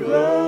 Toby, 0.00 0.39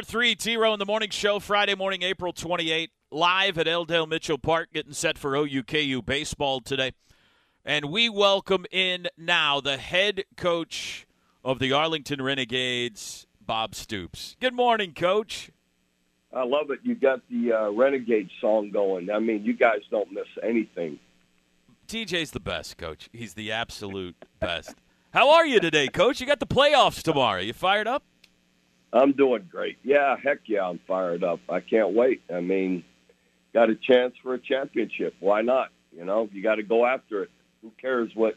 Hour 0.00 0.04
three, 0.04 0.34
T 0.34 0.56
Row 0.56 0.72
in 0.72 0.78
the 0.78 0.86
Morning 0.86 1.10
Show, 1.10 1.40
Friday 1.40 1.74
morning, 1.74 2.00
April 2.00 2.32
28, 2.32 2.90
live 3.10 3.58
at 3.58 3.68
L. 3.68 3.84
Dale 3.84 4.06
Mitchell 4.06 4.38
Park, 4.38 4.70
getting 4.72 4.94
set 4.94 5.18
for 5.18 5.32
OUKU 5.32 6.06
baseball 6.06 6.62
today. 6.62 6.92
And 7.66 7.90
we 7.90 8.08
welcome 8.08 8.64
in 8.70 9.08
now 9.18 9.60
the 9.60 9.76
head 9.76 10.24
coach 10.38 11.06
of 11.44 11.58
the 11.58 11.72
Arlington 11.72 12.22
Renegades, 12.22 13.26
Bob 13.42 13.74
Stoops. 13.74 14.36
Good 14.40 14.54
morning, 14.54 14.94
Coach. 14.94 15.50
I 16.32 16.44
love 16.44 16.70
it. 16.70 16.78
You 16.82 16.94
got 16.94 17.20
the 17.28 17.52
uh, 17.52 17.70
Renegade 17.70 18.30
song 18.40 18.70
going. 18.70 19.10
I 19.10 19.18
mean, 19.18 19.44
you 19.44 19.52
guys 19.52 19.80
don't 19.90 20.10
miss 20.12 20.28
anything. 20.42 20.98
TJ's 21.88 22.30
the 22.30 22.40
best, 22.40 22.78
Coach. 22.78 23.10
He's 23.12 23.34
the 23.34 23.52
absolute 23.52 24.16
best. 24.38 24.76
How 25.10 25.28
are 25.28 25.44
you 25.44 25.60
today, 25.60 25.88
Coach? 25.88 26.22
You 26.22 26.26
got 26.26 26.40
the 26.40 26.46
playoffs 26.46 27.02
tomorrow. 27.02 27.40
You 27.40 27.52
fired 27.52 27.86
up? 27.86 28.02
I'm 28.92 29.12
doing 29.12 29.48
great. 29.50 29.78
Yeah, 29.84 30.16
heck 30.22 30.40
yeah, 30.46 30.66
I'm 30.66 30.80
fired 30.86 31.22
up. 31.22 31.40
I 31.48 31.60
can't 31.60 31.94
wait. 31.94 32.22
I 32.32 32.40
mean, 32.40 32.84
got 33.54 33.70
a 33.70 33.76
chance 33.76 34.14
for 34.22 34.34
a 34.34 34.38
championship. 34.38 35.14
Why 35.20 35.42
not? 35.42 35.68
You 35.92 36.04
know, 36.04 36.28
you 36.32 36.42
got 36.42 36.56
to 36.56 36.62
go 36.62 36.86
after 36.86 37.22
it. 37.22 37.30
Who 37.62 37.72
cares 37.80 38.10
what, 38.14 38.34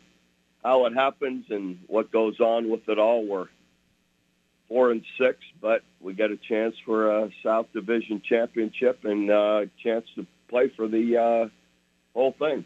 how 0.63 0.85
it 0.85 0.93
happens 0.93 1.45
and 1.49 1.79
what 1.87 2.11
goes 2.11 2.39
on 2.39 2.69
with 2.69 2.87
it 2.87 2.99
all? 2.99 3.25
We're 3.25 3.47
four 4.67 4.91
and 4.91 5.03
six, 5.19 5.37
but 5.61 5.81
we 5.99 6.13
got 6.13 6.31
a 6.31 6.37
chance 6.37 6.75
for 6.85 7.09
a 7.09 7.29
South 7.43 7.67
Division 7.73 8.21
championship 8.27 8.99
and 9.03 9.29
a 9.29 9.69
chance 9.83 10.05
to 10.15 10.25
play 10.49 10.71
for 10.75 10.87
the 10.87 11.17
uh, 11.17 11.49
whole 12.13 12.35
thing. 12.37 12.65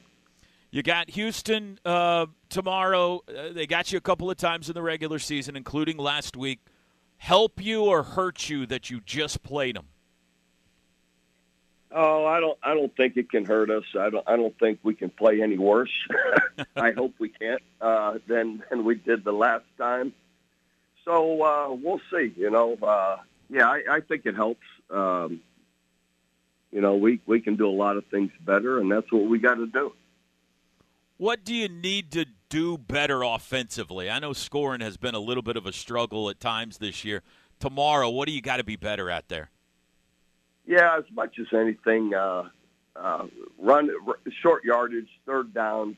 You 0.71 0.83
got 0.83 1.09
Houston 1.11 1.79
uh, 1.85 2.25
tomorrow. 2.49 3.23
Uh, 3.27 3.53
they 3.53 3.65
got 3.65 3.91
you 3.91 3.97
a 3.97 4.01
couple 4.01 4.29
of 4.29 4.37
times 4.37 4.67
in 4.69 4.75
the 4.75 4.81
regular 4.81 5.19
season, 5.19 5.55
including 5.55 5.97
last 5.97 6.35
week. 6.35 6.59
Help 7.17 7.61
you 7.61 7.85
or 7.85 8.03
hurt 8.03 8.49
you 8.49 8.65
that 8.67 8.89
you 8.89 9.01
just 9.01 9.43
played 9.43 9.75
them? 9.75 9.87
Oh, 11.91 12.25
I 12.25 12.39
don't. 12.39 12.57
I 12.61 12.73
don't 12.73 12.95
think 12.95 13.17
it 13.17 13.29
can 13.29 13.45
hurt 13.45 13.69
us. 13.69 13.83
I 13.97 14.09
don't. 14.09 14.27
I 14.27 14.35
don't 14.35 14.57
think 14.59 14.79
we 14.83 14.93
can 14.93 15.09
play 15.09 15.41
any 15.41 15.57
worse. 15.57 15.91
I 16.75 16.91
hope 16.91 17.13
we 17.17 17.29
can't 17.29 17.61
uh, 17.81 18.19
than 18.27 18.61
than 18.69 18.83
we 18.83 18.95
did 18.95 19.23
the 19.23 19.31
last 19.31 19.65
time. 19.77 20.13
So 21.05 21.41
uh, 21.43 21.73
we'll 21.73 22.01
see. 22.11 22.33
You 22.35 22.51
know. 22.51 22.75
Uh, 22.75 23.17
yeah, 23.49 23.69
I, 23.69 23.83
I 23.89 23.99
think 24.01 24.25
it 24.25 24.35
helps. 24.35 24.65
Um, 24.89 25.39
you 26.71 26.81
know, 26.81 26.95
we 26.95 27.21
we 27.25 27.39
can 27.39 27.55
do 27.55 27.67
a 27.67 27.71
lot 27.71 27.95
of 27.95 28.05
things 28.07 28.31
better, 28.41 28.79
and 28.79 28.91
that's 28.91 29.11
what 29.11 29.23
we 29.23 29.39
got 29.39 29.55
to 29.55 29.67
do. 29.67 29.93
What 31.17 31.43
do 31.43 31.55
you 31.55 31.67
need 31.67 32.11
to 32.11 32.25
do 32.47 32.77
better 32.77 33.23
offensively? 33.23 34.07
I 34.07 34.19
know 34.19 34.33
scoring 34.33 34.81
has 34.81 34.97
been 34.97 35.15
a 35.15 35.19
little 35.19 35.41
bit 35.41 35.57
of 35.57 35.65
a 35.65 35.73
struggle 35.73 36.29
at 36.29 36.39
times 36.39 36.77
this 36.77 37.03
year. 37.03 37.23
Tomorrow, 37.59 38.09
what 38.09 38.27
do 38.27 38.33
you 38.33 38.41
got 38.41 38.57
to 38.57 38.63
be 38.63 38.75
better 38.75 39.09
at 39.09 39.27
there? 39.27 39.49
Yeah, 40.67 40.95
as 40.95 41.05
much 41.11 41.39
as 41.39 41.47
anything, 41.53 42.13
uh, 42.13 42.49
uh, 42.95 43.25
run 43.57 43.89
short 44.41 44.63
yardage, 44.63 45.09
third 45.25 45.55
downs. 45.55 45.97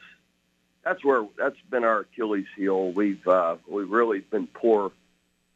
That's 0.86 1.04
where 1.04 1.28
that's 1.38 1.60
been 1.70 1.84
our 1.84 2.02
Achilles 2.02 2.48
heel. 2.56 2.94
We've 2.94 3.28
uh, 3.28 3.58
we've 3.68 3.90
really 3.90 4.20
been 4.20 4.48
poor 4.48 4.94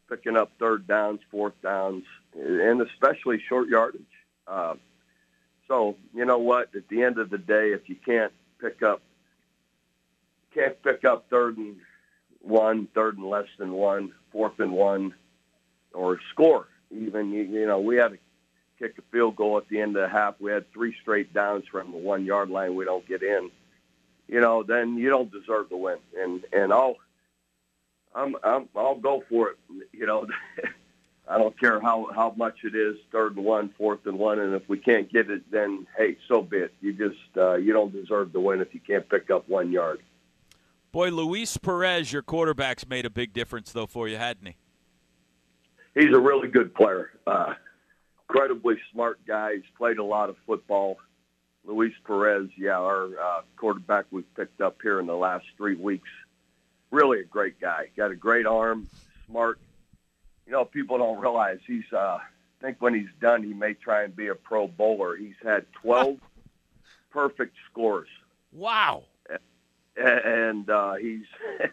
picking 0.10 0.36
up 0.36 0.52
third 0.60 0.88
downs, 0.88 1.22
fourth 1.32 1.54
downs, 1.62 2.04
and 2.36 2.82
especially 2.82 3.42
short 3.48 3.70
yardage. 3.70 4.02
Uh, 4.46 4.76
so 5.70 5.96
you 6.14 6.26
know 6.26 6.40
what? 6.40 6.76
At 6.76 6.90
the 6.90 7.04
end 7.04 7.18
of 7.18 7.30
the 7.30 7.38
day, 7.38 7.72
if 7.72 7.88
you 7.88 7.96
can't 7.96 8.34
pick 8.60 8.84
up 8.84 9.02
can't 10.54 10.82
pick 10.84 11.06
up 11.06 11.26
third 11.30 11.58
and 11.58 11.76
one, 12.42 12.88
third 12.94 13.18
and 13.18 13.30
less 13.30 13.48
than 13.58 13.72
one, 13.74 14.12
fourth 14.32 14.60
and 14.60 14.72
one, 14.72 15.14
or 15.94 16.20
score 16.32 16.68
even. 16.92 17.32
You, 17.32 17.44
you 17.44 17.66
know, 17.66 17.80
we 17.80 17.96
had 17.96 18.10
to 18.10 18.18
kick 18.80 18.98
a 18.98 19.02
field 19.12 19.36
goal 19.36 19.58
at 19.58 19.68
the 19.70 19.80
end 19.80 19.96
of 19.96 20.04
the 20.04 20.10
half. 20.10 20.36
We 20.40 20.52
had 20.52 20.72
three 20.72 20.96
straight 21.02 21.34
downs 21.34 21.66
from 21.72 21.92
the 21.92 21.98
one 21.98 22.26
yard 22.26 22.50
line. 22.50 22.76
We 22.76 22.86
don't 22.86 23.08
get 23.08 23.24
in. 23.24 23.50
You 24.28 24.42
know, 24.42 24.64
then 24.64 24.98
you 24.98 25.10
don't 25.10 25.32
deserve 25.32 25.70
to 25.70 25.78
win. 25.78 25.98
And 26.18 26.44
and 26.54 26.72
I'll 26.74 26.98
I'm, 28.16 28.36
I'm 28.44 28.70
I'll 28.76 28.96
go 28.96 29.24
for 29.30 29.50
it. 29.52 29.58
You 29.92 30.06
know, 30.06 30.28
I 31.28 31.38
don't 31.38 31.58
care 31.60 31.80
how 31.80 32.10
how 32.14 32.34
much 32.36 32.64
it 32.64 32.76
is, 32.76 32.98
third 33.12 33.36
and 33.36 33.46
one, 33.46 33.70
fourth 33.78 34.06
and 34.06 34.18
one, 34.20 34.40
and 34.40 34.54
if 34.54 34.68
we 34.68 34.78
can't 34.78 35.12
get 35.12 35.30
it, 35.30 35.50
then 35.52 35.88
hey, 35.98 36.18
so 36.28 36.42
be 36.42 36.58
it. 36.58 36.74
You 36.82 36.94
just 36.94 37.38
uh, 37.38 37.56
you 37.56 37.74
don't 37.74 37.94
deserve 37.94 38.34
to 38.34 38.40
win 38.40 38.62
if 38.62 38.74
you 38.74 38.80
can't 38.80 39.08
pick 39.08 39.30
up 39.30 39.48
one 39.48 39.72
yard. 39.72 40.00
Boy, 40.94 41.10
Luis 41.10 41.58
Perez, 41.58 42.14
your 42.14 42.22
quarterback's 42.22 42.88
made 42.88 43.04
a 43.04 43.10
big 43.10 43.34
difference 43.34 43.72
though 43.72 43.88
for 43.88 44.08
you, 44.08 44.16
hadn't 44.16 44.46
he? 44.46 44.56
He's 46.00 46.14
a 46.14 46.20
really 46.20 46.48
good 46.48 46.76
player. 46.76 47.10
Uh, 47.26 47.56
incredibly 48.30 48.76
smart 48.92 49.20
guy. 49.26 49.56
He's 49.56 49.64
played 49.76 49.98
a 49.98 50.04
lot 50.04 50.30
of 50.30 50.36
football. 50.46 51.00
Luis 51.66 51.94
Perez, 52.06 52.48
yeah, 52.56 52.78
our 52.78 53.06
uh, 53.06 53.42
quarterback 53.56 54.06
we've 54.12 54.32
picked 54.36 54.62
up 54.62 54.78
here 54.84 55.00
in 55.00 55.08
the 55.08 55.16
last 55.16 55.46
three 55.58 55.76
weeks. 55.76 56.10
Really 56.92 57.22
a 57.22 57.26
great 57.26 57.60
guy. 57.60 57.90
Got 57.98 58.12
a 58.12 58.16
great 58.16 58.46
arm, 58.46 58.88
smart. 59.28 59.60
You 60.46 60.52
know, 60.52 60.64
people 60.64 61.00
don't 61.00 61.20
realize 61.20 61.58
he's. 61.66 61.92
Uh, 61.92 62.20
I 62.20 62.22
think 62.62 62.78
when 62.82 62.94
he's 62.94 63.10
done, 63.20 63.42
he 63.42 63.54
may 63.54 63.74
try 63.74 64.04
and 64.04 64.16
be 64.16 64.28
a 64.28 64.36
Pro 64.36 64.68
Bowler. 64.68 65.16
He's 65.16 65.34
had 65.44 65.66
12 65.82 66.20
perfect 67.10 67.56
scores, 67.72 68.10
Wow. 68.52 69.06
And 69.98 70.70
uh, 70.70 70.96
he's. 70.96 71.26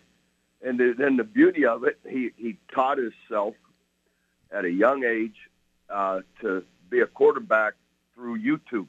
and 0.62 0.78
then 0.78 1.16
the 1.16 1.24
beauty 1.24 1.64
of 1.64 1.84
it, 1.84 1.98
he 2.08 2.30
he 2.36 2.58
taught 2.74 2.98
himself 2.98 3.54
at 4.52 4.64
a 4.64 4.70
young 4.70 5.04
age 5.04 5.36
uh, 5.88 6.20
to 6.40 6.64
be 6.88 7.00
a 7.00 7.06
quarterback 7.06 7.74
through 8.14 8.38
YouTube. 8.38 8.88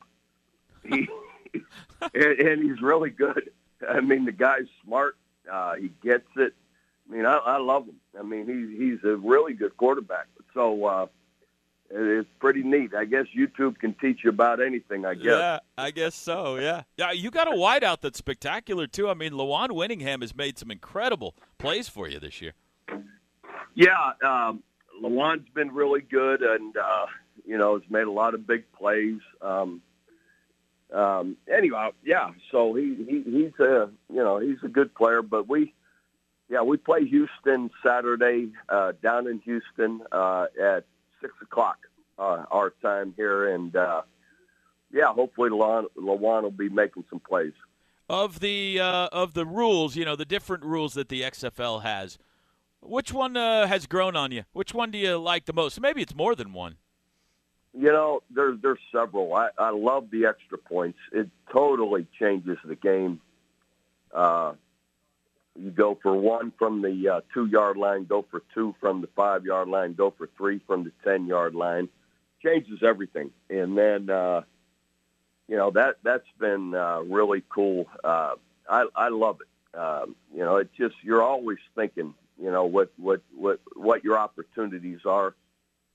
He 0.83 1.07
and, 2.13 2.39
and 2.39 2.63
he's 2.63 2.81
really 2.81 3.09
good. 3.09 3.51
I 3.87 4.01
mean, 4.01 4.25
the 4.25 4.31
guy's 4.31 4.67
smart. 4.83 5.15
Uh, 5.51 5.75
he 5.75 5.91
gets 6.03 6.27
it. 6.35 6.53
I 7.09 7.13
mean, 7.13 7.25
I, 7.25 7.37
I 7.37 7.57
love 7.57 7.87
him. 7.87 7.99
I 8.17 8.23
mean, 8.23 8.45
he's 8.45 8.79
he's 8.79 9.09
a 9.09 9.15
really 9.15 9.53
good 9.53 9.75
quarterback. 9.77 10.27
So 10.53 10.85
uh, 10.85 11.07
it's 11.93 12.29
pretty 12.39 12.63
neat. 12.63 12.93
I 12.95 13.05
guess 13.05 13.25
YouTube 13.37 13.77
can 13.79 13.93
teach 13.95 14.19
you 14.23 14.29
about 14.29 14.61
anything. 14.61 15.05
I 15.05 15.15
guess. 15.15 15.25
Yeah, 15.25 15.59
I 15.77 15.91
guess 15.91 16.15
so. 16.15 16.55
Yeah, 16.57 16.83
yeah. 16.97 17.11
You 17.11 17.31
got 17.31 17.47
a 17.47 17.55
wideout 17.55 18.01
that's 18.01 18.17
spectacular 18.17 18.87
too. 18.87 19.09
I 19.09 19.13
mean, 19.13 19.33
Lawan 19.33 19.69
Winningham 19.69 20.21
has 20.21 20.35
made 20.35 20.57
some 20.57 20.71
incredible 20.71 21.35
plays 21.57 21.89
for 21.89 22.07
you 22.07 22.19
this 22.19 22.41
year. 22.41 22.53
Yeah, 23.73 24.11
um, 24.23 24.63
Lawan's 25.01 25.47
been 25.53 25.73
really 25.73 26.01
good, 26.01 26.41
and 26.41 26.75
uh, 26.77 27.05
you 27.45 27.57
know 27.57 27.79
has 27.79 27.89
made 27.89 28.03
a 28.03 28.11
lot 28.11 28.33
of 28.33 28.47
big 28.47 28.63
plays. 28.71 29.19
Um, 29.41 29.81
um, 30.93 31.37
anyway, 31.51 31.91
yeah. 32.03 32.31
So 32.51 32.73
he, 32.73 32.95
he 33.07 33.23
he's 33.23 33.59
a 33.59 33.89
you 34.09 34.23
know 34.23 34.39
he's 34.39 34.57
a 34.63 34.67
good 34.67 34.93
player, 34.93 35.21
but 35.21 35.47
we 35.47 35.73
yeah 36.49 36.61
we 36.61 36.77
play 36.77 37.05
Houston 37.05 37.69
Saturday 37.85 38.49
uh, 38.69 38.93
down 39.01 39.27
in 39.27 39.39
Houston 39.39 40.01
uh, 40.11 40.47
at 40.61 40.85
six 41.21 41.33
o'clock 41.41 41.77
uh, 42.17 42.45
our 42.51 42.73
time 42.81 43.13
here, 43.15 43.53
and 43.53 43.75
uh, 43.75 44.01
yeah, 44.91 45.13
hopefully 45.13 45.49
Lawan, 45.49 45.87
will 45.95 46.51
be 46.51 46.69
making 46.69 47.03
some 47.09 47.19
plays. 47.19 47.53
Of 48.09 48.39
the 48.39 48.79
uh, 48.79 49.07
of 49.11 49.33
the 49.33 49.45
rules, 49.45 49.95
you 49.95 50.05
know, 50.05 50.15
the 50.15 50.25
different 50.25 50.63
rules 50.63 50.93
that 50.95 51.09
the 51.09 51.21
XFL 51.21 51.83
has. 51.83 52.17
Which 52.81 53.13
one 53.13 53.37
uh, 53.37 53.67
has 53.67 53.85
grown 53.85 54.15
on 54.15 54.31
you? 54.31 54.43
Which 54.53 54.73
one 54.73 54.91
do 54.91 54.97
you 54.97 55.17
like 55.17 55.45
the 55.45 55.53
most? 55.53 55.79
Maybe 55.79 56.01
it's 56.01 56.15
more 56.15 56.35
than 56.35 56.51
one. 56.51 56.77
You 57.73 57.91
know, 57.91 58.21
there's 58.29 58.59
there's 58.61 58.79
several. 58.91 59.33
I, 59.33 59.49
I 59.57 59.69
love 59.69 60.09
the 60.11 60.25
extra 60.25 60.57
points. 60.57 60.99
It 61.13 61.29
totally 61.53 62.05
changes 62.19 62.57
the 62.65 62.75
game. 62.75 63.21
You 65.59 65.69
go 65.69 65.97
for 66.01 66.15
one 66.15 66.53
from 66.57 66.81
the 66.81 67.09
uh, 67.09 67.21
two 67.33 67.45
yard 67.45 67.77
line, 67.77 68.05
go 68.05 68.25
for 68.31 68.41
two 68.53 68.73
from 68.79 69.01
the 69.01 69.07
five 69.15 69.45
yard 69.45 69.67
line, 69.67 69.93
go 69.93 70.11
for 70.11 70.29
three 70.37 70.61
from 70.65 70.83
the 70.83 70.91
ten 71.03 71.27
yard 71.27 71.55
line. 71.55 71.89
Changes 72.41 72.81
everything. 72.81 73.31
And 73.49 73.77
then, 73.77 74.09
uh, 74.09 74.41
you 75.47 75.57
know, 75.57 75.69
that 75.71 75.97
that's 76.03 76.27
been 76.39 76.73
uh, 76.73 77.01
really 77.01 77.43
cool. 77.49 77.87
Uh, 78.03 78.35
I 78.69 78.85
I 78.95 79.09
love 79.09 79.39
it. 79.41 79.77
Um, 79.77 80.15
you 80.33 80.39
know, 80.39 80.57
it 80.57 80.69
just 80.77 80.95
you're 81.03 81.21
always 81.21 81.59
thinking, 81.75 82.13
you 82.41 82.49
know, 82.49 82.65
what 82.65 82.91
what 82.97 83.21
what 83.35 83.59
what 83.75 84.03
your 84.03 84.17
opportunities 84.17 85.01
are, 85.05 85.35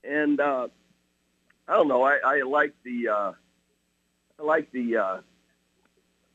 and 0.04 0.38
uh, 0.38 0.68
I 1.66 1.72
don't 1.72 1.88
know. 1.88 2.02
I, 2.02 2.18
I 2.24 2.42
like 2.42 2.74
the 2.84 3.08
uh, 3.08 3.32
I 4.38 4.42
like 4.42 4.70
the 4.70 4.96
uh, 4.98 5.20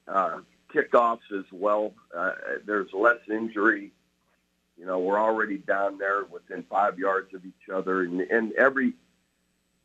uh, 0.08 0.40
kickoffs 0.74 1.32
as 1.38 1.46
well. 1.52 1.94
Uh, 2.16 2.32
there's 2.66 2.90
less 2.94 3.20
injury. 3.30 3.92
You 4.78 4.86
know, 4.86 5.00
we're 5.00 5.20
already 5.20 5.58
down 5.58 5.98
there 5.98 6.24
within 6.26 6.64
five 6.70 6.98
yards 6.98 7.34
of 7.34 7.46
each 7.46 7.70
other, 7.74 8.02
and, 8.04 8.22
and 8.22 8.52
every 8.54 8.94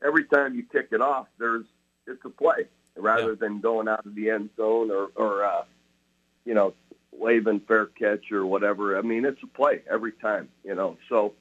every 0.05 0.25
time 0.25 0.55
you 0.55 0.63
kick 0.71 0.89
it 0.93 1.01
off, 1.01 1.27
there's 1.39 1.67
it's 2.07 2.25
a 2.25 2.31
play 2.31 2.67
rather 2.97 3.31
Yeah. 3.31 3.37
than 3.41 3.61
going 3.61 3.89
out 3.89 4.07
of 4.07 4.15
the 4.15 4.31
end 4.31 4.51
zone 4.57 4.91
or 4.91 5.11
or 5.17 5.45
uh, 5.45 5.65
you 6.45 6.55
know 6.55 6.73
waving 7.13 7.61
fair 7.61 7.87
catch 7.87 8.31
or 8.33 8.47
whatever. 8.47 8.99
I 8.99 9.03
mean, 9.03 9.25
it's 9.25 9.43
a 9.43 9.47
play 9.47 9.83
every 9.91 10.13
time. 10.13 10.49
You 10.65 10.75
know, 10.75 10.97
so 11.09 11.35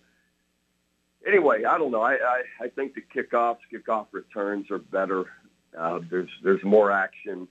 anyway, 1.26 1.64
I 1.64 1.78
don't 1.78 1.92
know. 1.92 2.02
I 2.02 2.14
I, 2.16 2.42
I 2.62 2.68
think 2.70 2.94
the 2.96 3.02
kickoffs, 3.02 3.60
kickoff 3.72 4.08
returns 4.12 4.70
are 4.72 4.80
better. 4.80 5.26
Uh, 5.78 6.00
there's 6.10 6.30
there's 6.44 6.64
more 6.64 6.92
action. 6.92 7.48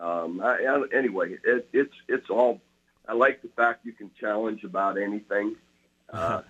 Um, 0.00 0.40
I, 0.40 0.64
I, 0.64 0.96
anyway, 0.96 1.36
it, 1.44 1.68
it's 1.72 1.94
it's 2.08 2.30
all. 2.30 2.60
I 3.08 3.14
like 3.14 3.42
the 3.42 3.48
fact 3.48 3.86
you 3.86 3.92
can 3.92 4.10
challenge 4.20 4.64
about 4.64 4.98
anything, 4.98 5.56
uh, 6.12 6.42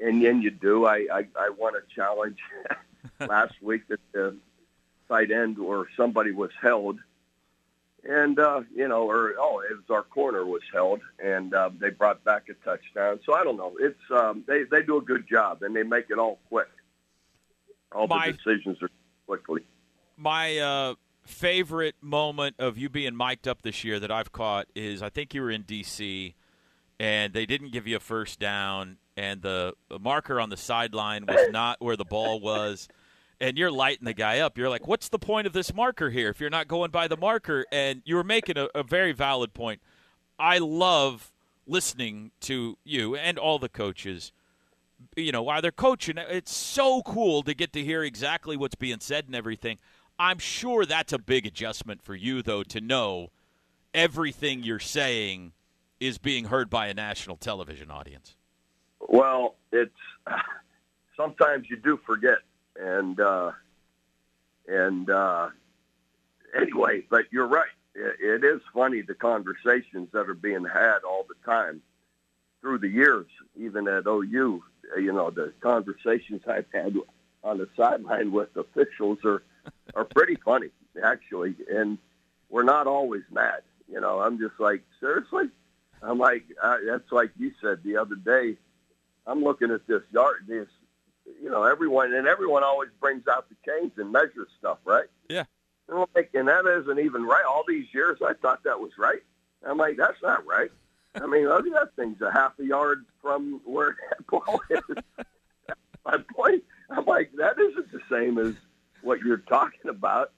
and 0.00 0.24
then 0.24 0.42
you 0.42 0.50
do. 0.50 0.86
I 0.86 1.06
I, 1.12 1.26
I 1.38 1.50
won 1.56 1.74
a 1.76 1.94
challenge 1.94 2.38
last 3.20 3.54
week 3.62 3.86
that 3.88 4.00
the 4.12 4.36
tight 5.08 5.30
end 5.30 5.58
or 5.58 5.86
somebody 5.96 6.32
was 6.32 6.50
held, 6.60 6.98
and 8.04 8.38
uh, 8.38 8.62
you 8.74 8.88
know, 8.88 9.08
or 9.08 9.34
oh, 9.38 9.60
it 9.60 9.74
was 9.74 9.84
our 9.90 10.02
corner 10.02 10.44
was 10.44 10.62
held, 10.72 11.00
and 11.22 11.54
uh, 11.54 11.70
they 11.78 11.90
brought 11.90 12.24
back 12.24 12.48
a 12.48 12.54
touchdown. 12.64 13.20
So 13.24 13.34
I 13.34 13.44
don't 13.44 13.56
know. 13.56 13.76
It's 13.78 14.00
um, 14.10 14.44
they 14.46 14.64
they 14.64 14.82
do 14.82 14.96
a 14.96 15.02
good 15.02 15.28
job, 15.28 15.62
and 15.62 15.74
they 15.74 15.82
make 15.84 16.06
it 16.10 16.18
all 16.18 16.40
quick. 16.48 16.68
All 17.92 18.08
My- 18.08 18.26
the 18.26 18.32
decisions 18.32 18.82
are 18.82 18.90
quickly. 19.26 19.62
My 20.16 20.58
uh, 20.58 20.94
favorite 21.24 21.96
moment 22.00 22.56
of 22.58 22.76
you 22.76 22.88
being 22.88 23.16
mic'd 23.16 23.46
up 23.46 23.62
this 23.62 23.84
year 23.84 24.00
that 24.00 24.10
I've 24.10 24.32
caught 24.32 24.66
is 24.74 25.02
I 25.02 25.08
think 25.08 25.34
you 25.34 25.42
were 25.42 25.50
in 25.50 25.62
D.C. 25.62 26.34
and 26.98 27.32
they 27.32 27.46
didn't 27.46 27.72
give 27.72 27.86
you 27.86 27.96
a 27.96 28.00
first 28.00 28.40
down, 28.40 28.98
and 29.16 29.42
the, 29.42 29.74
marker 30.00 30.40
on 30.40 30.50
the 30.50 30.56
sideline 30.56 31.26
was 31.26 31.48
not 31.50 31.80
where 31.80 31.96
the 31.96 32.04
ball 32.04 32.40
was. 32.40 32.88
And 33.40 33.58
you're 33.58 33.72
lighting 33.72 34.04
the 34.04 34.14
guy 34.14 34.38
up. 34.38 34.56
You're 34.56 34.68
like, 34.68 34.86
"What's 34.86 35.08
the 35.08 35.18
point 35.18 35.48
of 35.48 35.52
this 35.52 35.74
marker 35.74 36.10
here 36.10 36.28
if 36.28 36.40
you're 36.40 36.48
not 36.48 36.68
going 36.68 36.92
by 36.92 37.08
the 37.08 37.16
marker?" 37.16 37.66
And 37.72 38.02
you 38.04 38.14
were 38.14 38.22
making 38.22 38.56
a, 38.56 38.68
a 38.72 38.84
very 38.84 39.10
valid 39.10 39.52
point. 39.52 39.80
I 40.38 40.58
love 40.58 41.32
listening 41.66 42.30
to 42.42 42.78
you 42.84 43.16
and 43.16 43.38
all 43.38 43.58
the 43.58 43.68
coaches 43.68 44.30
you 45.16 45.32
know, 45.32 45.42
while 45.42 45.60
they're 45.60 45.72
coaching, 45.72 46.16
it's 46.18 46.54
so 46.54 47.02
cool 47.02 47.42
to 47.42 47.54
get 47.54 47.72
to 47.72 47.84
hear 47.84 48.02
exactly 48.02 48.56
what's 48.56 48.74
being 48.74 49.00
said 49.00 49.26
and 49.26 49.34
everything. 49.34 49.78
I'm 50.22 50.38
sure 50.38 50.86
that's 50.86 51.12
a 51.12 51.18
big 51.18 51.46
adjustment 51.46 52.00
for 52.00 52.14
you, 52.14 52.42
though, 52.42 52.62
to 52.62 52.80
know 52.80 53.30
everything 53.92 54.62
you're 54.62 54.78
saying 54.78 55.50
is 55.98 56.18
being 56.18 56.44
heard 56.44 56.70
by 56.70 56.86
a 56.86 56.94
national 56.94 57.36
television 57.36 57.90
audience. 57.90 58.36
Well, 59.00 59.56
it's 59.72 59.90
sometimes 61.16 61.68
you 61.68 61.76
do 61.76 61.98
forget, 62.06 62.38
and 62.80 63.18
uh, 63.18 63.50
and 64.68 65.10
uh, 65.10 65.48
anyway, 66.56 67.02
but 67.10 67.24
you're 67.32 67.48
right. 67.48 67.66
It, 67.96 68.44
it 68.44 68.44
is 68.44 68.60
funny 68.72 69.02
the 69.02 69.14
conversations 69.14 70.10
that 70.12 70.28
are 70.28 70.34
being 70.34 70.64
had 70.64 70.98
all 71.04 71.26
the 71.28 71.34
time 71.44 71.82
through 72.60 72.78
the 72.78 72.88
years, 72.88 73.26
even 73.56 73.88
at 73.88 74.06
OU. 74.06 74.62
You 74.98 75.12
know, 75.12 75.30
the 75.30 75.52
conversations 75.60 76.42
I've 76.46 76.70
had 76.72 76.94
on 77.42 77.58
the 77.58 77.68
sideline 77.76 78.30
with 78.30 78.56
officials 78.56 79.18
are 79.24 79.42
are 79.94 80.04
pretty 80.04 80.36
funny, 80.44 80.68
actually, 81.02 81.54
and 81.70 81.98
we're 82.48 82.62
not 82.62 82.86
always 82.86 83.22
mad. 83.30 83.62
You 83.88 84.00
know, 84.00 84.20
I'm 84.20 84.38
just 84.38 84.58
like, 84.58 84.82
seriously. 85.00 85.44
I'm 86.02 86.18
like, 86.18 86.44
uh, 86.60 86.78
that's 86.86 87.12
like 87.12 87.30
you 87.38 87.52
said 87.60 87.80
the 87.84 87.96
other 87.96 88.16
day. 88.16 88.56
I'm 89.26 89.44
looking 89.44 89.70
at 89.70 89.86
this 89.86 90.02
yard, 90.12 90.44
this, 90.48 90.66
you 91.40 91.48
know, 91.48 91.62
everyone, 91.62 92.12
and 92.12 92.26
everyone 92.26 92.64
always 92.64 92.90
brings 93.00 93.28
out 93.28 93.46
the 93.48 93.54
chains 93.64 93.92
and 93.96 94.10
measures 94.10 94.48
stuff, 94.58 94.78
right? 94.84 95.06
Yeah. 95.28 95.44
And 95.88 95.98
I'm 95.98 96.06
like, 96.14 96.30
and 96.34 96.48
that 96.48 96.66
isn't 96.66 96.98
even 96.98 97.24
right. 97.24 97.44
All 97.44 97.64
these 97.66 97.86
years, 97.94 98.18
I 98.24 98.32
thought 98.34 98.64
that 98.64 98.80
was 98.80 98.92
right. 98.98 99.22
I'm 99.64 99.78
like, 99.78 99.96
that's 99.96 100.20
not 100.22 100.44
right. 100.44 100.70
I 101.14 101.26
mean, 101.26 101.48
look 101.48 101.66
at 101.66 101.72
that 101.72 101.96
thing's 101.96 102.20
a 102.20 102.32
half 102.32 102.58
a 102.58 102.64
yard 102.64 103.04
from 103.20 103.60
where 103.64 103.96
that 104.10 104.26
ball 104.26 104.60
is. 104.70 105.24
My 106.04 106.16
point, 106.34 106.64
I'm 106.90 107.04
like, 107.04 107.30
that 107.38 107.58
isn't 107.58 107.92
the 107.92 108.00
same 108.10 108.38
as 108.38 108.54
what 109.02 109.20
you're 109.20 109.36
talking 109.48 109.90
about. 109.90 110.32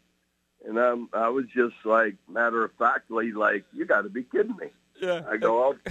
And 0.66 0.78
um, 0.78 1.10
I 1.12 1.28
was 1.28 1.44
just 1.54 1.74
like, 1.84 2.16
matter 2.28 2.64
of 2.64 2.72
factly, 2.78 3.32
like, 3.32 3.64
you 3.72 3.84
got 3.84 4.02
to 4.02 4.08
be 4.08 4.22
kidding 4.22 4.56
me. 4.56 4.68
Yeah, 5.00 5.22
I 5.28 5.36
go, 5.36 5.62
oh, 5.62 5.90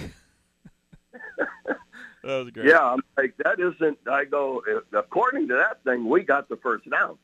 that 1.66 1.76
was 2.22 2.50
great. 2.50 2.66
Yeah, 2.66 2.82
I'm 2.82 3.00
like 3.16 3.36
that 3.38 3.60
isn't. 3.60 3.98
I 4.10 4.24
go 4.24 4.62
according 4.92 5.48
to 5.48 5.54
that 5.54 5.82
thing, 5.84 6.08
we 6.08 6.22
got 6.22 6.48
the 6.48 6.56
first 6.56 6.88
down. 6.90 7.18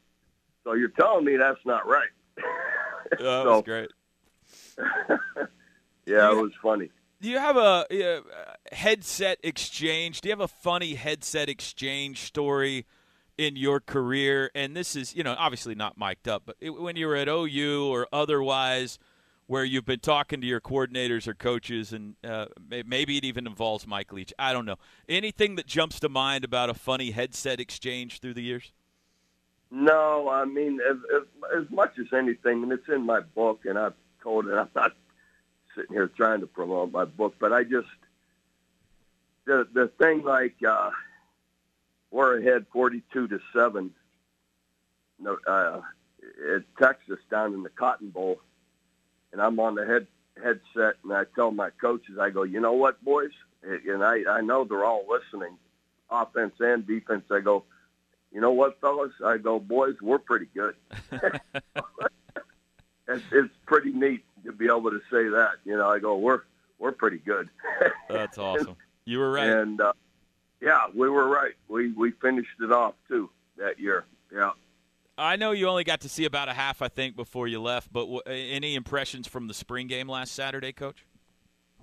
So 0.65 0.75
you're 0.75 0.89
telling 0.89 1.25
me 1.25 1.37
that's 1.37 1.65
not 1.65 1.87
right? 1.87 2.09
that 3.11 3.19
so 3.19 3.45
was 3.45 3.63
great. 3.65 3.91
yeah, 6.07 6.31
it 6.31 6.37
was 6.37 6.53
funny. 6.63 6.91
Do 7.21 7.29
you 7.29 7.39
have 7.39 7.57
a, 7.57 7.87
uh 7.91 8.21
headset 8.73 9.39
exchange? 9.43 10.21
Do 10.21 10.29
you 10.29 10.33
have 10.33 10.41
a 10.41 10.49
funny 10.49 10.95
headset 10.95 11.49
exchange 11.49 12.23
story 12.23 12.87
in 13.41 13.57
your 13.57 13.81
career? 13.81 14.51
And 14.55 14.77
this 14.77 14.95
is, 14.95 15.17
you 15.17 15.23
know, 15.23 15.35
obviously 15.39 15.75
not 15.75 15.97
mic'd 15.97 16.29
up, 16.29 16.43
but 16.45 16.57
it, 16.61 16.71
when 16.71 16.97
you 16.97 17.07
were 17.07 17.17
at 17.17 17.27
OU 17.27 17.89
or 17.91 18.07
otherwise, 18.13 18.99
where 19.47 19.65
you've 19.65 19.87
been 19.87 20.01
talking 20.01 20.41
to 20.41 20.47
your 20.47 20.61
coordinators 20.61 21.27
or 21.27 21.35
coaches, 21.35 21.93
and 21.93 22.15
uh, 22.23 22.47
maybe 22.87 23.17
it 23.17 23.25
even 23.25 23.47
involves 23.47 23.85
Mike 23.87 24.13
Leach. 24.13 24.33
I 24.39 24.53
don't 24.53 24.65
know. 24.65 24.77
Anything 25.09 25.57
that 25.57 25.67
jumps 25.67 25.99
to 26.01 26.09
mind 26.09 26.45
about 26.45 26.71
a 26.71 26.75
funny 26.75 27.11
headset 27.11 27.59
exchange 27.59 28.21
through 28.21 28.35
the 28.35 28.43
years? 28.43 28.73
No, 29.73 30.29
I 30.29 30.45
mean 30.45 30.79
as, 30.89 30.97
as, 31.17 31.63
as 31.63 31.71
much 31.71 31.99
as 31.99 32.07
anything, 32.13 32.63
and 32.63 32.73
it's 32.73 32.89
in 32.89 33.07
my 33.07 33.21
book, 33.21 33.63
and 33.65 33.79
I've 33.79 33.95
told 34.23 34.47
it. 34.47 34.53
I'm 34.55 34.69
not 34.77 34.93
sitting 35.75 35.95
here 35.95 36.09
trying 36.09 36.41
to 36.41 36.47
promote 36.47 36.93
my 36.93 37.05
book, 37.07 37.35
but 37.41 37.53
I 37.53 37.65
just 37.65 37.89
the 39.47 39.67
the 39.73 39.91
thing 39.99 40.23
like 40.23 40.57
uh, 40.69 40.91
we're 42.11 42.39
ahead 42.39 42.67
forty-two 42.73 43.29
to 43.29 43.41
seven. 43.55 43.93
No, 45.19 45.37
uh, 45.47 45.81
at 46.55 46.63
Texas 46.81 47.19
down 47.31 47.55
in 47.55 47.63
the 47.63 47.69
Cotton 47.69 48.11
Bowl, 48.11 48.41
and 49.33 49.41
I'm 49.41 49.59
on 49.61 49.75
the 49.75 49.87
head 49.87 50.07
headset, 50.43 50.97
and 51.05 51.13
I 51.13 51.25
tell 51.35 51.51
my 51.51 51.71
coaches, 51.81 52.19
I 52.19 52.31
go, 52.31 52.43
you 52.43 52.61
know 52.61 52.73
what, 52.73 53.03
boys, 53.05 53.33
and 53.63 54.03
I 54.03 54.23
I 54.29 54.41
know 54.41 54.65
they're 54.65 54.85
all 54.85 55.05
listening, 55.09 55.57
offense 56.11 56.55
and 56.61 56.87
defense. 56.87 57.25
I 57.31 57.41
go, 57.41 57.65
you 58.33 58.41
know 58.41 58.53
what, 58.53 58.81
fellas? 58.81 59.13
I 59.25 59.37
go, 59.39 59.59
boys, 59.59 59.97
we're 60.01 60.19
pretty 60.19 60.49
good. 60.55 60.77
it's, 63.09 63.25
it's 63.33 63.55
pretty 63.67 63.93
neat 63.93 64.25
to 64.45 64.53
be 64.53 64.67
able 64.67 64.91
to 64.91 65.01
say 65.11 65.29
that. 65.29 65.55
You 65.65 65.77
know, 65.77 65.89
I 65.89 65.99
go, 65.99 66.17
we're 66.17 66.43
we're 66.79 66.93
pretty 66.93 67.19
good. 67.19 67.51
That's 68.09 68.39
awesome. 68.39 68.77
You 69.05 69.19
were 69.19 69.33
right. 69.33 69.49
And 69.49 69.81
uh, 69.81 69.93
yeah, 70.61 70.87
we 70.95 71.09
were 71.09 71.29
right. 71.29 71.55
We 71.69 71.93
we 71.93 72.13
finished 72.13 72.61
it 72.61 72.73
off 72.73 72.95
too 73.09 73.31
that 73.57 73.79
year. 73.79 74.05
Yeah. 74.33 74.53
I 75.19 75.37
know 75.37 75.51
you 75.51 75.69
only 75.69 75.85
got 75.85 76.01
to 76.01 76.09
see 76.09 76.25
about 76.25 76.49
a 76.49 76.55
half, 76.55 76.81
I 76.81 76.89
think, 76.89 77.15
before 77.15 77.47
you 77.47 77.61
left. 77.61 77.93
But 77.93 78.07
w- 78.07 78.23
any 78.27 78.75
impressions 78.75 79.27
from 79.27 79.49
the 79.49 79.55
spring 79.55 79.87
game 79.87 80.09
last 80.09 80.33
Saturday, 80.33 80.73
Coach? 80.73 81.05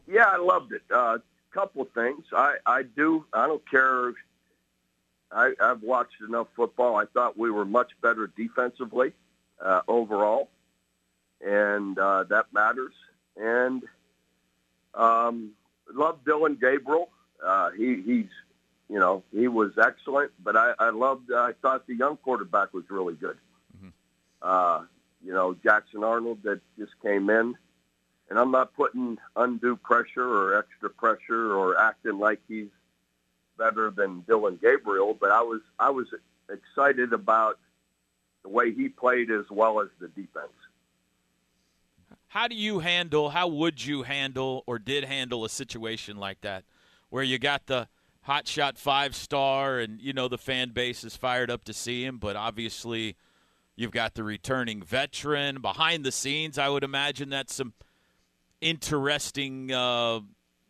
Yeah, 0.07 0.25
I 0.25 0.37
loved 0.37 0.71
it. 0.71 0.81
A 0.91 0.97
uh, 0.97 1.17
couple 1.51 1.83
of 1.83 1.91
things. 1.91 2.25
I 2.35 2.55
I 2.65 2.83
do. 2.83 3.25
I 3.33 3.47
don't 3.47 3.67
care. 3.69 4.13
I, 5.31 5.51
I've 5.59 5.83
watched 5.83 6.21
enough 6.27 6.47
football. 6.55 6.95
I 6.95 7.05
thought 7.05 7.37
we 7.37 7.51
were 7.51 7.65
much 7.65 7.91
better 8.01 8.31
defensively 8.37 9.13
uh, 9.61 9.81
overall, 9.87 10.49
and 11.45 11.99
uh, 11.99 12.23
that 12.29 12.45
matters. 12.53 12.93
And 13.35 13.83
um, 14.93 15.51
love 15.93 16.19
Dillon 16.25 16.57
Gabriel. 16.59 17.09
Uh, 17.45 17.71
he 17.71 18.01
he's 18.01 18.29
you 18.89 18.99
know, 18.99 19.23
he 19.33 19.47
was 19.47 19.71
excellent, 19.77 20.31
but 20.43 20.55
I, 20.55 20.73
I 20.79 20.89
loved. 20.89 21.31
I 21.31 21.53
thought 21.61 21.87
the 21.87 21.95
young 21.95 22.17
quarterback 22.17 22.73
was 22.73 22.85
really 22.89 23.15
good. 23.15 23.37
Mm-hmm. 23.75 23.89
Uh, 24.41 24.83
you 25.23 25.33
know, 25.33 25.55
Jackson 25.61 26.03
Arnold 26.03 26.39
that 26.43 26.61
just 26.77 26.93
came 27.01 27.29
in, 27.29 27.55
and 28.29 28.39
I'm 28.39 28.51
not 28.51 28.73
putting 28.75 29.17
undue 29.35 29.75
pressure 29.75 30.25
or 30.25 30.57
extra 30.57 30.89
pressure 30.89 31.53
or 31.53 31.79
acting 31.79 32.19
like 32.19 32.39
he's 32.47 32.67
better 33.57 33.89
than 33.91 34.21
Dillon 34.21 34.57
Gabriel, 34.61 35.17
but 35.19 35.31
I 35.31 35.41
was 35.41 35.61
I 35.79 35.89
was 35.89 36.07
excited 36.49 37.11
about 37.11 37.59
the 38.43 38.49
way 38.49 38.73
he 38.73 38.87
played 38.87 39.31
as 39.31 39.45
well 39.49 39.81
as 39.81 39.89
the 39.99 40.07
defense. 40.07 40.53
How 42.29 42.47
do 42.47 42.55
you 42.55 42.79
handle? 42.79 43.29
How 43.29 43.47
would 43.47 43.83
you 43.83 44.03
handle 44.03 44.63
or 44.65 44.79
did 44.79 45.03
handle 45.03 45.43
a 45.43 45.49
situation 45.49 46.17
like 46.17 46.41
that, 46.41 46.63
where 47.09 47.23
you 47.23 47.39
got 47.39 47.65
the 47.65 47.87
hotshot 48.27 48.77
five 48.77 49.15
star 49.15 49.79
and 49.79 50.01
you 50.01 50.13
know 50.13 50.27
the 50.27 50.37
fan 50.37 50.69
base 50.69 51.03
is 51.03 51.15
fired 51.15 51.49
up 51.49 51.63
to 51.63 51.73
see 51.73 52.03
him, 52.03 52.17
but 52.17 52.35
obviously 52.35 53.15
you've 53.75 53.91
got 53.91 54.15
the 54.15 54.23
returning 54.23 54.81
veteran 54.83 55.61
behind 55.61 56.03
the 56.03 56.11
scenes. 56.11 56.57
I 56.57 56.69
would 56.69 56.83
imagine 56.83 57.29
that's 57.29 57.55
some 57.55 57.73
interesting 58.59 59.71
uh, 59.71 60.19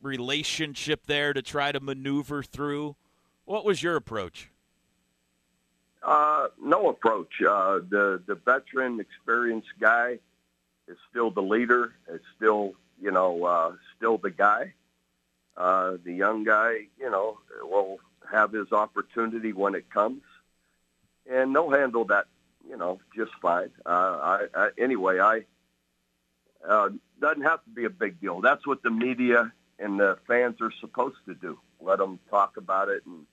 relationship 0.01 1.07
there 1.07 1.33
to 1.33 1.41
try 1.41 1.71
to 1.71 1.79
maneuver 1.79 2.43
through. 2.43 2.95
What 3.45 3.65
was 3.65 3.81
your 3.81 3.95
approach? 3.95 4.51
Uh, 6.03 6.47
no 6.61 6.89
approach. 6.89 7.41
Uh, 7.41 7.79
the 7.89 8.21
the 8.25 8.35
veteran, 8.35 8.99
experienced 8.99 9.69
guy 9.79 10.19
is 10.87 10.97
still 11.09 11.31
the 11.31 11.41
leader. 11.41 11.93
Is 12.09 12.21
still 12.35 12.73
you 13.01 13.11
know 13.11 13.43
uh, 13.43 13.71
still 13.97 14.17
the 14.17 14.29
guy. 14.29 14.73
Uh, 15.57 15.97
the 16.03 16.13
young 16.13 16.43
guy, 16.43 16.87
you 16.99 17.09
know, 17.09 17.39
will 17.63 17.99
have 18.31 18.51
his 18.51 18.71
opportunity 18.71 19.53
when 19.53 19.73
it 19.73 19.89
comes, 19.89 20.21
and 21.29 21.55
they'll 21.55 21.71
handle 21.71 22.05
that, 22.05 22.25
you 22.69 22.77
know, 22.77 22.99
just 23.15 23.31
fine. 23.41 23.71
Uh, 23.85 23.89
I, 23.89 24.45
I, 24.53 24.69
anyway, 24.77 25.19
I 25.19 25.45
uh, 26.67 26.89
doesn't 27.19 27.41
have 27.41 27.63
to 27.63 27.69
be 27.71 27.85
a 27.85 27.89
big 27.89 28.21
deal. 28.21 28.41
That's 28.41 28.67
what 28.67 28.83
the 28.83 28.91
media 28.91 29.51
and 29.79 29.99
the 29.99 30.19
fans 30.27 30.57
are 30.61 30.71
supposed 30.79 31.17
to 31.25 31.33
do. 31.33 31.59
Let 31.81 31.97
them 31.99 32.19
talk 32.29 32.57
about 32.57 32.89
it 32.89 33.03
and 33.05 33.25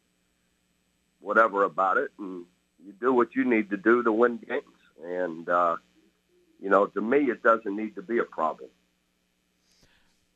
whatever 1.21 1.65
about 1.65 1.99
it, 1.99 2.11
and 2.19 2.45
you 2.85 2.93
do 3.01 3.13
what 3.13 3.35
you 3.35 3.45
need 3.45 3.71
to 3.71 3.77
do 3.77 4.03
to 4.03 4.13
win 4.13 4.39
games. 4.39 4.63
And 5.05 5.49
uh, 5.49 5.77
you 6.61 6.71
know, 6.71 6.87
to 6.87 7.01
me, 7.01 7.31
it 7.31 7.43
doesn't 7.43 7.77
need 7.77 7.97
to 7.97 8.03
be 8.03 8.19
a 8.19 8.25
problem. 8.25 8.71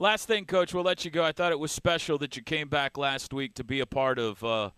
Last 0.01 0.29
thing, 0.29 0.45
Coach, 0.45 0.73
we'll 0.73 0.85
let 0.85 1.05
you 1.05 1.11
go. 1.11 1.25
I 1.25 1.33
thought 1.33 1.51
it 1.51 1.59
was 1.59 1.73
special 1.73 2.19
that 2.19 2.37
you 2.37 2.43
came 2.43 2.69
back 2.69 2.97
last 2.97 3.35
week 3.35 3.55
to 3.55 3.65
be 3.65 3.81
a 3.81 3.87
part 3.87 4.21
of 4.21 4.45
uh, 4.45 4.71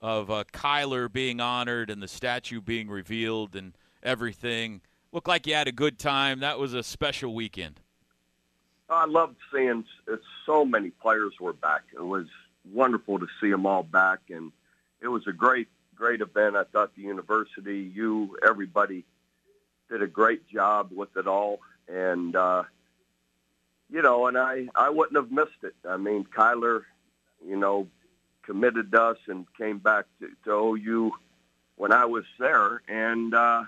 of 0.00 0.30
uh, 0.30 0.44
Kyler 0.50 1.12
being 1.12 1.40
honored 1.40 1.90
and 1.90 2.02
the 2.02 2.08
statue 2.08 2.62
being 2.62 2.88
revealed 2.88 3.54
and 3.54 3.76
everything. 4.02 4.80
Looked 5.12 5.28
like 5.28 5.46
you 5.46 5.54
had 5.54 5.68
a 5.68 5.72
good 5.72 5.98
time. 5.98 6.40
That 6.40 6.58
was 6.58 6.72
a 6.72 6.82
special 6.82 7.34
weekend. 7.34 7.80
I 8.88 9.04
loved 9.04 9.36
seeing 9.52 9.84
so 10.46 10.64
many 10.64 10.88
players 10.88 11.34
were 11.38 11.52
back. 11.52 11.82
It 11.94 12.02
was 12.02 12.26
wonderful 12.72 13.18
to 13.18 13.26
see 13.42 13.50
them 13.50 13.66
all 13.66 13.82
back, 13.82 14.20
and 14.30 14.52
it 15.02 15.08
was 15.08 15.26
a 15.26 15.32
great, 15.32 15.68
great 15.94 16.22
event. 16.22 16.56
I 16.56 16.64
thought 16.64 16.96
the 16.96 17.02
university, 17.02 17.90
you, 17.94 18.38
everybody 18.42 19.04
did 19.90 20.00
a 20.00 20.06
great 20.06 20.48
job 20.48 20.92
with 20.94 21.14
it 21.18 21.26
all, 21.26 21.60
and 21.88 22.34
uh, 22.34 22.64
you 23.92 24.00
know, 24.00 24.26
and 24.26 24.38
I 24.38 24.68
I 24.74 24.88
wouldn't 24.88 25.16
have 25.16 25.30
missed 25.30 25.62
it. 25.62 25.74
I 25.86 25.98
mean, 25.98 26.24
Kyler, 26.24 26.82
you 27.46 27.56
know, 27.56 27.86
committed 28.42 28.90
to 28.92 29.02
us 29.02 29.18
and 29.28 29.46
came 29.56 29.78
back 29.78 30.06
to, 30.20 30.28
to 30.44 30.50
OU 30.50 31.12
when 31.76 31.92
I 31.92 32.06
was 32.06 32.24
there, 32.38 32.80
and 32.88 33.34
uh, 33.34 33.64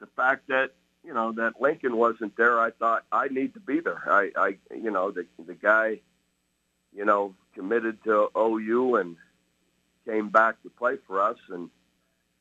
the 0.00 0.08
fact 0.16 0.48
that 0.48 0.72
you 1.04 1.14
know 1.14 1.30
that 1.32 1.60
Lincoln 1.60 1.96
wasn't 1.96 2.36
there, 2.36 2.60
I 2.60 2.72
thought 2.72 3.04
I 3.12 3.28
need 3.28 3.54
to 3.54 3.60
be 3.60 3.78
there. 3.78 4.02
I, 4.06 4.30
I 4.36 4.56
you 4.74 4.90
know, 4.90 5.12
the 5.12 5.26
the 5.46 5.54
guy, 5.54 6.00
you 6.92 7.04
know, 7.04 7.34
committed 7.54 8.02
to 8.04 8.30
OU 8.36 8.96
and 8.96 9.16
came 10.04 10.28
back 10.28 10.60
to 10.64 10.70
play 10.70 10.96
for 11.06 11.22
us, 11.22 11.38
and 11.48 11.70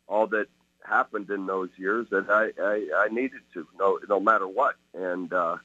all 0.08 0.25
that 0.28 0.48
happened 0.84 1.30
in 1.30 1.46
those 1.46 1.70
years 1.78 2.08
that 2.10 2.30
I, 2.30 2.50
I, 2.60 3.06
I 3.06 3.08
needed 3.10 3.42
to, 3.54 3.68
no, 3.78 4.00
no 4.10 4.20
matter 4.20 4.48
what. 4.48 4.75
And 4.96 5.32
uh, 5.32 5.58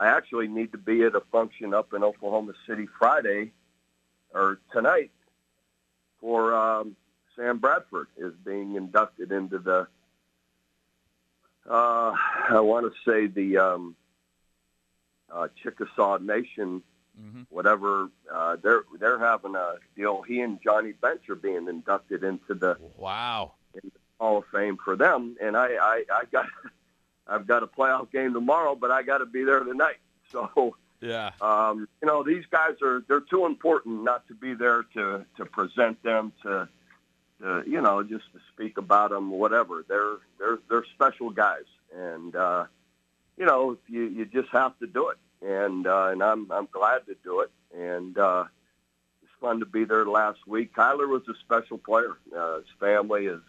I 0.00 0.06
actually 0.06 0.48
need 0.48 0.72
to 0.72 0.78
be 0.78 1.04
at 1.04 1.14
a 1.14 1.20
function 1.20 1.74
up 1.74 1.92
in 1.92 2.02
Oklahoma 2.02 2.54
City 2.66 2.88
Friday 2.98 3.52
or 4.34 4.58
tonight 4.72 5.10
for 6.20 6.54
um, 6.54 6.96
Sam 7.36 7.58
Bradford 7.58 8.08
is 8.16 8.32
being 8.42 8.76
inducted 8.76 9.30
into 9.30 9.58
the, 9.58 9.86
uh, 11.68 12.14
I 12.48 12.60
want 12.60 12.90
to 12.90 13.10
say 13.10 13.26
the 13.26 13.58
um, 13.58 13.94
uh, 15.30 15.48
Chickasaw 15.62 16.16
Nation, 16.18 16.82
mm-hmm. 17.20 17.42
whatever. 17.50 18.08
Uh, 18.32 18.56
they're 18.56 18.84
they're 18.98 19.18
having 19.18 19.54
a 19.54 19.74
deal. 19.96 20.22
He 20.22 20.40
and 20.40 20.58
Johnny 20.64 20.92
Bench 20.92 21.28
are 21.28 21.34
being 21.34 21.68
inducted 21.68 22.24
into 22.24 22.54
the 22.54 22.78
wow 22.96 23.52
Hall 24.20 24.38
of 24.38 24.44
Fame 24.52 24.78
for 24.82 24.96
them. 24.96 25.36
And 25.40 25.56
I, 25.56 25.68
I, 25.68 26.04
I 26.12 26.22
got, 26.30 26.46
I've 27.26 27.46
got 27.46 27.62
a 27.62 27.66
playoff 27.66 28.10
game 28.10 28.32
tomorrow, 28.32 28.74
but 28.74 28.90
I 28.90 29.02
got 29.02 29.18
to 29.18 29.26
be 29.26 29.44
there 29.44 29.60
tonight. 29.60 29.96
So, 30.32 30.76
yeah, 31.00 31.32
um, 31.40 31.88
you 32.00 32.06
know, 32.06 32.22
these 32.22 32.44
guys 32.52 32.74
are 32.84 33.02
they're 33.08 33.18
too 33.18 33.46
important 33.46 34.04
not 34.04 34.28
to 34.28 34.34
be 34.34 34.54
there 34.54 34.84
to 34.94 35.24
to 35.38 35.44
present 35.44 36.00
them 36.04 36.32
to, 36.44 36.68
to 37.40 37.64
you 37.66 37.80
know, 37.80 38.04
just 38.04 38.32
to 38.32 38.38
speak 38.52 38.78
about 38.78 39.10
them, 39.10 39.32
whatever. 39.32 39.84
They're 39.88 40.18
they're 40.38 40.58
they're 40.68 40.84
special 40.94 41.30
guys, 41.30 41.64
and 41.92 42.36
uh, 42.36 42.66
you 43.36 43.46
know, 43.46 43.78
you 43.88 44.02
you 44.04 44.26
just 44.26 44.50
have 44.50 44.78
to 44.78 44.86
do 44.86 45.08
it. 45.08 45.18
And 45.42 45.86
uh, 45.86 46.10
and 46.12 46.22
I'm 46.22 46.52
I'm 46.52 46.68
glad 46.70 47.06
to 47.06 47.16
do 47.24 47.40
it. 47.40 47.50
And 47.76 48.16
uh, 48.18 48.44
it's 49.22 49.32
fun 49.40 49.60
to 49.60 49.66
be 49.66 49.84
there 49.84 50.04
last 50.04 50.46
week. 50.46 50.74
Kyler 50.74 51.08
was 51.08 51.22
a 51.28 51.34
special 51.40 51.78
player. 51.78 52.18
Uh, 52.36 52.58
his 52.58 52.66
family, 52.78 53.24
his 53.24 53.40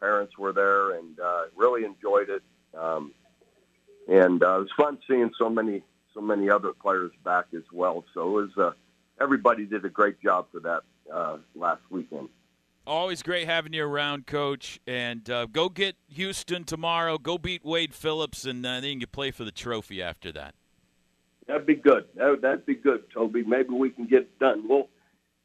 parents 0.00 0.36
were 0.36 0.52
there, 0.52 0.90
and 0.90 1.18
uh, 1.20 1.42
really 1.56 1.84
enjoyed 1.84 2.28
it. 2.28 2.42
Um, 2.78 3.12
and 4.08 4.42
uh, 4.42 4.56
it 4.56 4.60
was 4.60 4.70
fun 4.76 4.98
seeing 5.08 5.30
so 5.38 5.50
many 5.50 5.82
so 6.14 6.20
many 6.20 6.48
other 6.50 6.72
players 6.72 7.12
back 7.24 7.46
as 7.54 7.62
well. 7.72 8.04
So 8.14 8.38
it 8.38 8.42
was 8.42 8.50
uh, 8.58 8.70
everybody 9.20 9.66
did 9.66 9.84
a 9.84 9.88
great 9.88 10.20
job 10.20 10.46
for 10.50 10.60
that 10.60 10.82
uh, 11.12 11.38
last 11.54 11.82
weekend. 11.90 12.28
Always 12.86 13.22
great 13.22 13.46
having 13.46 13.74
you 13.74 13.84
around, 13.84 14.26
Coach. 14.26 14.80
And 14.86 15.28
uh, 15.28 15.46
go 15.46 15.68
get 15.68 15.96
Houston 16.08 16.64
tomorrow. 16.64 17.18
Go 17.18 17.36
beat 17.36 17.64
Wade 17.64 17.92
Phillips, 17.92 18.46
and 18.46 18.64
uh, 18.64 18.80
then 18.80 18.92
you 18.92 19.00
can 19.00 19.08
play 19.10 19.30
for 19.30 19.44
the 19.44 19.52
trophy 19.52 20.02
after 20.02 20.32
that. 20.32 20.54
That'd 21.46 21.66
be 21.66 21.74
good. 21.74 22.06
That, 22.14 22.40
that'd 22.40 22.66
be 22.66 22.74
good, 22.74 23.04
Toby. 23.12 23.42
Maybe 23.42 23.70
we 23.70 23.90
can 23.90 24.06
get 24.06 24.20
it 24.20 24.38
done. 24.38 24.66
We'll 24.68 24.88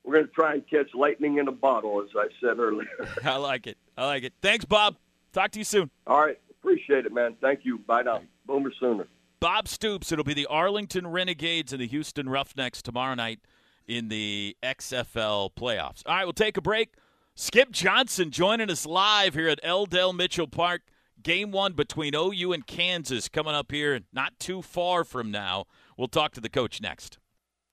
we're 0.04 0.16
going 0.16 0.28
to 0.28 0.34
try 0.34 0.54
and 0.54 0.70
catch 0.70 0.94
lightning 0.94 1.38
in 1.38 1.48
a 1.48 1.52
bottle, 1.52 2.02
as 2.02 2.10
I 2.16 2.28
said 2.42 2.60
earlier. 2.60 2.88
I 3.24 3.38
like 3.38 3.68
it. 3.68 3.78
I 3.98 4.06
like 4.06 4.24
it. 4.24 4.34
Thanks, 4.42 4.66
Bob. 4.66 4.98
Talk 5.32 5.52
to 5.52 5.60
you 5.60 5.66
soon. 5.66 5.90
All 6.06 6.20
right. 6.20 6.40
Appreciate 6.63 7.05
it, 7.05 7.13
man. 7.13 7.36
Thank 7.41 7.62
you. 7.63 7.79
Bye 7.79 8.03
now. 8.03 8.22
Boomer 8.46 8.72
Sooner. 8.79 9.08
Bob 9.41 9.67
Stoops. 9.67 10.13
It'll 10.13 10.24
be 10.24 10.34
the 10.34 10.46
Arlington 10.46 11.08
Renegades 11.08 11.74
and 11.74 11.82
the 11.82 11.88
Houston 11.88 12.29
Roughnecks 12.29 12.82
tomorrow 12.82 13.15
night 13.15 13.39
in 13.86 14.08
the 14.08 14.55
XFL 14.63 15.50
playoffs. 15.53 16.03
All 16.05 16.15
right, 16.15 16.24
we'll 16.24 16.32
take 16.32 16.55
a 16.55 16.62
break. 16.62 16.93
Skip 17.36 17.72
Johnson 17.72 18.32
joining 18.32 18.70
us 18.70 18.86
live 18.86 19.34
here 19.34 19.50
at 19.50 19.60
L. 19.62 19.86
Dale 19.86 20.13
Mitchell 20.13 20.48
Park. 20.48 20.84
Game 21.22 21.51
one 21.51 21.74
between 21.74 22.15
OU 22.15 22.53
and 22.53 22.65
Kansas 22.65 23.27
coming 23.27 23.53
up 23.53 23.72
here 23.72 24.00
not 24.13 24.39
too 24.39 24.62
far 24.62 25.03
from 25.03 25.32
now. 25.32 25.65
We'll 25.98 26.08
talk 26.08 26.32
to 26.34 26.41
the 26.41 26.50
coach 26.50 26.79
next. 26.82 27.17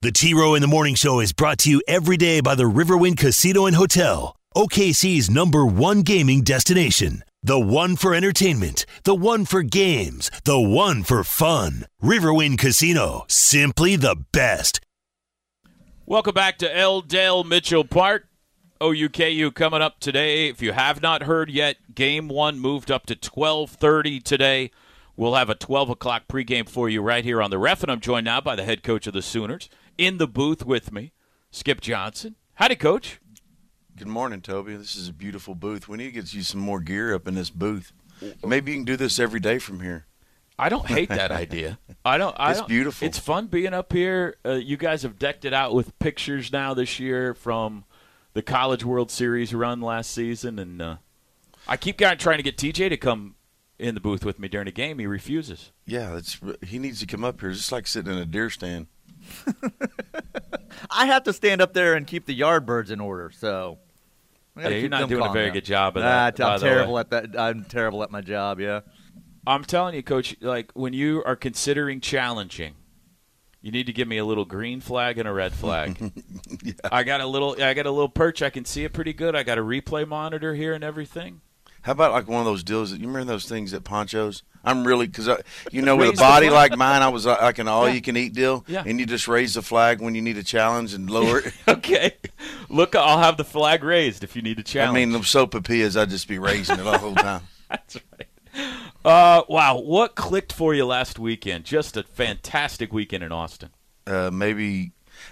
The 0.01 0.11
T 0.11 0.33
Row 0.33 0.55
in 0.55 0.61
the 0.61 0.67
Morning 0.67 0.95
Show 0.95 1.21
is 1.21 1.31
brought 1.31 1.59
to 1.59 1.69
you 1.69 1.81
every 1.87 2.17
day 2.17 2.41
by 2.41 2.55
the 2.55 2.63
Riverwind 2.63 3.17
Casino 3.17 3.67
and 3.67 3.75
Hotel, 3.75 4.35
OKC's 4.55 5.29
number 5.29 5.65
one 5.65 6.01
gaming 6.01 6.41
destination. 6.41 7.23
The 7.43 7.59
one 7.59 7.95
for 7.95 8.13
entertainment, 8.13 8.85
the 9.03 9.15
one 9.15 9.45
for 9.45 9.63
games, 9.63 10.29
the 10.43 10.59
one 10.59 11.01
for 11.01 11.23
fun. 11.23 11.87
Riverwind 11.99 12.59
Casino, 12.59 13.25
simply 13.27 13.95
the 13.95 14.15
best. 14.31 14.79
Welcome 16.05 16.35
back 16.35 16.59
to 16.59 16.77
L. 16.77 17.01
Dale 17.01 17.43
Mitchell 17.43 17.83
Park. 17.83 18.27
OUKU 18.79 19.55
coming 19.55 19.81
up 19.81 19.99
today. 19.99 20.49
If 20.49 20.61
you 20.61 20.73
have 20.73 21.01
not 21.01 21.23
heard 21.23 21.49
yet, 21.49 21.77
game 21.95 22.27
one 22.27 22.59
moved 22.59 22.91
up 22.91 23.07
to 23.07 23.15
1230 23.15 24.19
today. 24.19 24.69
We'll 25.15 25.33
have 25.33 25.49
a 25.49 25.55
12 25.55 25.89
o'clock 25.89 26.27
pregame 26.27 26.69
for 26.69 26.89
you 26.89 27.01
right 27.01 27.23
here 27.23 27.41
on 27.41 27.49
the 27.49 27.57
ref, 27.57 27.81
and 27.81 27.91
I'm 27.91 28.01
joined 28.01 28.25
now 28.25 28.41
by 28.41 28.55
the 28.55 28.65
head 28.65 28.83
coach 28.83 29.07
of 29.07 29.13
the 29.13 29.23
Sooners 29.23 29.67
in 29.97 30.19
the 30.19 30.27
booth 30.27 30.63
with 30.63 30.91
me, 30.91 31.11
Skip 31.49 31.81
Johnson. 31.81 32.35
Howdy, 32.53 32.75
Coach. 32.75 33.19
Good 34.01 34.07
morning, 34.07 34.41
Toby. 34.41 34.75
This 34.77 34.95
is 34.95 35.09
a 35.09 35.13
beautiful 35.13 35.53
booth. 35.53 35.87
We 35.87 35.95
need 35.95 36.05
to 36.05 36.11
get 36.11 36.33
you 36.33 36.41
some 36.41 36.59
more 36.59 36.79
gear 36.79 37.13
up 37.13 37.27
in 37.27 37.35
this 37.35 37.51
booth. 37.51 37.93
Maybe 38.43 38.71
you 38.71 38.79
can 38.79 38.83
do 38.83 38.97
this 38.97 39.19
every 39.19 39.39
day 39.39 39.59
from 39.59 39.79
here. 39.79 40.07
I 40.57 40.69
don't 40.69 40.87
hate 40.87 41.09
that 41.09 41.29
idea. 41.29 41.77
I 42.03 42.17
don't. 42.17 42.35
I 42.39 42.49
it's 42.49 42.61
don't, 42.61 42.67
beautiful. 42.67 43.07
It's 43.07 43.19
fun 43.19 43.45
being 43.45 43.75
up 43.75 43.93
here. 43.93 44.37
Uh, 44.43 44.53
you 44.53 44.75
guys 44.75 45.03
have 45.03 45.19
decked 45.19 45.45
it 45.45 45.53
out 45.53 45.75
with 45.75 45.99
pictures 45.99 46.51
now 46.51 46.73
this 46.73 46.99
year 46.99 47.35
from 47.35 47.83
the 48.33 48.41
College 48.41 48.83
World 48.83 49.11
Series 49.11 49.53
run 49.53 49.81
last 49.81 50.09
season, 50.09 50.57
and 50.57 50.81
uh, 50.81 50.95
I 51.67 51.77
keep 51.77 51.99
trying 51.99 52.37
to 52.37 52.43
get 52.43 52.57
TJ 52.57 52.89
to 52.89 52.97
come 52.97 53.35
in 53.77 53.93
the 53.93 54.01
booth 54.01 54.25
with 54.25 54.39
me 54.39 54.47
during 54.47 54.67
a 54.67 54.71
game. 54.71 54.97
He 54.97 55.05
refuses. 55.05 55.71
Yeah, 55.85 56.17
it's 56.17 56.39
he 56.65 56.79
needs 56.79 57.01
to 57.01 57.05
come 57.05 57.23
up 57.23 57.39
here. 57.39 57.51
It's 57.51 57.59
just 57.59 57.71
like 57.71 57.85
sitting 57.85 58.11
in 58.11 58.17
a 58.17 58.25
deer 58.25 58.49
stand. 58.49 58.87
I 60.89 61.05
have 61.05 61.23
to 61.25 61.33
stand 61.33 61.61
up 61.61 61.73
there 61.73 61.93
and 61.93 62.07
keep 62.07 62.25
the 62.25 62.33
yard 62.33 62.65
birds 62.65 62.89
in 62.89 62.99
order. 62.99 63.29
So 63.29 63.77
I 63.77 63.77
gotta 63.77 63.90
Yeah, 64.57 64.69
you're 64.69 64.89
not 64.89 65.07
doing 65.07 65.25
a 65.25 65.31
very 65.31 65.47
now. 65.47 65.53
good 65.53 65.65
job 65.65 65.97
of 65.97 66.03
that, 66.03 66.37
by 66.37 66.55
I'm 66.55 66.59
terrible 66.59 66.99
at 66.99 67.09
that. 67.11 67.39
I'm 67.39 67.63
terrible 67.63 68.03
at 68.03 68.11
my 68.11 68.21
job. 68.21 68.59
Yeah. 68.59 68.81
I'm 69.47 69.63
telling 69.63 69.95
you, 69.95 70.03
Coach. 70.03 70.35
Like 70.41 70.71
when 70.73 70.93
you 70.93 71.23
are 71.25 71.35
considering 71.35 72.01
challenging, 72.01 72.75
you 73.61 73.71
need 73.71 73.85
to 73.85 73.93
give 73.93 74.07
me 74.07 74.17
a 74.17 74.25
little 74.25 74.45
green 74.45 74.81
flag 74.81 75.17
and 75.17 75.27
a 75.27 75.33
red 75.33 75.53
flag. 75.53 76.11
I 76.91 77.03
got 77.03 77.21
a 77.21 77.27
little. 77.27 77.55
I 77.61 77.73
got 77.73 77.85
a 77.85 77.91
little 77.91 78.09
perch. 78.09 78.41
I 78.41 78.49
can 78.49 78.65
see 78.65 78.83
it 78.83 78.93
pretty 78.93 79.13
good. 79.13 79.35
I 79.35 79.43
got 79.43 79.57
a 79.57 79.61
replay 79.61 80.07
monitor 80.07 80.53
here 80.53 80.73
and 80.73 80.83
everything. 80.83 81.41
How 81.83 81.93
about 81.93 82.11
like 82.11 82.27
one 82.27 82.39
of 82.39 82.45
those 82.45 82.63
deals 82.63 82.91
that 82.91 82.99
you 82.99 83.07
remember 83.07 83.33
those 83.33 83.45
things 83.47 83.73
at 83.73 83.83
Pancho's? 83.83 84.43
I'm 84.63 84.85
really 84.85 85.07
because 85.07 85.27
you 85.71 85.81
know 85.81 85.95
with 85.95 86.09
a 86.09 86.17
body 86.17 86.51
like 86.51 86.77
mine, 86.77 87.01
I 87.01 87.09
was 87.09 87.25
uh, 87.25 87.37
like 87.41 87.57
an 87.57 87.67
all 87.67 87.89
you 87.89 88.01
can 88.01 88.15
eat 88.15 88.33
deal, 88.33 88.63
Yeah. 88.67 88.83
and 88.85 88.99
you 88.99 89.07
just 89.07 89.27
raise 89.27 89.55
the 89.55 89.63
flag 89.63 89.99
when 90.01 90.13
you 90.13 90.21
need 90.21 90.37
a 90.37 90.43
challenge 90.43 90.93
and 90.93 91.09
lower 91.09 91.39
it. 91.39 91.53
okay. 91.67 92.15
Look, 92.69 92.95
I'll 92.95 93.17
have 93.17 93.37
the 93.37 93.43
flag 93.43 93.83
raised 93.83 94.23
if 94.23 94.35
you 94.35 94.43
need 94.43 94.59
a 94.59 94.63
challenge. 94.63 94.91
I 94.91 94.99
mean, 94.99 95.11
the 95.11 95.19
sopapillas, 95.19 95.99
I'd 95.99 96.11
just 96.11 96.27
be 96.27 96.37
raising 96.37 96.79
it 96.79 96.83
the 96.83 96.97
whole 96.99 97.15
time. 97.29 97.41
That's 97.69 97.95
right. 97.95 98.27
Uh, 99.03 99.41
wow, 99.49 99.79
what 99.79 100.13
clicked 100.15 100.53
for 100.53 100.75
you 100.75 100.85
last 100.85 101.17
weekend? 101.17 101.63
Just 101.63 101.97
a 101.97 102.03
fantastic 102.03 102.93
weekend 102.93 103.23
in 103.23 103.31
Austin. 103.31 103.69
uh, 104.05 104.29
maybe 104.31 104.91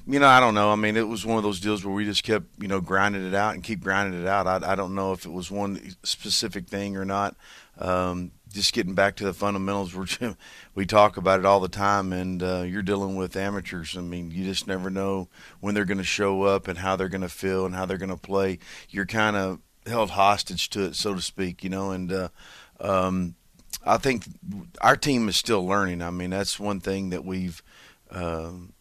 you 0.09 0.19
know 0.19 0.27
I 0.27 0.39
don't 0.39 0.55
know. 0.55 0.71
I 0.71 0.75
mean, 0.75 0.97
it 0.97 1.07
was 1.07 1.25
one 1.25 1.37
of 1.37 1.43
those 1.43 1.59
deals 1.59 1.85
where 1.85 1.93
we 1.93 2.03
just 2.03 2.23
kept 2.23 2.47
you 2.59 2.67
know 2.67 2.81
grinding 2.81 3.25
it 3.25 3.35
out 3.35 3.53
and 3.53 3.63
keep 3.63 3.81
grinding 3.81 4.19
it 4.19 4.27
out. 4.27 4.47
I, 4.47 4.71
I 4.71 4.75
don't 4.75 4.95
know 4.95 5.11
if 5.11 5.25
it 5.25 5.31
was 5.31 5.51
one 5.51 5.95
specific 6.03 6.67
thing 6.67 6.97
or 6.97 7.05
not. 7.05 7.35
Um, 7.77 8.31
just 8.51 8.73
getting 8.73 8.95
back 8.95 9.15
to 9.17 9.23
the 9.23 9.33
fundamentals, 9.33 9.93
we're, 9.93 10.35
we 10.75 10.85
talk 10.85 11.17
about 11.17 11.39
it 11.39 11.45
all 11.45 11.59
the 11.59 11.69
time, 11.69 12.11
and 12.11 12.41
uh, 12.41 12.63
you're 12.63 12.81
dealing 12.81 13.15
with 13.15 13.35
amateurs. 13.35 13.95
I 13.95 14.01
mean, 14.01 14.31
you 14.31 14.43
just 14.43 14.65
never 14.65 14.89
know 14.89 15.29
when 15.59 15.75
they're 15.75 15.85
going 15.85 15.99
to 15.99 16.03
show 16.03 16.41
up 16.41 16.67
and 16.67 16.79
how 16.79 16.95
they're 16.95 17.07
going 17.07 17.21
to 17.21 17.29
feel 17.29 17.65
and 17.65 17.75
how 17.75 17.85
they're 17.85 17.97
going 17.97 18.09
to 18.09 18.17
play. 18.17 18.57
You're 18.89 19.05
kind 19.05 19.35
of 19.35 19.59
held 19.85 20.09
hostage 20.09 20.69
to 20.71 20.85
it, 20.85 20.95
so 20.95 21.13
to 21.13 21.21
speak, 21.21 21.63
you 21.63 21.69
know, 21.69 21.91
and. 21.91 22.11
Uh, 22.11 22.29
um, 22.81 23.35
I 23.85 23.97
think 23.97 24.25
our 24.81 24.95
team 24.95 25.29
is 25.29 25.37
still 25.37 25.65
learning. 25.65 26.01
I 26.01 26.09
mean, 26.09 26.31
that's 26.31 26.59
one 26.59 26.79
thing 26.79 27.11
that 27.11 27.23
we've 27.23 27.63
um, 28.11 28.73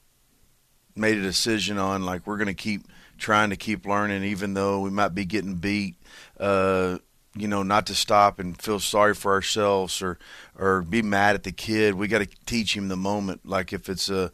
made 0.99 1.19
a 1.19 1.23
decision 1.23 1.79
on. 1.79 2.05
Like 2.05 2.27
we're 2.27 2.37
going 2.37 2.49
to 2.49 2.55
keep 2.55 2.83
trying 3.17 3.51
to 3.51 3.57
keep 3.57 3.87
learning, 3.87 4.25
even 4.25 4.55
though 4.55 4.81
we 4.81 4.91
might 4.91 5.15
be 5.15 5.25
getting 5.25 5.55
beat. 5.55 5.97
Uh, 6.39 6.99
you 7.35 7.47
know, 7.47 7.63
not 7.63 7.87
to 7.87 7.95
stop 7.95 8.39
and 8.39 8.61
feel 8.61 8.81
sorry 8.81 9.15
for 9.15 9.33
ourselves 9.33 10.03
or 10.03 10.19
or 10.59 10.83
be 10.83 11.03
mad 11.03 11.35
at 11.35 11.45
the 11.45 11.53
kid. 11.53 11.95
We 11.95 12.09
got 12.09 12.19
to 12.19 12.29
teach 12.47 12.77
him 12.77 12.89
the 12.89 12.97
moment. 12.97 13.47
Like 13.47 13.73
if 13.73 13.89
it's 13.89 14.11
a 14.11 14.33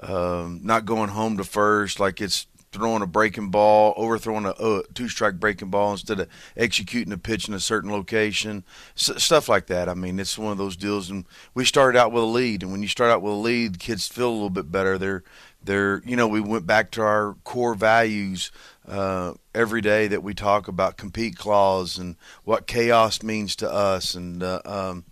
um, 0.00 0.60
not 0.62 0.84
going 0.84 1.10
home 1.10 1.36
to 1.38 1.44
first, 1.44 2.00
like 2.00 2.20
it's 2.20 2.46
throwing 2.72 3.02
a 3.02 3.06
breaking 3.06 3.50
ball, 3.50 3.94
overthrowing 3.96 4.44
a 4.44 4.82
two 4.94 5.08
strike 5.08 5.40
breaking 5.40 5.70
ball 5.70 5.92
instead 5.92 6.20
of 6.20 6.28
executing 6.56 7.12
a 7.12 7.18
pitch 7.18 7.48
in 7.48 7.54
a 7.54 7.60
certain 7.60 7.90
location, 7.90 8.64
S- 8.96 9.22
stuff 9.22 9.48
like 9.48 9.66
that. 9.66 9.88
I 9.88 9.94
mean, 9.94 10.18
it's 10.18 10.36
one 10.36 10.52
of 10.52 10.58
those 10.58 10.76
deals. 10.76 11.10
And 11.10 11.24
we 11.54 11.64
started 11.64 11.98
out 11.98 12.12
with 12.12 12.22
a 12.22 12.26
lead, 12.26 12.62
and 12.62 12.72
when 12.72 12.82
you 12.82 12.88
start 12.88 13.10
out 13.10 13.22
with 13.22 13.32
a 13.32 13.36
lead, 13.36 13.78
kids 13.78 14.08
feel 14.08 14.28
a 14.28 14.32
little 14.32 14.50
bit 14.50 14.70
better. 14.70 14.98
They're 14.98 15.24
they're 15.66 16.02
you 16.04 16.16
know 16.16 16.26
we 16.28 16.40
went 16.40 16.66
back 16.66 16.90
to 16.92 17.02
our 17.02 17.36
core 17.44 17.74
values 17.74 18.50
uh, 18.88 19.34
every 19.54 19.80
day 19.80 20.06
that 20.08 20.22
we 20.22 20.32
talk 20.34 20.68
about 20.68 20.96
compete 20.96 21.36
clause 21.36 21.98
and 21.98 22.16
what 22.44 22.66
chaos 22.66 23.22
means 23.22 23.54
to 23.56 23.70
us 23.70 24.14
and. 24.14 24.42
Uh, 24.42 24.60
um, 24.64 25.04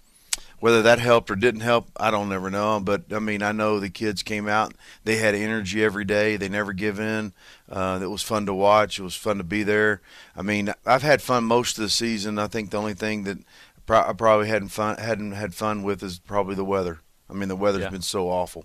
whether 0.60 0.80
that 0.80 0.98
helped 0.98 1.30
or 1.30 1.36
didn't 1.36 1.60
help, 1.60 1.90
I 1.98 2.10
don't 2.10 2.30
never 2.30 2.50
know. 2.50 2.80
But 2.80 3.12
I 3.12 3.18
mean, 3.18 3.42
I 3.42 3.52
know 3.52 3.78
the 3.78 3.90
kids 3.90 4.22
came 4.22 4.48
out; 4.48 4.72
they 5.04 5.16
had 5.16 5.34
energy 5.34 5.84
every 5.84 6.06
day. 6.06 6.38
They 6.38 6.48
never 6.48 6.72
give 6.72 6.98
in. 6.98 7.34
Uh, 7.70 8.00
it 8.02 8.06
was 8.06 8.22
fun 8.22 8.46
to 8.46 8.54
watch. 8.54 8.98
It 8.98 9.02
was 9.02 9.14
fun 9.14 9.36
to 9.36 9.44
be 9.44 9.62
there. 9.62 10.00
I 10.34 10.40
mean, 10.40 10.72
I've 10.86 11.02
had 11.02 11.20
fun 11.20 11.44
most 11.44 11.76
of 11.76 11.82
the 11.82 11.90
season. 11.90 12.38
I 12.38 12.46
think 12.46 12.70
the 12.70 12.78
only 12.78 12.94
thing 12.94 13.24
that 13.24 13.38
I 13.90 14.14
probably 14.14 14.48
hadn't 14.48 14.68
fun 14.68 14.96
hadn't 14.96 15.32
had 15.32 15.54
fun 15.54 15.82
with 15.82 16.02
is 16.02 16.18
probably 16.18 16.54
the 16.54 16.64
weather. 16.64 17.00
I 17.28 17.34
mean, 17.34 17.50
the 17.50 17.56
weather's 17.56 17.82
Yeah. 17.82 17.90
been 17.90 18.00
so 18.00 18.30
awful. 18.30 18.64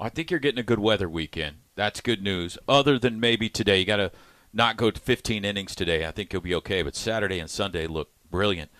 I 0.00 0.08
think 0.08 0.30
you're 0.30 0.40
getting 0.40 0.58
a 0.58 0.64
good 0.64 0.78
weather 0.78 1.08
weekend. 1.08 1.56
That's 1.76 2.00
good 2.00 2.22
news. 2.22 2.56
Other 2.66 2.98
than 2.98 3.20
maybe 3.20 3.48
today, 3.48 3.80
you 3.80 3.84
got 3.84 3.96
to 3.96 4.12
not 4.52 4.76
go 4.76 4.90
to 4.90 5.00
15 5.00 5.44
innings 5.44 5.74
today. 5.74 6.06
I 6.06 6.10
think 6.10 6.32
you'll 6.32 6.42
be 6.42 6.54
okay. 6.56 6.82
But 6.82 6.96
Saturday 6.96 7.38
and 7.38 7.50
Sunday 7.50 7.86
look 7.86 8.10
brilliant. 8.30 8.70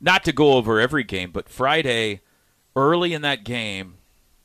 Not 0.00 0.24
to 0.24 0.32
go 0.32 0.54
over 0.54 0.80
every 0.80 1.04
game, 1.04 1.30
but 1.30 1.48
Friday, 1.48 2.20
early 2.74 3.14
in 3.14 3.22
that 3.22 3.44
game, 3.44 3.94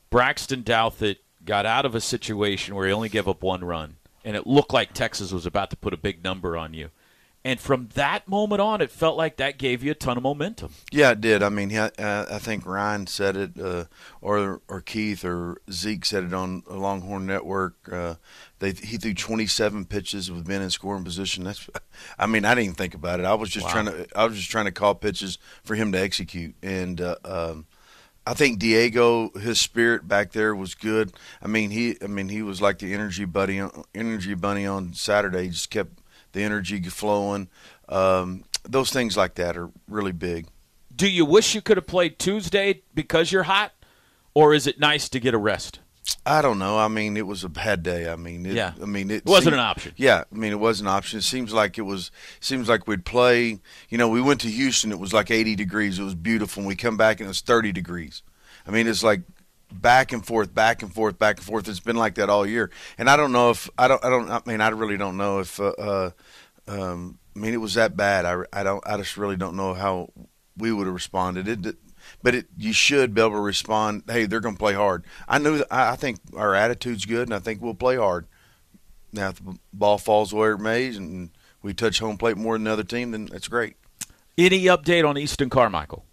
Braxton 0.08 0.62
Douthit 0.62 1.16
got 1.44 1.66
out 1.66 1.84
of 1.84 1.94
a 1.94 2.00
situation 2.00 2.74
where 2.74 2.86
he 2.86 2.92
only 2.92 3.08
gave 3.08 3.28
up 3.28 3.42
one 3.42 3.64
run, 3.64 3.96
and 4.24 4.36
it 4.36 4.46
looked 4.46 4.72
like 4.72 4.92
Texas 4.92 5.32
was 5.32 5.46
about 5.46 5.70
to 5.70 5.76
put 5.76 5.92
a 5.92 5.98
big 5.98 6.22
number 6.22 6.56
on 6.56 6.74
you. 6.74 6.90
And 7.42 7.58
from 7.58 7.88
that 7.94 8.28
moment 8.28 8.60
on, 8.60 8.82
it 8.82 8.90
felt 8.90 9.16
like 9.16 9.38
that 9.38 9.56
gave 9.56 9.82
you 9.82 9.92
a 9.92 9.94
ton 9.94 10.18
of 10.18 10.22
momentum. 10.22 10.72
Yeah, 10.92 11.12
it 11.12 11.22
did. 11.22 11.42
I 11.42 11.48
mean, 11.48 11.70
he, 11.70 11.78
uh, 11.78 11.88
I 11.98 12.38
think 12.38 12.66
Ryan 12.66 13.06
said 13.06 13.34
it, 13.34 13.58
uh, 13.58 13.84
or 14.20 14.60
or 14.68 14.82
Keith 14.82 15.24
or 15.24 15.56
Zeke 15.72 16.04
said 16.04 16.24
it 16.24 16.34
on 16.34 16.62
Longhorn 16.68 17.24
Network. 17.26 17.76
Uh, 17.90 18.16
they 18.58 18.72
he 18.72 18.98
threw 18.98 19.14
27 19.14 19.86
pitches 19.86 20.30
with 20.30 20.46
men 20.46 20.60
in 20.60 20.68
scoring 20.68 21.02
position. 21.02 21.44
That's, 21.44 21.66
I 22.18 22.26
mean, 22.26 22.44
I 22.44 22.54
didn't 22.54 22.76
think 22.76 22.92
about 22.94 23.20
it. 23.20 23.24
I 23.26 23.32
was 23.32 23.48
just 23.48 23.64
Wow. 23.66 23.72
trying 23.72 23.86
to, 23.86 24.06
I 24.14 24.26
was 24.26 24.36
just 24.36 24.50
trying 24.50 24.66
to 24.66 24.70
call 24.72 24.94
pitches 24.94 25.38
for 25.64 25.76
him 25.76 25.92
to 25.92 25.98
execute, 25.98 26.54
and 26.62 27.00
uh, 27.00 27.16
um, 27.24 27.66
I 28.26 28.34
think 28.34 28.58
Diego, 28.58 29.30
his 29.30 29.58
spirit 29.58 30.06
back 30.06 30.32
there 30.32 30.54
was 30.54 30.74
good. 30.74 31.14
I 31.42 31.46
mean, 31.48 31.70
he, 31.70 31.96
I 32.02 32.06
mean, 32.06 32.28
he 32.28 32.42
was 32.42 32.60
like 32.60 32.80
the 32.80 32.92
energy 32.92 33.24
buddy, 33.24 33.62
energy 33.94 34.34
bunny 34.34 34.66
on 34.66 34.92
Saturday. 34.92 35.44
He 35.44 35.48
just 35.48 35.70
kept 35.70 36.00
the 36.32 36.42
energy 36.42 36.80
flowing. 36.82 37.48
Um, 37.88 38.44
those 38.68 38.90
things 38.90 39.16
like 39.16 39.34
that 39.36 39.56
are 39.56 39.70
really 39.88 40.12
big. 40.12 40.46
Do 40.94 41.08
you 41.08 41.24
wish 41.24 41.54
you 41.54 41.62
could 41.62 41.76
have 41.76 41.86
played 41.86 42.18
Tuesday 42.18 42.82
because 42.94 43.32
you're 43.32 43.44
hot, 43.44 43.72
or 44.34 44.52
is 44.54 44.66
it 44.66 44.78
nice 44.78 45.08
to 45.10 45.20
get 45.20 45.34
a 45.34 45.38
rest? 45.38 45.80
I 46.26 46.42
don't 46.42 46.58
know. 46.58 46.78
I 46.78 46.88
mean, 46.88 47.16
it 47.16 47.26
was 47.26 47.44
a 47.44 47.48
bad 47.48 47.82
day. 47.82 48.10
I 48.10 48.16
mean, 48.16 48.44
it, 48.44 48.52
Yeah. 48.54 48.72
I 48.82 48.84
mean, 48.84 49.10
it, 49.10 49.16
It 49.18 49.26
wasn't 49.26 49.44
seemed- 49.52 49.54
an 49.54 49.60
option. 49.60 49.92
Yeah, 49.96 50.24
I 50.30 50.34
mean, 50.36 50.52
it 50.52 50.58
was 50.60 50.80
an 50.80 50.86
option. 50.86 51.18
It 51.18 51.22
seems 51.22 51.52
like 51.52 51.78
it 51.78 51.82
was. 51.82 52.10
Seems 52.40 52.68
like 52.68 52.86
we'd 52.86 53.04
play. 53.04 53.60
You 53.88 53.98
know, 53.98 54.08
we 54.08 54.20
went 54.20 54.40
to 54.42 54.48
Houston. 54.48 54.92
It 54.92 54.98
was 54.98 55.12
like 55.12 55.30
80 55.30 55.54
degrees. 55.56 55.98
It 55.98 56.02
was 56.02 56.14
beautiful. 56.14 56.60
And 56.62 56.68
we 56.68 56.74
come 56.76 56.96
back 56.96 57.20
and 57.20 57.26
it 57.26 57.28
was 57.28 57.40
30 57.40 57.72
degrees. 57.72 58.22
I 58.66 58.70
mean, 58.70 58.86
it's 58.86 59.02
like 59.02 59.22
back 59.72 60.12
and 60.12 60.24
forth, 60.24 60.54
back 60.54 60.82
and 60.82 60.92
forth, 60.92 61.18
back 61.18 61.38
and 61.38 61.46
forth. 61.46 61.68
It's 61.68 61.80
been 61.80 61.96
like 61.96 62.14
that 62.16 62.30
all 62.30 62.46
year. 62.46 62.70
And 62.98 63.08
I 63.08 63.16
don't 63.16 63.32
know 63.32 63.50
if 63.50 63.68
I 63.78 63.88
don't. 63.88 64.04
I 64.04 64.10
don't. 64.10 64.30
I 64.30 64.40
mean, 64.46 64.60
I 64.60 64.68
really 64.68 64.96
don't 64.96 65.16
know 65.16 65.40
if. 65.40 65.60
Uh, 65.60 65.70
uh, 65.78 66.10
um, 66.68 67.18
I 67.34 67.38
mean, 67.38 67.54
it 67.54 67.58
was 67.60 67.74
that 67.74 67.96
bad. 67.96 68.24
I, 68.24 68.42
I 68.52 68.62
don't. 68.62 68.86
I 68.86 68.96
just 68.96 69.16
really 69.16 69.36
don't 69.36 69.56
know 69.56 69.74
how 69.74 70.10
we 70.56 70.72
would 70.72 70.86
have 70.86 70.94
responded. 70.94 71.48
It, 71.48 71.76
but 72.22 72.34
it, 72.34 72.46
you 72.56 72.72
should 72.72 73.14
be 73.14 73.20
able 73.20 73.32
to 73.32 73.40
respond. 73.40 74.04
Hey, 74.06 74.26
they're 74.26 74.40
going 74.40 74.56
to 74.56 74.58
play 74.58 74.74
hard. 74.74 75.04
I 75.28 75.38
knew. 75.38 75.64
I, 75.70 75.92
I 75.92 75.96
think 75.96 76.18
our 76.36 76.54
attitude's 76.54 77.06
good, 77.06 77.28
and 77.28 77.34
I 77.34 77.38
think 77.38 77.62
we'll 77.62 77.74
play 77.74 77.96
hard. 77.96 78.26
Now, 79.12 79.30
if 79.30 79.44
the 79.44 79.58
ball 79.72 79.98
falls 79.98 80.32
where 80.32 80.52
it 80.52 80.58
may, 80.58 80.86
and 80.88 81.30
we 81.62 81.74
touch 81.74 81.98
home 81.98 82.16
plate 82.16 82.36
more 82.36 82.54
than 82.54 82.64
the 82.64 82.72
other 82.72 82.84
team, 82.84 83.10
then 83.10 83.26
that's 83.26 83.48
great. 83.48 83.76
Any 84.38 84.64
update 84.64 85.08
on 85.08 85.18
Easton 85.18 85.50
Carmichael? 85.50 86.04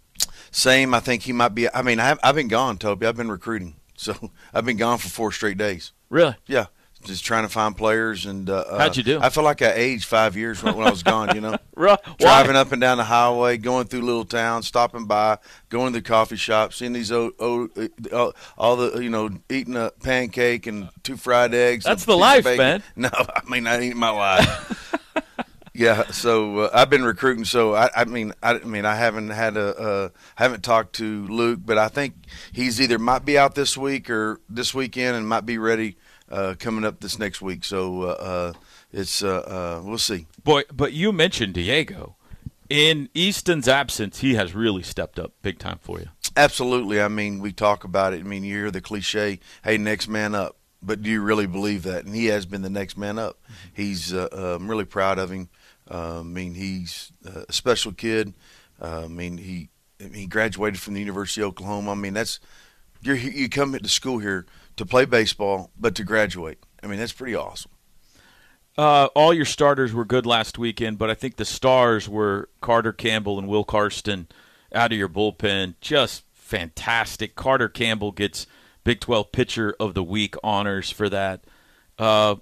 Same. 0.50 0.94
I 0.94 1.00
think 1.00 1.22
he 1.22 1.32
might 1.32 1.54
be. 1.54 1.72
I 1.72 1.82
mean, 1.82 2.00
I 2.00 2.06
have, 2.06 2.20
I've 2.22 2.34
been 2.34 2.48
gone, 2.48 2.78
Toby. 2.78 3.06
I've 3.06 3.16
been 3.16 3.30
recruiting, 3.30 3.76
so 3.96 4.30
I've 4.52 4.64
been 4.64 4.76
gone 4.76 4.98
for 4.98 5.08
four 5.08 5.32
straight 5.32 5.58
days. 5.58 5.92
Really? 6.10 6.36
Yeah, 6.46 6.66
just 7.04 7.24
trying 7.24 7.44
to 7.44 7.48
find 7.48 7.76
players. 7.76 8.26
And 8.26 8.48
uh, 8.48 8.78
How'd 8.78 8.96
you 8.96 9.02
do? 9.02 9.20
I 9.20 9.28
feel 9.28 9.44
like 9.44 9.62
I 9.62 9.72
aged 9.72 10.04
five 10.04 10.36
years 10.36 10.62
when, 10.62 10.76
when 10.76 10.86
I 10.86 10.90
was 10.90 11.02
gone. 11.02 11.34
You 11.34 11.40
know. 11.40 11.56
Why? 11.74 11.96
driving 12.18 12.56
up 12.56 12.72
and 12.72 12.80
down 12.80 12.98
the 12.98 13.04
highway, 13.04 13.56
going 13.56 13.86
through 13.86 14.02
little 14.02 14.24
towns, 14.24 14.66
stopping 14.66 15.06
by, 15.06 15.38
going 15.68 15.92
to 15.92 16.00
the 16.00 16.02
coffee 16.02 16.36
shop, 16.36 16.72
seeing 16.72 16.92
these 16.92 17.12
old, 17.12 17.32
old 17.38 17.70
uh, 18.12 18.32
all 18.56 18.76
the 18.76 19.00
you 19.00 19.10
know, 19.10 19.30
eating 19.48 19.76
a 19.76 19.92
pancake 20.02 20.66
and 20.66 20.88
two 21.02 21.16
fried 21.16 21.54
eggs. 21.54 21.84
That's 21.84 22.04
the 22.04 22.16
life, 22.16 22.44
man. 22.44 22.82
No, 22.96 23.10
I 23.12 23.42
mean 23.48 23.66
I 23.66 23.80
ain't 23.80 23.96
my 23.96 24.10
life. 24.10 24.97
Yeah, 25.78 26.10
so 26.10 26.58
uh, 26.58 26.70
I've 26.74 26.90
been 26.90 27.04
recruiting. 27.04 27.44
So 27.44 27.72
I, 27.72 27.88
I 27.94 28.04
mean, 28.04 28.32
I, 28.42 28.54
I 28.54 28.64
mean, 28.64 28.84
I 28.84 28.96
haven't 28.96 29.30
had 29.30 29.56
a, 29.56 29.76
uh, 29.78 30.08
haven't 30.34 30.64
talked 30.64 30.96
to 30.96 31.24
Luke, 31.28 31.60
but 31.64 31.78
I 31.78 31.86
think 31.86 32.14
he's 32.52 32.80
either 32.80 32.98
might 32.98 33.24
be 33.24 33.38
out 33.38 33.54
this 33.54 33.76
week 33.76 34.10
or 34.10 34.40
this 34.48 34.74
weekend, 34.74 35.16
and 35.16 35.28
might 35.28 35.46
be 35.46 35.56
ready 35.56 35.96
uh, 36.32 36.56
coming 36.58 36.84
up 36.84 36.98
this 36.98 37.16
next 37.16 37.40
week. 37.40 37.64
So 37.64 38.02
uh, 38.02 38.06
uh, 38.06 38.52
it's 38.92 39.22
uh, 39.22 39.38
uh, 39.38 39.82
we'll 39.84 39.98
see. 39.98 40.26
Boy, 40.42 40.62
but 40.72 40.94
you 40.94 41.12
mentioned 41.12 41.54
Diego. 41.54 42.16
In 42.68 43.08
Easton's 43.14 43.68
absence, 43.68 44.18
he 44.18 44.34
has 44.34 44.54
really 44.54 44.82
stepped 44.82 45.18
up 45.18 45.32
big 45.42 45.60
time 45.60 45.78
for 45.80 46.00
you. 46.00 46.08
Absolutely. 46.36 47.00
I 47.00 47.08
mean, 47.08 47.38
we 47.38 47.52
talk 47.52 47.84
about 47.84 48.12
it. 48.12 48.20
I 48.20 48.24
mean, 48.24 48.42
you 48.42 48.56
hear 48.56 48.70
the 48.72 48.80
cliche, 48.80 49.38
"Hey, 49.62 49.78
next 49.78 50.08
man 50.08 50.34
up." 50.34 50.56
but 50.82 51.02
do 51.02 51.10
you 51.10 51.20
really 51.20 51.46
believe 51.46 51.82
that? 51.82 52.04
And 52.04 52.14
he 52.14 52.26
has 52.26 52.46
been 52.46 52.62
the 52.62 52.70
next 52.70 52.96
man 52.96 53.18
up. 53.18 53.38
He's 53.72 54.12
uh, 54.12 54.28
uh, 54.32 54.56
I'm 54.56 54.68
really 54.68 54.84
proud 54.84 55.18
of 55.18 55.30
him. 55.30 55.48
Uh, 55.90 56.20
I 56.20 56.22
mean, 56.22 56.54
he's 56.54 57.12
a 57.24 57.52
special 57.52 57.92
kid. 57.92 58.34
Uh, 58.80 59.04
I 59.04 59.08
mean, 59.08 59.38
he 59.38 59.70
he 60.12 60.26
graduated 60.26 60.80
from 60.80 60.94
the 60.94 61.00
University 61.00 61.40
of 61.40 61.48
Oklahoma. 61.48 61.92
I 61.92 61.94
mean, 61.94 62.14
that's 62.14 62.40
you 63.02 63.14
you 63.14 63.48
come 63.48 63.72
to 63.72 63.88
school 63.88 64.18
here 64.18 64.46
to 64.76 64.86
play 64.86 65.04
baseball, 65.04 65.70
but 65.78 65.94
to 65.96 66.04
graduate. 66.04 66.58
I 66.82 66.86
mean, 66.86 66.98
that's 66.98 67.12
pretty 67.12 67.34
awesome. 67.34 67.72
Uh, 68.76 69.08
all 69.16 69.34
your 69.34 69.44
starters 69.44 69.92
were 69.92 70.04
good 70.04 70.24
last 70.24 70.56
weekend, 70.56 70.98
but 70.98 71.10
I 71.10 71.14
think 71.14 71.34
the 71.36 71.44
stars 71.44 72.08
were 72.08 72.48
Carter 72.60 72.92
Campbell 72.92 73.36
and 73.36 73.48
Will 73.48 73.64
Carsten 73.64 74.28
out 74.72 74.92
of 74.92 74.98
your 74.98 75.08
bullpen. 75.08 75.74
Just 75.80 76.22
fantastic. 76.32 77.34
Carter 77.34 77.68
Campbell 77.68 78.12
gets 78.12 78.46
Big 78.84 79.00
12 79.00 79.32
Pitcher 79.32 79.74
of 79.80 79.94
the 79.94 80.04
Week 80.04 80.36
honors 80.44 80.90
for 80.90 81.08
that. 81.08 81.42
Uh, 81.98 82.36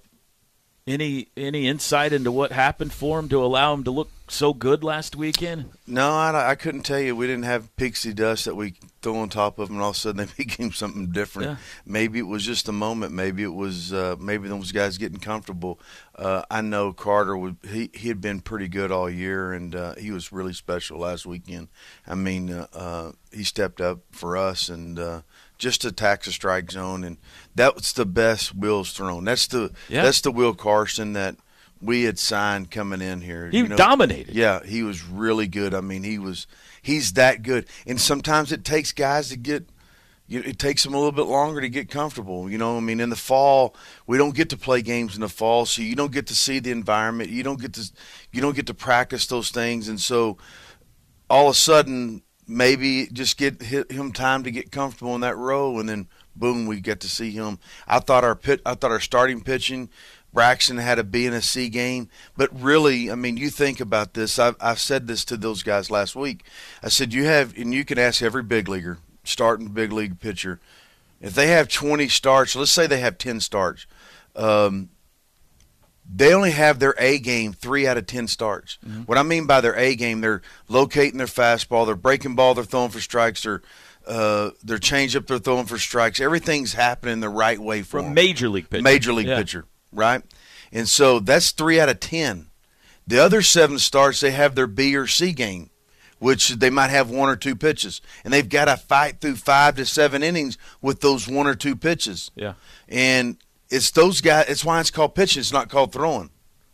any 0.87 1.29
any 1.37 1.67
insight 1.67 2.13
into 2.13 2.31
what 2.31 2.53
happened 2.53 2.93
for 2.93 3.19
him 3.19 3.29
to 3.29 3.45
allow 3.45 3.75
him 3.75 3.85
to 3.85 3.91
look 3.91 4.11
so 4.29 4.53
good 4.53 4.85
last 4.85 5.17
weekend? 5.17 5.67
No, 5.87 6.11
I, 6.11 6.51
I 6.51 6.55
couldn't 6.55 6.83
tell 6.83 7.01
you. 7.01 7.17
We 7.17 7.27
didn't 7.27 7.45
have 7.45 7.75
pixie 7.77 8.13
dust 8.13 8.45
that 8.45 8.55
we 8.55 8.75
throw 9.03 9.17
on 9.17 9.29
top 9.29 9.59
of 9.59 9.69
them, 9.69 9.77
and 9.77 9.83
all 9.83 9.91
of 9.91 9.97
a 9.97 9.99
sudden 9.99 10.27
they 10.27 10.33
became 10.45 10.73
something 10.73 11.11
different. 11.11 11.49
Yeah. 11.51 11.57
Maybe 11.85 12.21
it 12.21 12.27
was 12.27 12.45
just 12.45 12.69
a 12.69 12.73
moment. 12.73 13.13
Maybe 13.13 13.43
it 13.43 13.55
was 13.55 13.93
uh, 13.93 14.17
maybe 14.19 14.49
those 14.49 14.73
guys 14.73 14.99
getting 14.99 15.19
comfortable. 15.19 15.81
Uh, 16.15 16.43
I 16.51 16.61
know 16.61 16.93
Carter 16.93 17.37
would. 17.37 17.57
He 17.69 17.91
he 17.93 18.09
had 18.09 18.21
been 18.21 18.41
pretty 18.41 18.69
good 18.69 18.93
all 18.93 19.11
year, 19.11 19.53
and 19.53 19.75
uh, 19.75 19.95
he 19.97 20.13
was 20.13 20.33
really 20.33 20.53
special 20.53 20.99
last 20.99 21.27
weekend. 21.27 21.69
I 22.07 22.15
mean, 22.15 22.53
uh, 22.53 22.67
uh, 22.73 23.13
he 23.33 23.43
stepped 23.45 23.81
up 23.81 24.01
for 24.13 24.37
us 24.37 24.69
and. 24.69 25.23
Just 25.59 25.85
attacks 25.85 26.27
the 26.27 26.33
strike 26.33 26.71
zone, 26.71 27.03
and 27.03 27.17
that's 27.55 27.93
the 27.93 28.05
best 28.07 28.55
Will's 28.55 28.93
thrown. 28.93 29.25
That's 29.25 29.47
the 29.47 29.73
Yeah. 29.89 30.03
that's 30.03 30.21
the 30.21 30.31
Will 30.31 30.55
Carsten 30.55 31.15
that 31.15 31.37
we 31.81 32.05
had 32.05 32.19
signed 32.19 32.71
coming 32.71 33.01
in 33.01 33.21
here. 33.21 33.49
He 33.51 33.59
you 33.59 33.69
know. 33.69 33.77
dominated. 33.77 34.35
Yeah, 34.35 34.65
he 34.65 34.83
was 34.83 35.05
really 35.05 35.47
good. 35.47 35.75
I 35.75 35.81
mean, 35.81 36.03
he 36.03 36.19
was 36.19 36.47
he's 36.83 37.15
that 37.15 37.43
good. 37.43 37.67
And 37.87 38.01
sometimes 38.01 38.53
it 38.53 38.65
takes 38.65 38.93
guys 38.93 39.29
to 39.31 39.37
get 39.37 39.69
you 40.29 40.41
it 40.41 40.59
takes 40.59 40.83
them 40.83 40.93
a 40.93 40.97
little 40.99 41.13
bit 41.13 41.27
longer 41.27 41.61
to 41.61 41.69
get 41.69 41.89
comfortable. 41.89 42.51
You 42.51 42.59
know, 42.59 42.77
I 42.77 42.81
mean, 42.81 43.01
in 43.01 43.11
the 43.11 43.17
fall, 43.17 43.75
we 44.07 44.19
don't 44.19 44.35
get 44.35 44.51
to 44.51 44.57
play 44.57 44.83
games 44.83 45.15
in 45.15 45.21
the 45.21 45.29
fall, 45.29 45.67
so 45.67 45.83
you 45.83 45.95
don't 45.95 46.13
get 46.13 46.27
to 46.29 46.35
see 46.35 46.59
the 46.59 46.71
environment. 46.71 47.31
You 47.31 47.43
don't 47.43 47.61
get 47.61 47.75
to 47.75 47.91
you 48.33 48.41
don't 48.41 48.57
get 48.57 48.67
to 48.67 48.75
practice 48.75 49.27
those 49.27 49.51
things, 49.51 49.89
and 49.89 50.01
so 50.01 50.37
all 51.31 51.49
of 51.49 51.53
a 51.53 51.59
sudden, 51.59 52.23
maybe 52.47 53.07
just 53.13 53.37
get 53.37 53.63
him 53.63 54.13
time 54.13 54.45
to 54.45 54.51
get 54.51 54.71
comfortable 54.71 55.15
in 55.15 55.21
that 55.23 55.37
role, 55.37 55.81
and 55.81 55.89
then 55.89 56.09
boom, 56.35 56.67
we 56.67 56.81
get 56.81 57.01
to 57.01 57.09
see 57.09 57.31
him. 57.31 57.59
I 57.87 57.99
thought 57.99 58.25
our 58.25 58.37
pit, 58.37 58.61
I 58.65 58.75
thought 58.75 58.91
our 58.91 59.01
starting 59.01 59.41
pitching. 59.41 59.89
Braxton 60.33 60.77
had 60.77 60.99
a 60.99 61.05
B 61.05 61.25
and 61.25 61.35
a 61.35 61.41
C 61.41 61.71
game, 61.71 62.11
but 62.37 62.51
really, 62.53 63.11
I 63.11 63.15
mean, 63.15 63.39
you 63.39 63.49
think 63.49 63.81
about 63.81 64.13
this. 64.13 64.39
I've, 64.39 64.57
I've 64.61 64.79
said 64.79 65.07
this 65.07 65.25
to 65.27 65.37
those 65.39 65.63
guys 65.63 65.91
last 65.91 66.15
week. 66.15 66.45
I 66.83 66.89
said 66.89 67.15
you 67.15 67.25
have, 67.25 67.57
and 67.57 67.73
you 67.73 67.87
can 67.87 67.99
ask 67.99 68.21
every 68.21 68.43
big 68.43 68.69
leaguer, 68.69 68.99
starting 69.25 69.69
big 69.69 69.93
league 69.93 70.21
pitcher, 70.21 70.61
if 71.23 71.35
they 71.35 71.47
have 71.47 71.69
20 71.69 72.09
starts. 72.09 72.55
Let's 72.55 72.71
say 72.71 72.87
they 72.87 73.01
have 73.01 73.17
10 73.17 73.41
starts. 73.41 73.87
Um, 74.35 74.91
they 76.09 76.33
only 76.33 76.53
have 76.53 76.79
their 76.79 76.95
A 76.99 77.19
game 77.19 77.53
three 77.53 77.87
out 77.87 77.97
of 77.97 78.07
ten 78.07 78.27
starts. 78.29 78.79
What 79.07 79.19
I 79.19 79.23
mean 79.23 79.47
by 79.47 79.61
their 79.61 79.77
A 79.77 79.95
game, 79.97 80.21
they're 80.21 80.43
locating 80.69 81.19
their 81.19 81.27
fastball, 81.27 81.87
they're 81.87 81.95
breaking 81.97 82.35
ball, 82.37 82.55
they're 82.55 82.65
throwing 82.65 82.91
for 82.91 83.01
strikes, 83.01 83.43
they're 83.43 83.63
uh, 84.07 84.51
they're 84.63 84.79
change 84.79 85.17
up, 85.17 85.27
they're 85.27 85.39
throwing 85.39 85.67
for 85.67 85.79
strikes. 85.79 86.21
Everything's 86.21 86.75
happening 86.75 87.19
the 87.19 87.29
right 87.29 87.59
way 87.59 87.83
for 87.83 87.99
From 87.99 88.07
'em. 88.07 88.15
major 88.15 88.49
league 88.49 88.71
pitcher. 88.71 88.83
major 88.83 89.13
league 89.13 89.27
Yeah. 89.27 89.37
pitcher, 89.39 89.65
right? 89.93 90.23
And 90.73 90.89
so 90.89 91.19
that's 91.19 91.51
three 91.51 91.81
out 91.81 91.89
of 91.89 91.99
ten. 91.99 92.47
The 93.09 93.19
other 93.19 93.43
seven 93.43 93.79
starts, 93.81 94.21
they 94.21 94.31
have 94.31 94.55
their 94.55 94.69
B 94.69 94.95
or 94.95 95.09
C 95.09 95.33
game, 95.33 95.71
which 96.21 96.51
they 96.51 96.71
might 96.71 96.91
have 96.91 97.11
one 97.11 97.29
or 97.29 97.35
two 97.37 97.57
pitches, 97.57 98.01
and 98.25 98.33
they've 98.33 98.49
got 98.49 98.67
to 98.67 98.77
fight 98.77 99.21
through 99.21 99.37
five 99.37 99.75
to 99.77 99.85
seven 99.85 100.23
innings 100.23 100.57
with 100.81 101.01
those 101.01 101.27
one 101.27 101.49
or 101.49 101.57
two 101.57 101.75
pitches. 101.75 102.31
Yeah. 102.37 102.53
And 102.89 103.39
it's 103.71 103.91
those 103.91 104.21
guys. 104.21 104.47
It's 104.49 104.65
why 104.65 104.81
it's 104.81 104.91
called 104.91 105.15
pitching. 105.15 105.41
It's 105.41 105.53
not 105.53 105.69
called 105.69 105.93
throwing. 105.93 106.31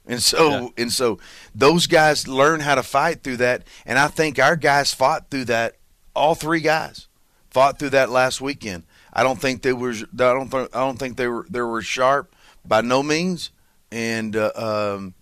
And 0.07 0.23
so 0.23 0.49
Yeah. 0.51 0.69
and 0.79 0.93
so 0.93 1.19
those 1.55 1.87
guys 1.87 2.27
learn 2.27 2.61
how 2.61 2.75
to 2.75 2.83
fight 2.83 3.23
through 3.23 3.37
that. 3.39 3.65
And 3.87 3.99
I 3.99 4.09
think 4.09 4.39
our 4.39 4.57
guys 4.57 4.93
fought 4.93 5.31
through 5.31 5.45
that. 5.47 5.77
All 6.15 6.35
three 6.35 6.61
guys 6.61 7.09
fought 7.51 7.79
through 7.79 7.91
that 7.91 8.11
last 8.11 8.41
weekend. 8.41 8.85
I 9.13 9.23
don't 9.23 9.41
think 9.41 9.63
they 9.63 9.73
were. 9.73 9.93
I 9.93 10.05
don't. 10.17 10.51
Th- 10.51 10.69
I 10.73 10.81
don't 10.81 10.99
think 10.99 11.17
they 11.17 11.29
were. 11.29 11.47
They 11.49 11.61
were 11.61 11.83
sharp 11.83 12.35
by 12.67 12.81
no 12.81 13.03
means. 13.03 13.51
And 13.91 14.35
uh, 14.37 14.51
um, 14.57 15.15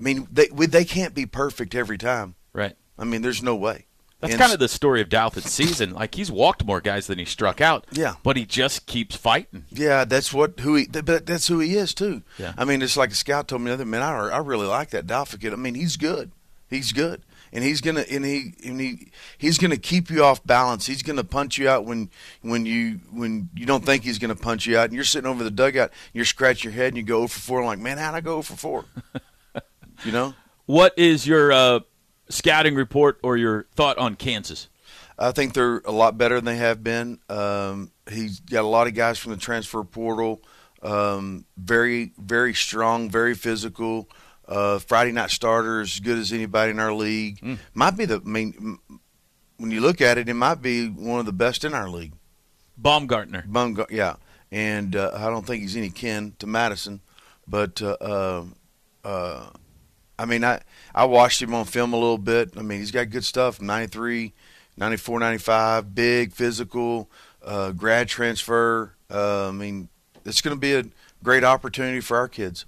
I 0.00 0.02
mean, 0.02 0.26
they 0.32 0.48
we, 0.52 0.66
they 0.66 0.84
can't 0.84 1.14
be 1.14 1.26
perfect 1.26 1.74
every 1.74 1.98
time. 1.98 2.34
Right. 2.52 2.74
I 2.98 3.04
mean, 3.04 3.22
there's 3.22 3.42
no 3.42 3.54
way. 3.56 3.86
That's 4.28 4.40
kind 4.40 4.52
of 4.52 4.58
the 4.58 4.68
story 4.68 5.00
of 5.00 5.08
Douth 5.08 5.34
this 5.34 5.50
season. 5.50 5.92
Like 5.94 6.14
he's 6.14 6.30
walked 6.30 6.64
more 6.64 6.80
guys 6.80 7.06
than 7.06 7.18
he 7.18 7.24
struck 7.24 7.60
out. 7.60 7.86
Yeah. 7.92 8.14
But 8.22 8.36
he 8.36 8.44
just 8.44 8.86
keeps 8.86 9.16
fighting. 9.16 9.64
Yeah, 9.70 10.04
that's 10.04 10.32
what 10.32 10.60
who 10.60 10.74
he. 10.76 10.86
But 10.86 11.26
that's 11.26 11.48
who 11.48 11.58
he 11.60 11.76
is 11.76 11.94
too. 11.94 12.22
Yeah. 12.38 12.54
I 12.56 12.64
mean, 12.64 12.82
it's 12.82 12.96
like 12.96 13.10
a 13.10 13.14
scout 13.14 13.48
told 13.48 13.62
me 13.62 13.68
the 13.68 13.74
other 13.74 13.84
man. 13.84 14.02
I, 14.02 14.28
I 14.28 14.38
really 14.38 14.66
like 14.66 14.90
that 14.90 15.06
Dalfa 15.06 15.40
kid. 15.40 15.52
I 15.52 15.56
mean, 15.56 15.74
he's 15.74 15.96
good. 15.96 16.30
He's 16.70 16.92
good, 16.92 17.22
and 17.52 17.62
he's 17.62 17.80
gonna 17.80 18.04
and 18.10 18.24
he 18.24 18.54
and 18.64 18.80
he 18.80 19.08
he's 19.38 19.58
gonna 19.58 19.76
keep 19.76 20.10
you 20.10 20.24
off 20.24 20.44
balance. 20.44 20.86
He's 20.86 21.02
gonna 21.02 21.22
punch 21.22 21.58
you 21.58 21.68
out 21.68 21.84
when 21.84 22.10
when 22.40 22.66
you 22.66 23.00
when 23.12 23.50
you 23.54 23.66
don't 23.66 23.84
think 23.84 24.02
he's 24.02 24.18
gonna 24.18 24.34
punch 24.34 24.66
you 24.66 24.76
out, 24.76 24.86
and 24.86 24.94
you're 24.94 25.04
sitting 25.04 25.30
over 25.30 25.44
the 25.44 25.50
dugout. 25.50 25.90
And 25.90 26.14
you're 26.14 26.24
scratching 26.24 26.72
your 26.72 26.76
head 26.76 26.88
and 26.88 26.96
you 26.96 27.02
go 27.02 27.18
0 27.18 27.28
for 27.28 27.40
four. 27.40 27.60
I'm 27.60 27.66
like, 27.66 27.78
man, 27.78 27.98
how'd 27.98 28.14
I 28.14 28.20
go 28.22 28.40
0 28.40 28.42
for 28.42 28.56
four? 28.56 28.84
you 30.04 30.12
know. 30.12 30.34
What 30.66 30.94
is 30.98 31.26
your 31.26 31.52
uh, 31.52 31.80
scouting 32.28 32.74
report 32.74 33.18
or 33.22 33.36
your 33.36 33.66
thought 33.74 33.98
on 33.98 34.16
Kansas? 34.16 34.68
I 35.18 35.32
think 35.32 35.54
they're 35.54 35.78
a 35.84 35.92
lot 35.92 36.18
better 36.18 36.36
than 36.36 36.44
they 36.44 36.56
have 36.56 36.82
been. 36.82 37.20
Um, 37.28 37.92
he's 38.10 38.40
got 38.40 38.64
a 38.64 38.68
lot 38.68 38.86
of 38.86 38.94
guys 38.94 39.18
from 39.18 39.32
the 39.32 39.38
transfer 39.38 39.82
portal. 39.84 40.42
Um, 40.82 41.46
very, 41.56 42.12
very 42.18 42.52
strong, 42.52 43.08
very 43.08 43.34
physical. 43.34 44.08
Uh, 44.46 44.78
Friday 44.78 45.12
night 45.12 45.30
starter 45.30 45.80
as 45.80 46.00
good 46.00 46.18
as 46.18 46.32
anybody 46.32 46.72
in 46.72 46.78
our 46.78 46.92
league. 46.92 47.42
Might 47.72 47.96
be 47.96 48.04
the. 48.04 48.16
I 48.16 48.28
mean, 48.28 48.78
when 49.56 49.70
you 49.70 49.80
look 49.80 50.00
at 50.00 50.18
it, 50.18 50.28
it 50.28 50.34
might 50.34 50.60
be 50.60 50.88
one 50.88 51.20
of 51.20 51.26
the 51.26 51.32
best 51.32 51.64
in 51.64 51.72
our 51.72 51.88
league. 51.88 52.12
Baumgartner. 52.76 53.44
Baumgartner, 53.46 53.96
yeah, 53.96 54.16
and 54.50 54.96
uh, 54.96 55.12
I 55.14 55.30
don't 55.30 55.46
think 55.46 55.62
he's 55.62 55.76
any 55.76 55.90
kin 55.90 56.34
to 56.40 56.46
Madison, 56.46 57.00
but 57.46 57.80
uh, 57.80 57.96
uh, 58.00 58.44
uh, 59.04 59.50
I 60.18 60.24
mean, 60.26 60.44
I 60.44 60.60
I 60.94 61.04
watched 61.06 61.42
him 61.42 61.54
on 61.54 61.64
film 61.64 61.92
a 61.92 61.96
little 61.96 62.18
bit. 62.18 62.56
I 62.56 62.62
mean, 62.62 62.78
he's 62.78 62.90
got 62.90 63.10
good 63.10 63.24
stuff. 63.24 63.60
93, 63.60 64.32
94, 64.76 65.20
95, 65.20 65.94
big, 65.94 66.32
physical, 66.32 67.10
uh, 67.44 67.72
grad 67.72 68.08
transfer. 68.08 68.94
Uh, 69.10 69.48
I 69.48 69.52
mean, 69.52 69.88
it's 70.24 70.40
going 70.40 70.56
to 70.56 70.60
be 70.60 70.74
a 70.74 70.84
great 71.22 71.44
opportunity 71.44 72.00
for 72.00 72.16
our 72.16 72.28
kids. 72.28 72.64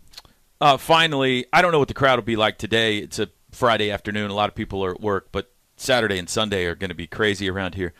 Uh, 0.61 0.77
finally, 0.77 1.47
I 1.53 1.63
don't 1.63 1.73
know 1.73 1.79
what 1.79 1.89
the 1.89 1.95
crowd 1.95 2.19
will 2.19 2.25
be 2.25 2.37
like 2.37 2.59
today. 2.59 2.99
It's 2.99 3.19
a 3.19 3.29
Friday 3.51 3.91
afternoon. 3.91 4.31
A 4.31 4.35
lot 4.35 4.49
of 4.49 4.55
people 4.55 4.85
are 4.85 4.93
at 4.93 5.01
work, 5.01 5.29
but 5.31 5.53
Saturday 5.77 6.19
and 6.19 6.29
Sunday 6.29 6.65
are 6.65 6.75
going 6.75 6.89
to 6.89 6.95
be 6.95 7.07
crazy 7.07 7.49
around 7.49 7.75
here. 7.75 7.93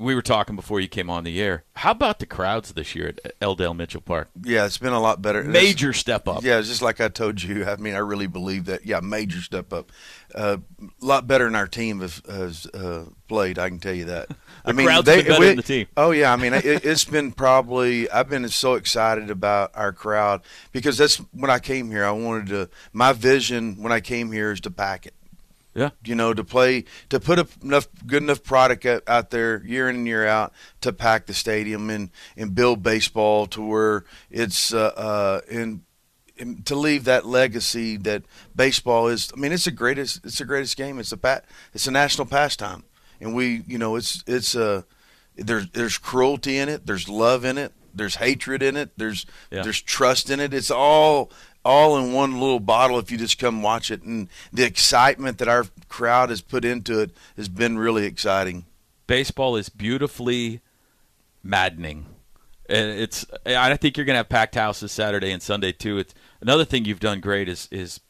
We 0.00 0.14
were 0.14 0.22
talking 0.22 0.54
before 0.54 0.78
you 0.78 0.86
came 0.86 1.10
on 1.10 1.24
the 1.24 1.42
air. 1.42 1.64
How 1.74 1.90
about 1.90 2.20
the 2.20 2.26
crowds 2.26 2.72
this 2.72 2.94
year 2.94 3.08
at 3.08 3.34
L. 3.40 3.56
Dale 3.56 3.74
Mitchell 3.74 4.00
Park? 4.00 4.28
Yeah, 4.44 4.64
it's 4.64 4.78
been 4.78 4.92
a 4.92 5.00
lot 5.00 5.20
better. 5.20 5.42
Major 5.42 5.92
step 5.92 6.28
up. 6.28 6.44
Yeah, 6.44 6.60
just 6.60 6.82
like 6.82 7.00
I 7.00 7.08
told 7.08 7.42
you. 7.42 7.64
I 7.64 7.74
mean, 7.76 7.94
I 7.94 7.98
really 7.98 8.28
believe 8.28 8.66
that. 8.66 8.86
Yeah, 8.86 9.00
major 9.00 9.40
step 9.40 9.72
up. 9.72 9.90
A 10.36 10.60
lot 11.00 11.26
better 11.26 11.46
than 11.46 11.56
our 11.56 11.66
team 11.66 11.98
has, 11.98 12.22
has 12.30 12.66
uh, 12.66 13.06
played. 13.26 13.58
I 13.58 13.70
can 13.70 13.80
tell 13.80 13.94
you 13.94 14.04
that. 14.04 14.28
I 14.64 14.70
mean, 14.70 14.86
crowd's 14.86 15.06
been 15.06 15.26
better 15.26 15.44
than 15.44 15.56
the 15.56 15.62
team. 15.62 15.88
Oh 15.96 16.12
yeah, 16.12 16.32
I 16.32 16.36
mean, 16.36 16.54
it, 16.54 16.64
it's 16.64 17.04
been 17.04 17.32
probably. 17.32 18.08
I've 18.08 18.28
been 18.28 18.48
so 18.50 18.74
excited 18.74 19.30
about 19.30 19.72
our 19.74 19.92
crowd 19.92 20.42
because 20.70 20.96
that's 20.96 21.16
when 21.32 21.50
I 21.50 21.58
came 21.58 21.90
here. 21.90 22.04
I 22.04 22.12
wanted 22.12 22.46
to. 22.48 22.70
My 22.92 23.12
vision 23.12 23.82
when 23.82 23.90
I 23.90 23.98
came 23.98 24.30
here 24.30 24.52
is 24.52 24.60
to 24.60 24.70
pack 24.70 25.06
it 25.06 25.14
Yeah. 25.78 25.90
you 26.04 26.16
know, 26.16 26.34
to 26.34 26.42
play, 26.42 26.84
to 27.08 27.20
put 27.20 27.38
enough 27.62 27.88
good 28.04 28.22
enough 28.22 28.42
product 28.42 28.84
out, 29.06 29.30
there 29.30 29.62
year 29.64 29.88
in 29.88 29.96
and 29.96 30.06
year 30.06 30.26
out 30.26 30.52
to 30.80 30.92
pack 30.92 31.26
the 31.26 31.34
stadium 31.34 31.88
and 31.88 32.10
and 32.36 32.54
build 32.54 32.82
baseball 32.82 33.46
to 33.46 33.62
where 33.62 34.04
it's 34.28 34.74
uh, 34.74 34.92
uh 34.96 35.40
and, 35.48 35.82
and 36.36 36.66
to 36.66 36.74
leave 36.74 37.04
that 37.04 37.26
legacy 37.26 37.96
that 37.98 38.24
baseball 38.56 39.06
is. 39.06 39.30
I 39.36 39.38
mean, 39.38 39.52
it's 39.52 39.66
the 39.66 39.70
greatest. 39.70 40.24
It's 40.24 40.38
the 40.38 40.44
greatest 40.44 40.76
game. 40.76 40.98
It's 40.98 41.12
a 41.12 41.16
pat. 41.16 41.44
It's 41.72 41.86
a 41.86 41.92
national 41.92 42.26
pastime, 42.26 42.82
and 43.20 43.34
we, 43.34 43.62
you 43.68 43.78
know, 43.78 43.94
it's 43.96 44.24
it's 44.26 44.56
uh 44.56 44.82
there's 45.36 45.70
there's 45.70 45.98
cruelty 45.98 46.58
in 46.58 46.68
it. 46.68 46.86
There's 46.86 47.08
love 47.08 47.44
in 47.44 47.56
it. 47.56 47.72
There's 47.94 48.16
hatred 48.16 48.62
in 48.62 48.76
it. 48.76 48.90
There's 48.96 49.26
Yeah. 49.50 49.62
there's 49.62 49.80
trust 49.80 50.30
in 50.30 50.40
it. 50.40 50.52
It's 50.52 50.70
all 50.70 51.30
all 51.64 51.96
in 51.98 52.12
one 52.12 52.40
little 52.40 52.60
bottle 52.60 52.98
if 52.98 53.10
you 53.10 53.18
just 53.18 53.38
come 53.38 53.62
watch 53.62 53.90
it. 53.90 54.02
And 54.02 54.28
the 54.52 54.64
excitement 54.64 55.38
that 55.38 55.48
our 55.48 55.66
crowd 55.88 56.30
has 56.30 56.40
put 56.40 56.64
into 56.64 57.00
it 57.00 57.10
has 57.36 57.48
been 57.48 57.78
really 57.78 58.04
exciting. 58.06 58.66
baseball 59.06 59.56
is 59.56 59.68
beautifully 59.68 60.60
maddening. 61.42 62.06
and 62.68 62.90
it's 62.90 63.26
I 63.46 63.74
think 63.76 63.96
you're 63.96 64.06
going 64.06 64.14
to 64.14 64.18
have 64.18 64.28
packed 64.28 64.54
houses 64.54 64.92
Saturday 64.92 65.30
and 65.32 65.42
Sunday 65.42 65.72
too. 65.72 65.98
It's 65.98 66.14
another 66.40 66.64
thing 66.64 66.84
you've 66.84 67.00
done 67.00 67.20
great 67.20 67.48
is 67.48 67.68
is 67.70 68.00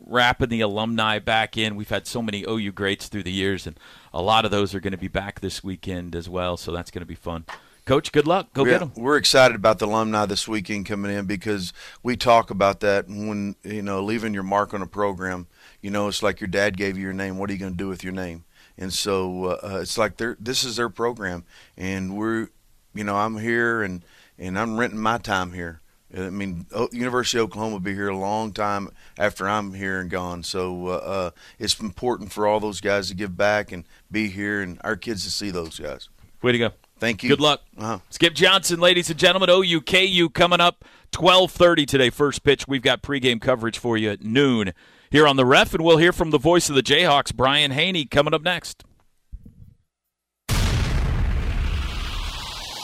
wrapping 0.00 0.48
the 0.48 0.60
alumni 0.60 1.18
back 1.18 1.56
in. 1.56 1.76
We've 1.76 1.88
had 1.88 2.06
so 2.06 2.22
many 2.22 2.44
OU 2.48 2.72
greats 2.72 3.08
through 3.08 3.24
the 3.24 3.32
years, 3.32 3.66
and 3.66 3.78
a 4.12 4.22
lot 4.22 4.44
of 4.44 4.50
those 4.50 4.74
are 4.74 4.80
going 4.80 4.92
to 4.92 4.98
be 4.98 5.08
back 5.08 5.40
this 5.40 5.62
weekend 5.64 6.14
as 6.14 6.28
well. 6.28 6.56
So 6.56 6.72
that's 6.72 6.90
going 6.90 7.02
to 7.02 7.06
be 7.06 7.14
fun. 7.14 7.44
Coach, 7.88 8.12
good 8.12 8.26
luck. 8.26 8.52
Go 8.52 8.64
we're, 8.64 8.68
get 8.68 8.80
them. 8.80 8.92
We're 8.96 9.16
excited 9.16 9.54
about 9.54 9.78
the 9.78 9.86
alumni 9.86 10.26
this 10.26 10.46
weekend 10.46 10.84
coming 10.84 11.10
in 11.10 11.24
because 11.24 11.72
we 12.02 12.18
talk 12.18 12.50
about 12.50 12.80
that 12.80 13.08
when 13.08 13.56
you 13.64 13.80
know 13.80 14.04
leaving 14.04 14.34
your 14.34 14.42
mark 14.42 14.74
on 14.74 14.82
a 14.82 14.86
program. 14.86 15.46
You 15.80 15.90
know, 15.90 16.06
it's 16.06 16.22
like 16.22 16.38
your 16.38 16.48
dad 16.48 16.76
gave 16.76 16.98
you 16.98 17.04
your 17.04 17.14
name. 17.14 17.38
What 17.38 17.48
are 17.48 17.54
you 17.54 17.58
going 17.58 17.72
to 17.72 17.78
do 17.78 17.88
with 17.88 18.04
your 18.04 18.12
name? 18.12 18.44
And 18.76 18.92
so 18.92 19.58
uh, 19.62 19.78
it's 19.80 19.96
like 19.96 20.18
they 20.18 20.34
this 20.38 20.64
is 20.64 20.76
their 20.76 20.90
program, 20.90 21.46
and 21.78 22.14
we're, 22.14 22.50
you 22.92 23.04
know, 23.04 23.16
I'm 23.16 23.38
here 23.38 23.82
and 23.82 24.04
and 24.38 24.58
I'm 24.58 24.76
renting 24.78 25.00
my 25.00 25.16
time 25.16 25.54
here. 25.54 25.80
I 26.14 26.28
mean, 26.28 26.66
University 26.92 27.38
of 27.38 27.44
Oklahoma 27.44 27.72
will 27.72 27.80
be 27.80 27.94
here 27.94 28.08
a 28.08 28.16
long 28.18 28.52
time 28.52 28.90
after 29.16 29.48
I'm 29.48 29.72
here 29.72 29.98
and 29.98 30.10
gone. 30.10 30.42
So 30.42 30.88
uh, 30.88 30.90
uh, 30.90 31.30
it's 31.58 31.80
important 31.80 32.32
for 32.32 32.46
all 32.46 32.60
those 32.60 32.82
guys 32.82 33.08
to 33.08 33.14
give 33.14 33.34
back 33.34 33.72
and 33.72 33.84
be 34.10 34.28
here, 34.28 34.60
and 34.60 34.78
our 34.84 34.96
kids 34.96 35.24
to 35.24 35.30
see 35.30 35.50
those 35.50 35.78
guys. 35.78 36.10
Way 36.42 36.52
to 36.52 36.58
go! 36.58 36.87
Thank 36.98 37.22
you. 37.22 37.28
Good 37.28 37.40
luck. 37.40 37.62
Uh-huh. 37.76 37.98
Skip 38.10 38.34
Johnson, 38.34 38.80
ladies 38.80 39.10
and 39.10 39.18
gentlemen. 39.18 39.48
OUKU 39.48 40.32
coming 40.32 40.60
up 40.60 40.84
12:30 41.12 41.86
today. 41.86 42.10
First 42.10 42.42
pitch. 42.42 42.66
We've 42.66 42.82
got 42.82 43.02
pregame 43.02 43.40
coverage 43.40 43.78
for 43.78 43.96
you 43.96 44.10
at 44.10 44.22
noon 44.22 44.72
here 45.10 45.26
on 45.26 45.36
the 45.36 45.46
Ref, 45.46 45.74
and 45.74 45.84
we'll 45.84 45.98
hear 45.98 46.12
from 46.12 46.30
the 46.30 46.38
voice 46.38 46.68
of 46.68 46.74
the 46.74 46.82
Jayhawks, 46.82 47.34
Brian 47.34 47.70
Hanni, 47.70 48.04
coming 48.04 48.34
up 48.34 48.42
next. 48.42 48.84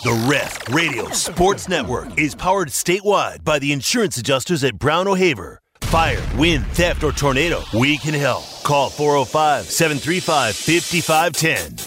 The 0.04 0.26
Ref 0.28 0.68
Radio 0.68 1.08
Sports 1.12 1.66
Network 1.66 2.18
is 2.18 2.34
powered 2.34 2.68
statewide 2.68 3.42
by 3.42 3.58
the 3.58 3.72
insurance 3.72 4.18
adjusters 4.18 4.62
at 4.62 4.78
Brown 4.78 5.08
O'Haver. 5.08 5.60
Fire, 5.80 6.22
wind, 6.36 6.66
theft, 6.72 7.02
or 7.04 7.12
tornado, 7.12 7.62
we 7.72 7.96
can 7.96 8.12
help. 8.12 8.44
Call 8.64 8.90
405 8.90 9.64
735 9.64 10.54
5510. 10.54 11.83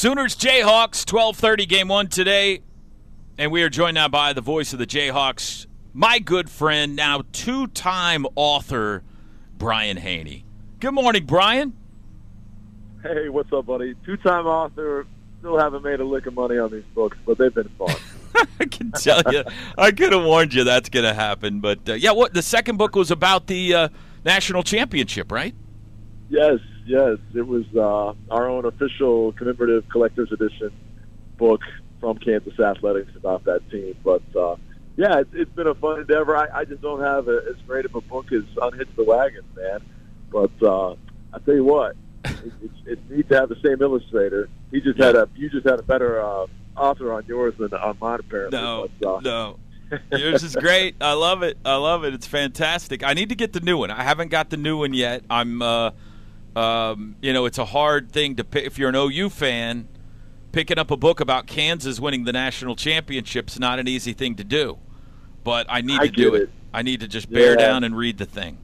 Sooners 0.00 0.34
Jayhawks 0.34 1.04
12:30 1.04 1.68
game 1.68 1.88
1 1.88 2.06
today 2.06 2.62
and 3.36 3.52
we 3.52 3.62
are 3.62 3.68
joined 3.68 3.96
now 3.96 4.08
by 4.08 4.32
the 4.32 4.40
voice 4.40 4.72
of 4.72 4.78
the 4.78 4.86
Jayhawks, 4.86 5.66
my 5.92 6.18
good 6.18 6.48
friend, 6.48 6.96
now 6.96 7.22
two-time 7.32 8.24
author 8.34 9.02
Brian 9.58 9.98
Hanni. 9.98 10.46
Good 10.78 10.92
morning, 10.92 11.26
Brian. 11.26 11.74
Hey, 13.02 13.28
what's 13.28 13.52
up, 13.52 13.66
buddy? 13.66 13.94
Two-time 14.06 14.46
author, 14.46 15.06
still 15.40 15.58
haven't 15.58 15.84
made 15.84 16.00
a 16.00 16.04
lick 16.04 16.24
of 16.24 16.32
money 16.32 16.56
on 16.56 16.70
these 16.70 16.84
books, 16.94 17.18
but 17.26 17.36
they've 17.36 17.54
been 17.54 17.68
fun. 17.68 17.94
I 18.58 18.64
can 18.64 18.92
tell 18.92 19.22
you, 19.30 19.44
I 19.76 19.90
could 19.90 20.14
have 20.14 20.24
warned 20.24 20.54
you 20.54 20.64
that's 20.64 20.88
going 20.88 21.04
to 21.04 21.12
happen. 21.12 21.60
But 21.60 21.86
uh, 21.86 21.92
yeah, 21.92 22.12
what 22.12 22.32
the 22.32 22.40
second 22.40 22.78
book 22.78 22.96
was 22.96 23.10
about 23.10 23.48
the 23.48 23.74
uh, 23.74 23.88
national 24.24 24.62
championship, 24.62 25.30
right? 25.30 25.54
Yes, 26.30 26.58
yes. 26.90 27.18
It 27.34 27.46
was 27.46 27.64
uh, 27.74 28.14
our 28.34 28.48
own 28.48 28.64
official 28.66 29.32
commemorative 29.32 29.88
collector's 29.88 30.32
edition 30.32 30.72
book 31.38 31.60
from 32.00 32.18
Kansas 32.18 32.58
Athletics 32.58 33.12
about 33.16 33.44
that 33.44 33.68
team. 33.70 33.94
But 34.04 34.22
uh, 34.36 34.56
yeah, 34.96 35.20
it's, 35.20 35.30
it's 35.32 35.52
been 35.52 35.66
a 35.66 35.74
fun 35.74 36.00
endeavor. 36.00 36.36
I, 36.36 36.60
I 36.60 36.64
just 36.64 36.82
don't 36.82 37.00
have 37.00 37.28
a, 37.28 37.42
as 37.48 37.56
great 37.66 37.84
of 37.84 37.94
a 37.94 38.00
book 38.00 38.32
as 38.32 38.42
Unhitch 38.60 38.88
the 38.96 39.04
Wagon, 39.04 39.44
man. 39.56 39.80
But 40.30 40.50
uh, 40.62 40.92
I 41.32 41.38
tell 41.44 41.54
you 41.54 41.64
what, 41.64 41.96
it, 42.24 42.52
it's, 42.62 42.74
it's 42.86 43.02
neat 43.10 43.28
to 43.30 43.36
have 43.36 43.48
the 43.48 43.60
same 43.64 43.80
illustrator. 43.80 44.48
He 44.70 44.80
just 44.80 44.98
had 44.98 45.16
a 45.16 45.28
you 45.34 45.50
just 45.50 45.66
had 45.66 45.78
a 45.78 45.82
better 45.82 46.20
uh, 46.20 46.46
author 46.76 47.12
on 47.12 47.24
yours 47.26 47.54
than 47.58 47.72
on 47.74 47.96
mine, 48.00 48.20
apparently. 48.20 48.58
No, 48.58 48.88
but, 49.00 49.08
uh, 49.08 49.20
no. 49.20 49.58
Yours 50.12 50.44
is 50.44 50.54
great. 50.54 50.94
I 51.00 51.14
love 51.14 51.42
it. 51.42 51.58
I 51.64 51.74
love 51.74 52.04
it. 52.04 52.14
It's 52.14 52.26
fantastic. 52.26 53.02
I 53.02 53.12
need 53.12 53.30
to 53.30 53.34
get 53.34 53.52
the 53.52 53.58
new 53.58 53.76
one. 53.76 53.90
I 53.90 54.04
haven't 54.04 54.28
got 54.28 54.48
the 54.48 54.56
new 54.56 54.78
one 54.78 54.94
yet. 54.94 55.24
I'm, 55.28 55.60
uh, 55.62 55.90
um, 56.56 57.16
you 57.20 57.32
know, 57.32 57.44
it's 57.46 57.58
a 57.58 57.64
hard 57.64 58.10
thing 58.12 58.36
to 58.36 58.44
pick. 58.44 58.64
If 58.64 58.78
you're 58.78 58.88
an 58.88 58.96
OU 58.96 59.30
fan, 59.30 59.88
picking 60.52 60.78
up 60.78 60.90
a 60.90 60.96
book 60.96 61.20
about 61.20 61.46
Kansas 61.46 62.00
winning 62.00 62.24
the 62.24 62.32
national 62.32 62.76
championship's 62.76 63.58
not 63.58 63.78
an 63.78 63.86
easy 63.88 64.12
thing 64.12 64.34
to 64.36 64.44
do. 64.44 64.78
But 65.44 65.66
I 65.68 65.80
need 65.80 66.00
I 66.00 66.06
to 66.06 66.12
do 66.12 66.34
it. 66.34 66.42
it. 66.42 66.50
I 66.72 66.82
need 66.82 67.00
to 67.00 67.08
just 67.08 67.30
bear 67.30 67.52
Yeah. 67.58 67.66
down 67.66 67.84
and 67.84 67.96
read 67.96 68.18
the 68.18 68.26
thing. 68.26 68.58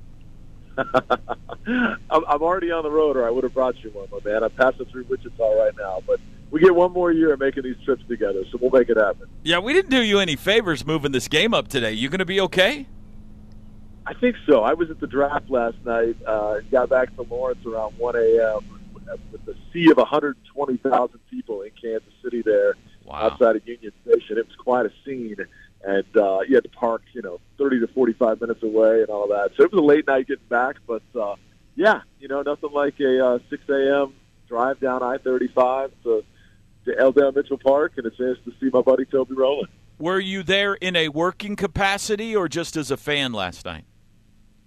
I'm, 0.79 1.97
I'm 2.11 2.43
already 2.43 2.71
on 2.71 2.83
the 2.85 2.91
road, 2.91 3.17
or 3.17 3.27
I 3.27 3.31
would 3.31 3.45
have 3.45 3.55
brought 3.55 3.83
you 3.83 3.91
one, 3.91 4.09
my 4.13 4.19
man. 4.31 4.43
I'm 4.45 4.51
passing 4.51 4.87
through 4.87 5.05
Wichita 5.09 5.53
right 5.55 5.73
now, 5.79 6.03
but 6.07 6.21
we 6.51 6.61
get 6.61 6.75
one 6.75 6.93
more 6.93 7.11
year 7.13 7.33
of 7.33 7.41
making 7.41 7.63
these 7.65 7.77
trips 7.85 8.03
together, 8.09 8.45
so 8.53 8.59
we'll 8.61 8.71
make 8.71 8.89
it 8.89 8.97
happen. 8.97 9.27
Yeah, 9.43 9.59
we 9.59 9.73
didn't 9.73 9.91
do 9.91 10.03
you 10.03 10.19
any 10.21 10.37
favors 10.37 10.87
moving 10.87 11.13
this 11.13 11.29
game 11.29 11.55
up 11.55 11.69
today. 11.69 11.93
You 11.93 12.09
going 12.09 12.19
to 12.19 12.25
be 12.27 12.41
okay? 12.43 12.87
I 14.07 14.15
think 14.15 14.37
so. 14.49 14.63
I 14.63 14.75
was 14.75 14.91
at 14.91 15.01
the 15.01 15.07
draft 15.07 15.51
last 15.51 15.77
night. 15.85 16.17
Uh, 16.25 16.61
got 16.71 16.89
back 16.89 17.15
to 17.17 17.23
Lawrence 17.23 17.65
around 17.67 17.99
1 17.99 18.17
a.m. 18.17 18.81
with 19.33 19.49
a 19.49 19.55
sea 19.73 19.91
of 19.91 19.97
120,000 19.97 21.21
people 21.31 21.63
in 21.63 21.71
Kansas 21.81 22.13
City 22.23 22.43
there 22.43 22.75
Wow. 23.05 23.31
outside 23.31 23.57
of 23.57 23.67
Union 23.67 23.93
Station. 24.03 24.39
It 24.39 24.47
was 24.47 24.57
quite 24.57 24.87
a 24.87 24.93
scene. 25.05 25.37
And 25.85 26.17
uh, 26.17 26.41
you 26.49 26.55
had 26.57 26.65
to 26.65 26.71
park, 26.71 27.03
you 27.13 27.23
know, 27.23 27.41
30 27.59 27.81
to 27.81 27.87
45 27.89 28.41
minutes 28.41 28.63
away 28.63 29.01
and 29.01 29.09
all 29.11 29.29
that. 29.29 29.51
So 29.57 29.65
it 29.65 29.73
was 29.73 29.79
a 29.81 29.85
late 29.85 30.07
night 30.07 30.27
getting 30.29 30.45
back. 30.49 30.77
But, 30.87 31.03
uh, 31.19 31.35
yeah, 31.77 32.01
you 32.21 32.29
know, 32.29 32.43
nothing 32.43 32.71
like 32.73 32.99
a 33.01 33.25
uh, 33.25 33.39
6 33.51 33.63
a.m. 33.69 34.15
drive 34.49 34.81
down 34.81 35.03
I-35 35.03 35.91
to, 36.05 36.25
to 36.87 36.99
L. 36.99 37.13
Dale 37.13 37.33
Mitchell 37.33 37.59
Park 37.59 37.93
and 37.97 38.07
a 38.07 38.11
chance 38.11 38.39
to 38.45 38.53
see 38.61 38.71
my 38.73 38.83
buddy 38.83 39.05
Toby 39.05 39.35
Rowland. 39.35 39.69
Were 39.99 40.19
you 40.21 40.43
there 40.43 40.75
in 40.75 40.95
a 40.97 41.09
working 41.09 41.57
capacity 41.57 42.35
or 42.37 42.49
just 42.49 42.77
as 42.77 42.91
a 42.91 42.97
fan 42.97 43.33
last 43.33 43.65
night? 43.65 43.85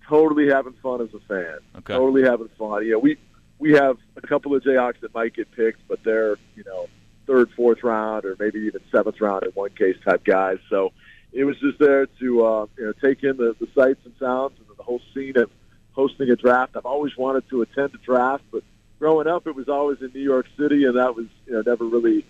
Totally 0.10 0.50
having 0.50 0.74
fun 0.82 1.02
as 1.02 1.14
a 1.14 1.20
fan. 1.20 1.60
Okay. 1.78 1.94
Totally 1.94 2.24
having 2.24 2.50
fun. 2.58 2.86
Yeah, 2.86 2.96
we 2.96 3.18
we 3.60 3.74
have 3.74 3.98
a 4.16 4.26
couple 4.26 4.56
of 4.56 4.64
Jayhawks 4.64 5.00
that 5.02 5.14
might 5.14 5.34
get 5.34 5.52
picked, 5.52 5.88
but 5.88 6.04
they're 6.04 6.38
you 6.56 6.64
know 6.66 6.88
third, 7.28 7.50
fourth 7.56 7.84
round, 7.84 8.26
or 8.26 8.36
maybe 8.40 8.60
even 8.62 8.82
seventh 8.92 9.22
round 9.22 9.44
in 9.44 9.52
one 9.52 9.70
case 9.72 9.96
type 10.04 10.24
guys. 10.24 10.58
So 10.70 10.92
it 11.32 11.44
was 11.44 11.60
just 11.60 11.78
there 11.80 12.08
to 12.08 12.46
uh, 12.46 12.66
you 12.78 12.86
know 12.86 12.94
take 12.94 13.24
in 13.24 13.38
the, 13.38 13.56
the 13.60 13.68
sights 13.76 14.02
and 14.06 14.14
sounds 14.20 14.58
and 14.58 14.68
the 14.78 14.84
whole 14.84 15.02
scene 15.14 15.38
of 15.38 15.52
hosting 15.92 16.30
a 16.30 16.36
draft. 16.36 16.76
I've 16.76 16.86
always 16.86 17.16
wanted 17.18 17.48
to 17.50 17.62
attend 17.62 17.94
a 17.94 17.98
draft, 17.98 18.44
but 18.52 18.64
growing 18.98 19.28
up, 19.28 19.48
it 19.48 19.56
was 19.56 19.70
always 19.70 20.02
in 20.02 20.12
New 20.14 20.22
York 20.24 20.48
City, 20.58 20.86
and 20.86 20.98
that 20.98 21.16
was 21.16 21.28
you 21.46 21.54
know 21.54 21.64
never 21.66 21.86
really 21.86 22.26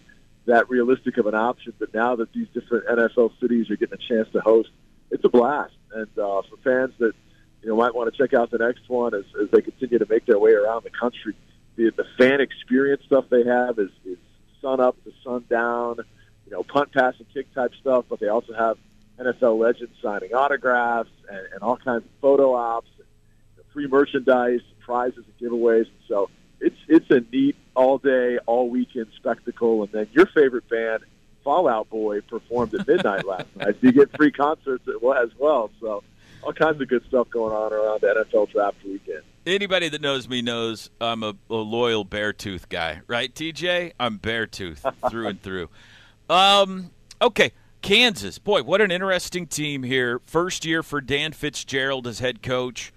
that 0.46 0.70
realistic 0.70 1.18
of 1.18 1.28
an 1.28 1.36
option. 1.36 1.74
But 1.80 1.94
now 1.94 2.16
that 2.18 2.34
these 2.34 2.48
different 2.54 2.88
NFL 2.88 3.40
cities 3.40 3.70
are 3.70 3.76
getting 3.76 3.94
a 3.96 4.14
chance 4.14 4.28
to 4.34 4.42
host, 4.42 4.70
it's 5.12 5.24
a 5.24 5.30
blast. 5.30 5.74
And 5.94 6.08
uh, 6.18 6.42
for 6.44 6.58
fans 6.64 6.94
that 7.00 7.14
you 7.62 7.70
know 7.70 7.76
might 7.76 7.94
want 7.94 8.14
to 8.14 8.18
check 8.18 8.34
out 8.34 8.52
the 8.52 8.58
next 8.58 8.88
one 8.90 9.14
as, 9.14 9.26
as 9.42 9.50
they 9.52 9.62
continue 9.62 10.00
to 10.00 10.08
make 10.10 10.26
their 10.26 10.40
way 10.40 10.52
around 10.52 10.84
the 10.84 10.90
country, 10.90 11.36
the, 11.76 11.92
the 11.92 12.06
fan 12.18 12.42
experience 12.42 13.04
stuff 13.06 13.26
they 13.30 13.44
have 13.44 13.80
is, 13.80 13.92
is 14.06 14.18
sun 14.62 14.80
up 14.80 15.02
to 15.04 15.14
sun 15.24 15.46
down, 15.50 15.98
you 16.46 16.52
know, 16.52 16.64
punt, 16.64 16.92
pass, 16.92 17.16
and 17.18 17.28
kick 17.34 17.54
type 17.54 17.72
stuff. 17.80 18.06
But 18.10 18.20
they 18.20 18.28
also 18.28 18.54
have 18.54 18.78
NFL 19.20 19.60
legends 19.60 19.94
signing 20.02 20.34
autographs 20.34 21.10
and, 21.30 21.40
and 21.54 21.62
all 21.62 21.78
kinds 21.78 22.04
of 22.04 22.12
photo 22.22 22.54
ops, 22.54 22.90
and 22.98 23.66
free 23.74 23.88
merchandise, 23.88 24.62
prizes, 24.80 25.26
and 25.26 25.52
giveaways. 25.52 25.88
So 26.08 26.30
it's 26.60 26.78
it's 26.88 27.10
a 27.10 27.22
neat 27.32 27.56
all 27.76 27.98
day, 27.98 28.38
all 28.46 28.70
weekend 28.70 29.08
spectacle. 29.16 29.84
And 29.84 29.92
then 29.92 30.08
your 30.12 30.26
favorite 30.28 30.68
band, 30.70 31.04
Fall 31.44 31.68
Out 31.68 31.90
Boy, 31.90 32.22
performed 32.22 32.74
at 32.74 32.88
midnight 32.88 33.26
last 33.26 33.48
night. 33.56 33.76
So 33.80 33.88
you 33.88 33.92
get 33.92 34.16
free 34.16 34.32
concerts 34.32 34.88
as 34.88 35.30
well. 35.38 35.72
So 35.80 36.04
all 36.44 36.54
kinds 36.54 36.82
of 36.82 36.88
good 36.88 37.04
stuff 37.08 37.30
going 37.30 37.54
on 37.54 37.74
around 37.74 38.02
the 38.02 38.26
NFL 38.26 38.52
draft 38.52 38.78
weekend. 38.86 39.24
Anybody 39.46 39.90
that 39.90 40.02
knows 40.02 40.28
me 40.30 40.42
knows 40.42 40.90
I'm 41.02 41.24
a, 41.24 41.36
a 41.50 41.56
loyal 41.56 42.06
Beartooth 42.06 42.70
guy, 42.70 43.02
right, 43.08 43.34
TJ? 43.34 43.94
I'm 44.00 44.20
Beartooth 44.20 44.94
through 45.10 45.28
and 45.28 45.42
through. 45.42 45.70
Um, 46.30 46.92
okay, 47.22 47.52
Kansas. 47.82 48.38
Boy, 48.38 48.64
what 48.64 48.82
an 48.82 48.92
interesting 48.92 49.48
team 49.48 49.84
here. 49.84 50.20
First 50.26 50.66
year 50.66 50.84
for 50.84 51.02
Dan 51.02 51.32
Fitzgerald 51.32 52.08
as 52.08 52.20
head 52.20 52.42
coach. 52.42 52.94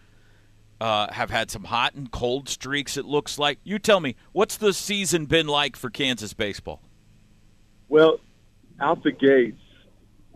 Uh, 0.80 1.12
have 1.12 1.30
had 1.30 1.48
some 1.48 1.62
hot 1.62 1.94
and 1.94 2.10
cold 2.10 2.48
streaks, 2.48 2.96
it 2.96 3.04
looks 3.04 3.38
like. 3.38 3.60
You 3.62 3.78
tell 3.78 4.00
me, 4.00 4.16
what's 4.32 4.56
the 4.56 4.72
season 4.72 5.26
been 5.26 5.46
like 5.46 5.76
for 5.76 5.90
Kansas 5.90 6.34
baseball? 6.34 6.82
Well, 7.88 8.18
out 8.80 9.04
the 9.04 9.12
gates, 9.12 9.61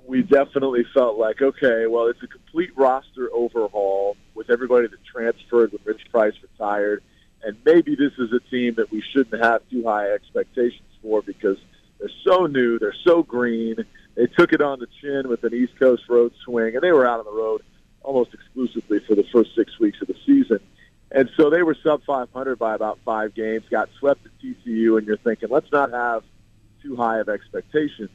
we 0.07 0.23
definitely 0.23 0.85
felt 0.95 1.19
like, 1.19 1.43
okay, 1.43 1.87
well, 1.87 2.07
it's 2.07 2.23
a 2.23 2.27
complete 2.27 2.71
roster 2.77 3.29
overhaul 3.33 4.17
with 4.35 4.51
everybody 4.51 4.87
that 4.87 5.05
transferred 5.05 5.73
when 5.73 5.81
Ritch 5.85 6.03
Price 6.11 6.35
retired. 6.43 7.03
And 7.43 7.57
maybe 7.65 7.97
this 7.97 8.13
is 8.19 8.33
a 8.33 8.41
team 8.51 8.75
that 8.77 8.91
we 8.91 9.03
shouldn't 9.13 9.43
have 9.43 9.63
too 9.71 9.85
high 9.85 10.11
expectations 10.11 10.89
for 11.03 11.23
because 11.23 11.59
they're 11.99 12.09
so 12.25 12.47
new, 12.47 12.79
they're 12.79 12.95
so 13.05 13.23
green. 13.23 13.77
They 14.15 14.27
took 14.27 14.53
it 14.53 14.61
on 14.61 14.81
the 14.81 14.87
chin 15.01 15.29
with 15.29 15.45
an 15.45 15.55
East 15.55 15.79
Coast 15.79 16.05
road 16.09 16.33
swing, 16.45 16.75
and 16.75 16.83
they 16.83 16.93
were 16.93 17.07
out 17.07 17.19
on 17.19 17.25
the 17.25 17.33
road 17.33 17.63
almost 18.03 18.33
exclusively 18.35 19.01
for 19.07 19.15
the 19.15 19.25
first 19.33 19.51
six 19.57 19.79
weeks 19.79 20.01
of 20.01 20.09
the 20.09 20.17
season. 20.25 20.61
And 21.11 21.31
so 21.37 21.51
they 21.51 21.63
were 21.63 21.77
sub 21.83 22.03
500 22.05 22.59
by 22.59 22.75
about 22.75 22.99
five 23.05 23.35
games, 23.35 23.65
got 23.71 23.89
swept 23.99 24.27
at 24.27 24.33
TCU, 24.43 24.99
and 24.99 25.07
you're 25.07 25.17
thinking, 25.19 25.49
let's 25.51 25.71
not 25.71 25.93
have 25.93 26.25
too 26.83 26.97
high 26.97 27.19
of 27.19 27.29
expectations. 27.29 28.11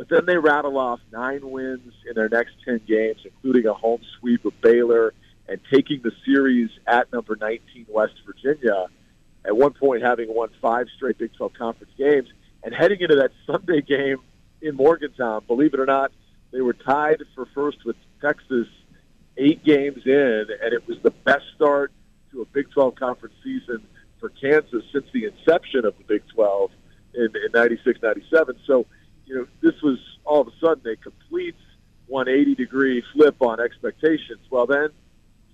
But 0.00 0.08
then 0.08 0.24
they 0.24 0.38
rattle 0.38 0.78
off 0.78 0.98
nine 1.12 1.50
wins 1.50 1.92
in 2.08 2.14
their 2.14 2.30
next 2.30 2.52
10 2.64 2.80
games, 2.88 3.18
including 3.22 3.66
a 3.66 3.74
home 3.74 4.00
sweep 4.18 4.46
of 4.46 4.58
Baylor 4.62 5.12
and 5.46 5.60
taking 5.70 6.00
the 6.00 6.10
series 6.24 6.70
at 6.86 7.12
number 7.12 7.36
19 7.38 7.84
West 7.86 8.14
Virginia. 8.24 8.86
At 9.44 9.54
one 9.54 9.74
point, 9.74 10.02
having 10.02 10.34
won 10.34 10.48
five 10.62 10.86
straight 10.96 11.18
Big 11.18 11.34
12 11.34 11.52
conference 11.52 11.92
games 11.98 12.30
and 12.64 12.74
heading 12.74 12.98
into 13.02 13.16
that 13.16 13.32
Sunday 13.46 13.82
game 13.82 14.16
in 14.62 14.74
Morgantown. 14.74 15.44
Believe 15.46 15.74
it 15.74 15.80
or 15.80 15.84
not, 15.84 16.12
they 16.50 16.62
were 16.62 16.72
tied 16.72 17.22
for 17.34 17.44
first 17.54 17.84
with 17.84 17.96
Texas 18.22 18.68
eight 19.36 19.62
games 19.62 20.00
in, 20.06 20.46
and 20.62 20.72
it 20.72 20.88
was 20.88 20.96
the 21.02 21.10
best 21.10 21.44
start 21.54 21.92
to 22.32 22.40
a 22.40 22.46
Big 22.46 22.70
12 22.70 22.94
conference 22.94 23.34
season 23.44 23.86
for 24.18 24.30
Kansas 24.30 24.82
since 24.94 25.04
the 25.12 25.26
inception 25.26 25.84
of 25.84 25.94
the 25.98 26.04
Big 26.04 26.22
12 26.28 26.70
in, 27.16 27.24
in 27.44 27.52
96, 27.52 28.00
97. 28.02 28.56
So, 28.66 28.86
you 29.30 29.36
know, 29.36 29.46
this 29.62 29.80
was 29.80 29.98
all 30.24 30.40
of 30.40 30.48
a 30.48 30.52
sudden 30.60 30.92
a 30.92 30.96
complete 30.96 31.54
180 32.08 32.56
degree 32.56 33.02
flip 33.12 33.36
on 33.40 33.60
expectations. 33.60 34.40
Well, 34.50 34.66
then 34.66 34.88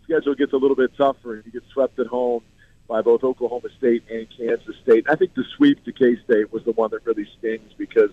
schedule 0.02 0.34
gets 0.34 0.54
a 0.54 0.56
little 0.56 0.76
bit 0.76 0.96
tougher, 0.96 1.34
and 1.34 1.44
you 1.44 1.52
get 1.52 1.62
swept 1.72 1.98
at 1.98 2.06
home 2.06 2.42
by 2.88 3.02
both 3.02 3.22
Oklahoma 3.22 3.68
State 3.76 4.04
and 4.10 4.26
Kansas 4.34 4.76
State. 4.82 5.06
I 5.10 5.14
think 5.16 5.34
the 5.34 5.44
sweep 5.56 5.84
to 5.84 5.92
K 5.92 6.16
State 6.24 6.50
was 6.54 6.64
the 6.64 6.72
one 6.72 6.90
that 6.92 7.04
really 7.04 7.28
stings 7.38 7.70
because 7.76 8.12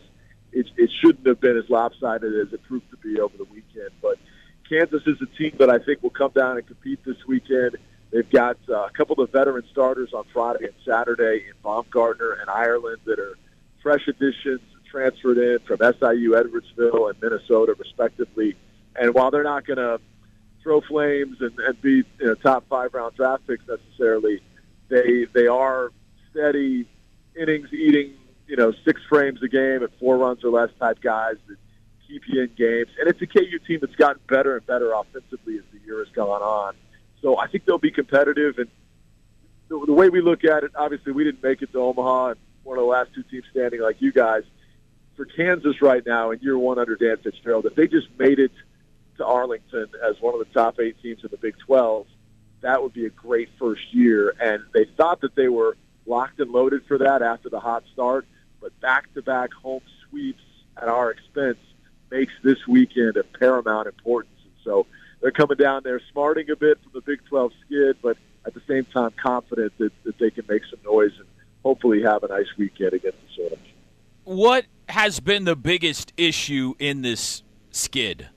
it, 0.52 0.68
it 0.76 0.92
shouldn't 1.00 1.26
have 1.26 1.40
been 1.40 1.56
as 1.58 1.70
lopsided 1.70 2.36
as 2.36 2.52
it 2.52 2.62
proved 2.64 2.90
to 2.92 2.98
be 2.98 3.22
over 3.22 3.38
the 3.38 3.46
weekend. 3.46 3.92
But 4.02 4.18
Kansas 4.68 5.04
is 5.08 5.22
a 5.22 5.38
team 5.38 5.56
that 5.60 5.70
I 5.70 5.80
think 5.80 6.04
will 6.04 6.10
come 6.10 6.32
down 6.36 6.58
and 6.58 6.68
compete 6.68 7.00
this 7.06 7.26
weekend. 7.26 7.78
They've 8.12 8.30
got 8.30 8.58
uh, 8.68 8.88
a 8.88 8.92
couple 8.92 9.24
of 9.24 9.32
veteran 9.32 9.64
starters 9.72 10.14
on 10.14 10.26
Friday 10.34 10.66
and 10.66 10.74
Saturday 10.86 11.46
in 11.48 11.54
Baumgartner 11.64 12.34
and 12.42 12.50
Ireland 12.50 12.98
that 13.06 13.20
are 13.20 13.38
fresh 13.82 14.08
additions 14.10 14.60
transferred 14.94 15.40
in 15.40 15.60
from 15.66 15.80
SIU, 15.80 16.32
Edwardsville, 16.32 17.10
and 17.10 17.22
Minnesota, 17.22 17.76
respectively. 17.78 18.56
And 18.96 19.14
while 19.14 19.32
they're 19.32 19.44
not 19.44 19.66
going 19.66 19.78
to 19.78 20.00
throw 20.62 20.82
flames 20.82 21.38
and, 21.42 21.58
and 21.60 21.82
be 21.82 22.04
you 22.20 22.26
know, 22.26 22.36
top 22.36 22.66
five 22.70 22.94
round 22.94 23.16
draft 23.16 23.46
picks 23.48 23.68
necessarily, 23.68 24.42
they 24.90 25.26
they 25.34 25.48
are 25.48 25.92
steady 26.30 26.88
innings 27.36 27.74
eating, 27.74 28.14
you 28.48 28.56
know, 28.56 28.72
six 28.86 29.02
frames 29.10 29.42
a 29.42 29.48
game 29.48 29.82
at 29.84 29.90
four 30.00 30.18
runs 30.18 30.44
or 30.44 30.52
less 30.52 30.70
type 30.80 31.02
guys 31.02 31.36
that 31.48 31.58
keep 32.08 32.22
you 32.28 32.44
in 32.44 32.52
games. 32.56 32.90
And 33.00 33.10
it's 33.10 33.22
a 33.22 33.28
KU 33.28 33.58
team 33.68 33.80
that's 33.82 33.96
gotten 33.96 34.22
better 34.28 34.56
and 34.56 34.66
better 34.68 34.94
offensively 34.94 35.58
as 35.58 35.64
the 35.74 35.80
year 35.86 35.98
has 36.06 36.14
gone 36.14 36.42
on. 36.42 36.76
So 37.22 37.40
I 37.40 37.48
think 37.48 37.66
they'll 37.66 37.80
be 37.80 37.92
competitive. 37.92 38.60
And 38.60 38.70
the, 39.70 39.84
the 39.88 39.94
way 39.94 40.10
we 40.10 40.22
look 40.22 40.44
at 40.44 40.64
it, 40.64 40.72
obviously, 40.76 41.14
we 41.14 41.24
didn't 41.24 41.42
make 41.42 41.64
it 41.64 41.72
to 41.72 41.80
Omaha 41.80 42.30
and 42.30 42.40
one 42.64 42.78
of 42.78 42.84
the 42.84 42.90
last 42.90 43.10
two 43.16 43.24
teams 43.24 43.46
standing 43.50 43.82
like 43.82 44.00
you 44.00 44.12
guys. 44.12 44.44
For 45.16 45.26
Kansas 45.26 45.82
right 45.82 46.04
now 46.06 46.32
in 46.32 46.40
year 46.40 46.58
one 46.58 46.80
under 46.80 46.96
Dan 46.96 47.18
Fitzgerald, 47.18 47.66
if 47.66 47.76
they 47.76 47.88
just 47.88 48.08
made 48.18 48.40
it 48.40 48.52
to 49.18 49.26
Arlington 49.26 49.88
as 50.04 50.20
one 50.20 50.34
of 50.34 50.40
the 50.40 50.54
top 50.54 50.80
eight 50.80 51.02
teams 51.02 51.24
in 51.24 51.30
the 51.30 51.38
Big 51.38 51.56
12, 51.60 52.08
that 52.62 52.82
would 52.82 52.94
be 52.94 53.06
a 53.06 53.10
great 53.10 53.50
first 53.60 53.94
year. 53.94 54.34
And 54.40 54.64
they 54.74 54.86
thought 54.98 55.22
that 55.22 55.36
they 55.36 55.50
were 55.50 55.78
locked 56.06 56.40
and 56.40 56.52
loaded 56.52 56.86
for 56.88 56.98
that 56.98 57.22
after 57.22 57.50
the 57.50 57.60
hot 57.60 57.84
start, 57.94 58.26
but 58.60 58.78
back-to-back 58.82 59.54
home 59.54 59.84
sweeps 60.10 60.44
at 60.82 60.88
our 60.88 61.12
expense 61.12 61.60
makes 62.10 62.34
this 62.44 62.68
weekend 62.68 63.18
of 63.18 63.32
paramount 63.34 63.88
importance. 63.88 64.34
And 64.44 64.54
so 64.64 64.88
they're 65.22 65.32
coming 65.32 65.58
down 65.58 65.82
there 65.84 66.02
smarting 66.12 66.50
a 66.50 66.56
bit 66.56 66.80
from 66.82 66.92
the 66.94 67.02
Big 67.02 67.24
12 67.26 67.52
skid, 67.66 67.98
but 68.02 68.18
at 68.46 68.54
the 68.54 68.62
same 68.68 68.86
time 68.86 69.12
confident 69.22 69.74
that, 69.78 69.92
that 70.04 70.18
they 70.18 70.32
can 70.32 70.46
make 70.50 70.64
some 70.70 70.80
noise 70.84 71.14
and 71.18 71.28
hopefully 71.64 72.02
have 72.02 72.24
a 72.24 72.28
nice 72.28 72.48
weekend 72.58 72.94
against 72.94 73.18
the 73.22 73.28
Sooners. 73.36 73.60
What 74.26 74.66
has 74.90 75.20
been 75.20 75.46
the 75.46 75.56
biggest 75.56 76.14
issue 76.18 76.74
in 76.80 77.02
this 77.02 77.44
skid? 77.72 78.30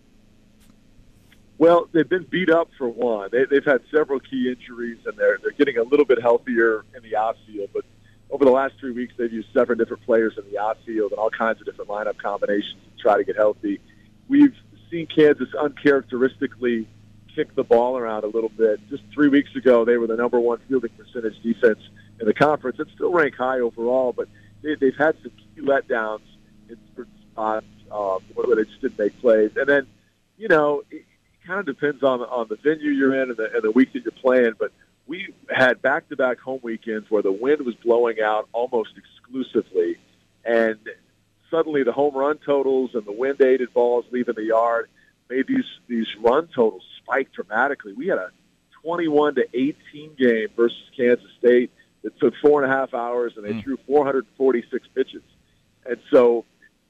Well, 1.58 1.88
they've 1.92 2.08
been 2.08 2.26
beat 2.28 2.50
up 2.50 2.68
for 2.76 2.88
one. 2.88 3.30
They, 3.32 3.44
they've 3.44 3.64
had 3.64 3.80
several 3.90 4.20
key 4.20 4.50
injuries, 4.50 4.98
and 5.06 5.16
they're 5.16 5.38
they're 5.42 5.52
getting 5.52 5.78
a 5.78 5.82
little 5.82 6.04
bit 6.04 6.20
healthier 6.20 6.84
in 6.94 7.02
the 7.02 7.16
outfield. 7.16 7.70
But 7.72 7.84
over 8.30 8.44
the 8.44 8.50
last 8.50 8.74
three 8.78 8.92
weeks, 8.92 9.14
they've 9.16 9.32
used 9.32 9.48
seven 9.54 9.78
different 9.78 10.04
players 10.04 10.34
in 10.36 10.50
the 10.50 10.58
outfield 10.58 11.12
and 11.12 11.18
all 11.18 11.30
kinds 11.30 11.60
of 11.60 11.66
different 11.66 11.90
lineup 11.90 12.18
combinations 12.18 12.76
to 12.96 13.02
try 13.02 13.16
to 13.16 13.24
get 13.24 13.36
healthy. 13.36 13.80
We've 14.28 14.54
seen 14.90 15.06
Kansas 15.06 15.48
uncharacteristically 15.58 16.86
kick 17.34 17.54
the 17.54 17.64
ball 17.64 17.96
around 17.96 18.24
a 18.24 18.28
little 18.28 18.48
bit. 18.50 18.80
Just 18.88 19.02
three 19.12 19.28
weeks 19.28 19.54
ago, 19.56 19.84
they 19.84 19.96
were 19.96 20.06
the 20.06 20.16
number 20.16 20.40
one 20.40 20.58
fielding 20.68 20.90
percentage 20.90 21.40
defense 21.42 21.78
in 22.20 22.26
the 22.26 22.34
conference 22.34 22.78
and 22.78 22.88
still 22.94 23.12
rank 23.12 23.34
high 23.34 23.60
overall. 23.60 24.12
But 24.12 24.28
they, 24.62 24.74
they've 24.74 24.96
had 24.96 25.16
some 25.22 25.32
key 25.32 25.62
letdowns 25.62 26.20
in 26.68 26.78
certain 26.96 27.12
spots 27.32 27.66
um, 27.90 28.18
where 28.34 28.56
they 28.56 28.64
just 28.64 28.80
didn't 28.80 28.98
make 28.98 29.20
plays. 29.20 29.50
And 29.56 29.68
then, 29.68 29.86
you 30.36 30.48
know, 30.48 30.82
it, 30.90 31.04
kind 31.46 31.60
of 31.60 31.66
depends 31.66 32.02
on 32.02 32.20
on 32.22 32.48
the 32.48 32.56
venue 32.56 32.90
you're 32.90 33.14
in 33.14 33.30
and 33.30 33.36
the, 33.36 33.52
and 33.54 33.62
the 33.62 33.70
week 33.70 33.92
that 33.92 34.04
you're 34.04 34.12
playing. 34.12 34.52
But 34.58 34.72
we 35.06 35.32
had 35.48 35.80
back-to-back 35.80 36.40
home 36.40 36.60
weekends 36.62 37.10
where 37.10 37.22
the 37.22 37.32
wind 37.32 37.62
was 37.64 37.74
blowing 37.76 38.20
out 38.20 38.48
almost 38.52 38.90
exclusively, 38.96 39.96
and 40.44 40.78
suddenly 41.50 41.84
the 41.84 41.92
home 41.92 42.14
run 42.14 42.38
totals 42.44 42.90
and 42.94 43.04
the 43.04 43.12
wind-aided 43.12 43.72
balls 43.72 44.04
leaving 44.10 44.34
the 44.34 44.44
yard 44.44 44.88
made 45.30 45.46
these 45.46 45.64
these 45.88 46.08
run 46.20 46.48
totals 46.48 46.82
spike 47.02 47.32
dramatically. 47.32 47.92
We 47.92 48.08
had 48.08 48.18
a 48.18 48.30
21 48.82 49.36
to 49.36 49.46
18 49.54 49.76
game 50.18 50.48
versus 50.56 50.78
Kansas 50.96 51.26
State 51.38 51.70
that 52.02 52.18
took 52.18 52.34
four 52.42 52.62
and 52.62 52.72
a 52.72 52.74
half 52.74 52.94
hours, 52.94 53.32
and 53.36 53.44
they 53.44 53.52
mm. 53.52 53.62
threw 53.62 53.78
446 53.86 54.88
pitches, 54.94 55.22
and 55.84 55.98
so 56.10 56.44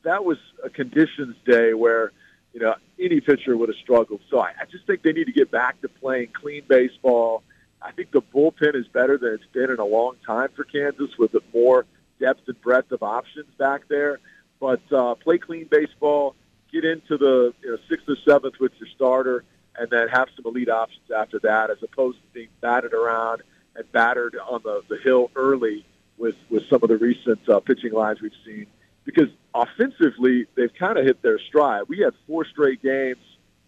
that 0.07 0.25
was 0.25 0.39
a 0.65 0.71
conditions 0.71 1.37
day 1.45 1.75
where 1.75 2.13
you 2.57 2.63
know, 2.63 2.75
any 2.99 3.21
pitcher 3.21 3.55
would 3.55 3.69
have 3.69 3.77
struggled. 3.77 4.23
So 4.31 4.39
I, 4.39 4.53
I 4.59 4.65
just 4.71 4.87
think 4.87 5.03
they 5.03 5.13
need 5.13 5.27
to 5.27 5.33
get 5.33 5.51
back 5.51 5.79
to 5.83 5.91
playing 5.91 6.29
clean 6.33 6.63
baseball. 6.67 7.43
I 7.83 7.93
think 7.93 8.13
the 8.13 8.23
bullpen 8.23 8.75
is 8.75 8.87
better 8.89 9.19
than 9.19 9.35
it's 9.35 9.53
been 9.53 9.71
in 9.71 9.79
a 9.79 9.85
long 9.85 10.17
time 10.27 10.49
for 10.57 10.65
Kansas 10.65 11.11
with 11.19 11.37
more 11.53 11.85
depth 12.19 12.49
and 12.49 12.59
breadth 12.63 12.93
of 12.93 13.03
options 13.03 13.49
back 13.59 13.89
there. 13.89 14.21
But 14.59 14.81
uh, 14.91 15.17
play 15.17 15.37
clean 15.37 15.69
baseball, 15.71 16.35
get 16.73 16.87
into 16.87 17.19
the 17.19 17.53
you 17.63 17.73
know, 17.73 17.79
sixth 17.91 18.09
or 18.09 18.17
seventh 18.27 18.55
with 18.59 18.73
your 18.79 18.89
starter, 18.95 19.45
and 19.79 19.91
then 19.91 20.09
have 20.09 20.29
some 20.35 20.47
elite 20.47 20.71
options 20.71 21.11
after 21.15 21.39
that, 21.41 21.69
as 21.69 21.77
opposed 21.83 22.17
to 22.23 22.27
being 22.33 22.49
batted 22.63 22.95
around 22.95 23.43
and 23.75 23.85
battered 23.93 24.35
on 24.49 24.63
the, 24.65 24.81
the 24.89 24.97
hill 24.97 25.31
early 25.37 25.85
with, 26.17 26.37
with 26.49 26.63
some 26.71 26.83
of 26.83 26.89
the 26.89 26.97
recent 26.97 27.47
uh, 27.51 27.61
pitching 27.61 27.93
lines 27.93 28.23
we've 28.23 28.33
seen 28.47 28.67
because 29.05 29.29
offensively 29.63 30.47
they've 30.55 30.75
kind 30.75 30.99
of 30.99 31.05
hit 31.05 31.23
their 31.23 31.39
stride. 31.39 31.85
We 31.89 32.01
had 32.01 32.13
four 32.27 32.45
straight 32.45 32.83
games 32.83 33.23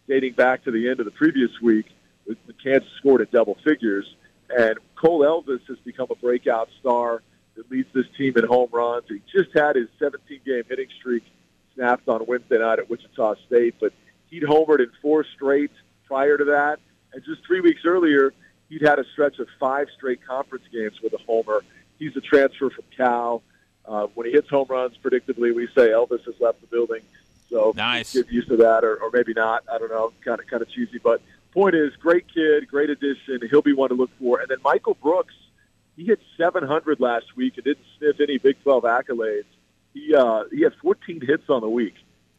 dating 0.06 0.34
back 0.34 0.64
to 0.64 0.70
the 0.70 0.88
end 0.88 1.00
of 1.00 1.06
the 1.06 1.12
previous 1.12 1.50
week 1.62 1.86
with 2.26 2.38
Kansas 2.62 2.88
scored 2.98 3.22
at 3.22 3.30
double 3.30 3.56
figures, 3.64 4.06
and 4.50 4.78
Cole 4.96 5.20
Elvis 5.20 5.66
has 5.68 5.78
become 5.78 6.08
a 6.10 6.14
breakout 6.14 6.68
star 6.80 7.22
that 7.56 7.70
leads 7.70 7.88
this 7.94 8.06
team 8.16 8.34
in 8.36 8.46
home 8.46 8.68
runs. 8.72 9.04
He 9.08 9.20
just 9.32 9.56
had 9.56 9.76
his 9.76 9.88
17-game 10.00 10.64
hitting 10.68 10.88
streak 10.98 11.24
snapped 11.74 12.08
on 12.08 12.24
Wednesday 12.26 12.58
night 12.58 12.78
at 12.78 12.90
Wichita 12.90 13.34
State, 13.46 13.74
but 13.80 13.92
he'd 14.28 14.42
homered 14.42 14.80
in 14.80 14.90
four 15.00 15.24
straight 15.34 15.70
prior 16.06 16.36
to 16.36 16.44
that, 16.44 16.80
and 17.12 17.24
just 17.24 17.44
three 17.46 17.60
weeks 17.60 17.82
earlier 17.86 18.32
he'd 18.68 18.82
had 18.82 18.98
a 18.98 19.04
stretch 19.12 19.38
of 19.38 19.48
five 19.58 19.88
straight 19.96 20.20
conference 20.26 20.64
games 20.72 21.00
with 21.02 21.12
a 21.14 21.18
homer. 21.26 21.62
He's 21.98 22.16
a 22.16 22.20
transfer 22.20 22.70
from 22.70 22.84
Cal. 22.96 23.42
Uh, 23.88 24.06
when 24.14 24.26
he 24.26 24.32
hits 24.32 24.50
home 24.50 24.66
runs, 24.68 24.96
predictably, 25.02 25.54
we 25.54 25.66
say 25.68 25.88
Elvis 25.88 26.24
has 26.26 26.34
left 26.40 26.60
the 26.60 26.66
building. 26.66 27.00
So 27.48 27.72
nice. 27.74 28.12
get 28.12 28.30
used 28.30 28.48
to 28.48 28.56
that, 28.58 28.84
or, 28.84 28.96
or 28.96 29.10
maybe 29.12 29.32
not. 29.32 29.64
I 29.72 29.78
don't 29.78 29.90
know. 29.90 30.12
Kind 30.22 30.40
of 30.40 30.46
kind 30.46 30.60
of 30.60 30.68
cheesy, 30.70 30.98
but 30.98 31.22
point 31.52 31.74
is, 31.74 31.96
great 31.96 32.26
kid, 32.32 32.68
great 32.68 32.90
addition. 32.90 33.40
He'll 33.50 33.62
be 33.62 33.72
one 33.72 33.88
to 33.88 33.94
look 33.94 34.10
for. 34.18 34.40
And 34.40 34.48
then 34.48 34.58
Michael 34.62 34.94
Brooks, 34.94 35.34
he 35.96 36.04
hit 36.04 36.20
700 36.36 37.00
last 37.00 37.34
week 37.34 37.56
and 37.56 37.64
didn't 37.64 37.84
sniff 37.98 38.20
any 38.20 38.38
Big 38.38 38.62
12 38.62 38.84
accolades. 38.84 39.44
He 39.94 40.14
uh, 40.14 40.44
he 40.52 40.62
had 40.62 40.74
14 40.82 41.22
hits 41.26 41.48
on 41.48 41.62
the 41.62 41.68
week. 41.68 41.94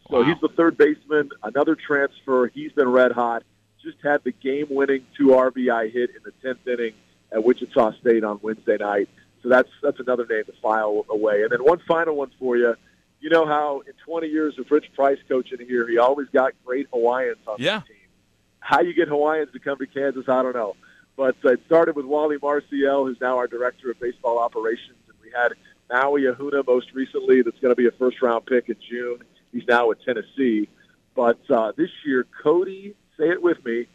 So 0.10 0.20
wow. 0.20 0.24
he's 0.24 0.40
the 0.42 0.50
third 0.50 0.78
baseman, 0.78 1.32
another 1.44 1.76
transfer. 1.76 2.48
He's 2.48 2.72
been 2.72 2.90
red 2.90 3.12
hot. 3.12 3.44
Just 3.84 3.98
had 4.04 4.24
the 4.24 4.32
game-winning 4.32 5.06
two 5.16 5.28
RBI 5.28 5.92
hit 5.92 6.12
in 6.12 6.22
the 6.24 6.34
10th 6.48 6.68
inning 6.68 6.94
at 7.32 7.44
Wichita 7.44 7.94
State 8.00 8.24
on 8.24 8.40
Wednesday 8.42 8.78
night. 8.78 9.08
So 9.42 9.50
that's 9.50 9.70
that's 9.82 10.00
another 10.00 10.26
name 10.30 10.46
to 10.46 10.54
file 10.62 11.06
away. 11.10 11.44
And 11.44 11.52
then 11.52 11.64
one 11.64 11.80
final 11.88 12.16
one 12.16 12.32
for 12.40 12.58
you. 12.58 12.76
You 13.22 13.30
know 13.30 13.46
how 13.46 13.82
in 13.82 13.94
20 14.06 14.28
years 14.28 14.58
of 14.58 14.72
Ritch 14.72 14.92
Price 14.96 15.18
coaching 15.28 15.60
here, 15.68 15.88
he 15.88 15.98
always 15.98 16.28
got 16.30 16.54
great 16.66 16.88
Hawaiians 16.94 17.38
on 17.48 17.58
yeah. 17.60 17.80
the 17.80 17.88
team. 17.88 17.96
How 18.62 18.82
you 18.82 18.94
get 18.94 19.10
Hawaiians 19.10 19.52
to 19.52 19.60
come 19.60 19.78
to 19.78 19.88
Kansas, 19.88 20.30
I 20.30 20.42
don't 20.42 20.56
know. 20.56 20.76
But 21.18 21.36
it 21.44 21.60
started 21.66 21.98
with 21.98 22.06
Wally 22.06 22.38
Marciel, 22.38 23.06
who's 23.06 23.20
now 23.20 23.38
our 23.38 23.48
director 23.48 23.92
of 23.92 24.00
baseball 24.00 24.40
operations, 24.40 24.98
and 25.10 25.18
we 25.22 25.32
had 25.36 25.54
Maui 25.92 26.22
Ahuna 26.24 26.66
most 26.66 26.94
recently. 26.94 27.42
That's 27.42 27.60
going 27.60 27.74
to 27.74 27.76
be 27.76 27.88
a 27.88 27.92
first 27.92 28.22
round 28.22 28.46
pick 28.46 28.70
in 28.70 28.76
June. 28.90 29.20
He's 29.52 29.68
now 29.68 29.90
with 29.90 30.04
Tennessee. 30.06 30.70
But 31.16 31.40
uh, 31.50 31.74
this 31.76 31.90
year, 32.06 32.26
Cody, 32.42 32.96
say 33.18 33.30
it 33.30 33.42
with 33.42 33.64
me, 33.66 33.88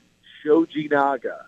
Shojinaga. 0.45 1.45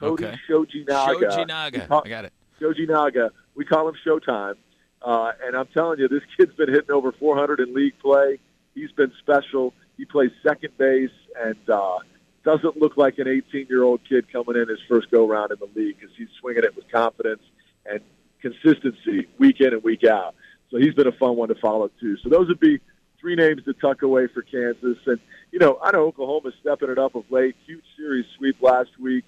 Cody 0.00 0.24
okay. 0.24 0.38
Shojinaga. 0.48 1.20
Shoji 1.20 1.44
Naga. 1.44 2.02
I 2.04 2.08
got 2.08 2.24
it. 2.24 2.32
Shojinaga. 2.60 3.30
We 3.54 3.64
call 3.64 3.88
him 3.88 3.94
Showtime. 4.06 4.54
Uh, 5.00 5.32
and 5.44 5.56
I'm 5.56 5.68
telling 5.68 5.98
you, 6.00 6.08
this 6.08 6.22
kid's 6.36 6.54
been 6.54 6.68
hitting 6.68 6.90
over 6.90 7.12
400 7.12 7.60
in 7.60 7.74
league 7.74 7.98
play. 8.00 8.38
He's 8.74 8.90
been 8.92 9.12
special. 9.20 9.74
He 9.96 10.04
plays 10.04 10.30
second 10.42 10.76
base 10.76 11.10
and 11.40 11.56
uh, 11.68 11.98
doesn't 12.44 12.76
look 12.76 12.96
like 12.96 13.18
an 13.18 13.26
18-year-old 13.26 14.00
kid 14.08 14.30
coming 14.32 14.56
in 14.56 14.68
his 14.68 14.78
first 14.88 15.10
go-round 15.10 15.52
in 15.52 15.58
the 15.58 15.80
league 15.80 15.96
because 15.98 16.14
he's 16.16 16.28
swinging 16.40 16.64
it 16.64 16.74
with 16.76 16.90
confidence 16.90 17.42
and 17.86 18.00
consistency 18.40 19.28
week 19.38 19.60
in 19.60 19.72
and 19.72 19.82
week 19.82 20.04
out. 20.04 20.34
So 20.70 20.78
he's 20.78 20.94
been 20.94 21.06
a 21.06 21.12
fun 21.12 21.36
one 21.36 21.48
to 21.48 21.54
follow 21.56 21.90
too. 22.00 22.16
So 22.22 22.28
those 22.28 22.48
would 22.48 22.60
be 22.60 22.80
three 23.20 23.34
names 23.34 23.64
to 23.64 23.72
tuck 23.74 24.02
away 24.02 24.28
for 24.28 24.42
Kansas. 24.42 24.98
And 25.06 25.18
you 25.50 25.58
know, 25.58 25.78
I 25.82 25.90
know 25.92 26.06
Oklahoma's 26.06 26.54
stepping 26.60 26.90
it 26.90 26.98
up 26.98 27.14
of 27.14 27.24
late. 27.30 27.56
Huge 27.66 27.84
series 27.96 28.26
sweep 28.36 28.60
last 28.62 28.90
week. 29.00 29.24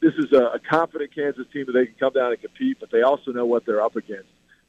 This 0.00 0.14
is 0.14 0.32
a, 0.32 0.58
confident 0.70 1.14
Kansas 1.14 1.46
team 1.52 1.66
that 1.66 1.72
they 1.72 1.86
can 1.86 1.94
come 2.00 2.12
down 2.14 2.32
and 2.32 2.40
compete, 2.40 2.78
but 2.80 2.90
they 2.90 3.02
also 3.02 3.30
know 3.30 3.44
what 3.44 3.66
they're 3.66 3.82
up 3.82 3.94
against. 3.94 4.28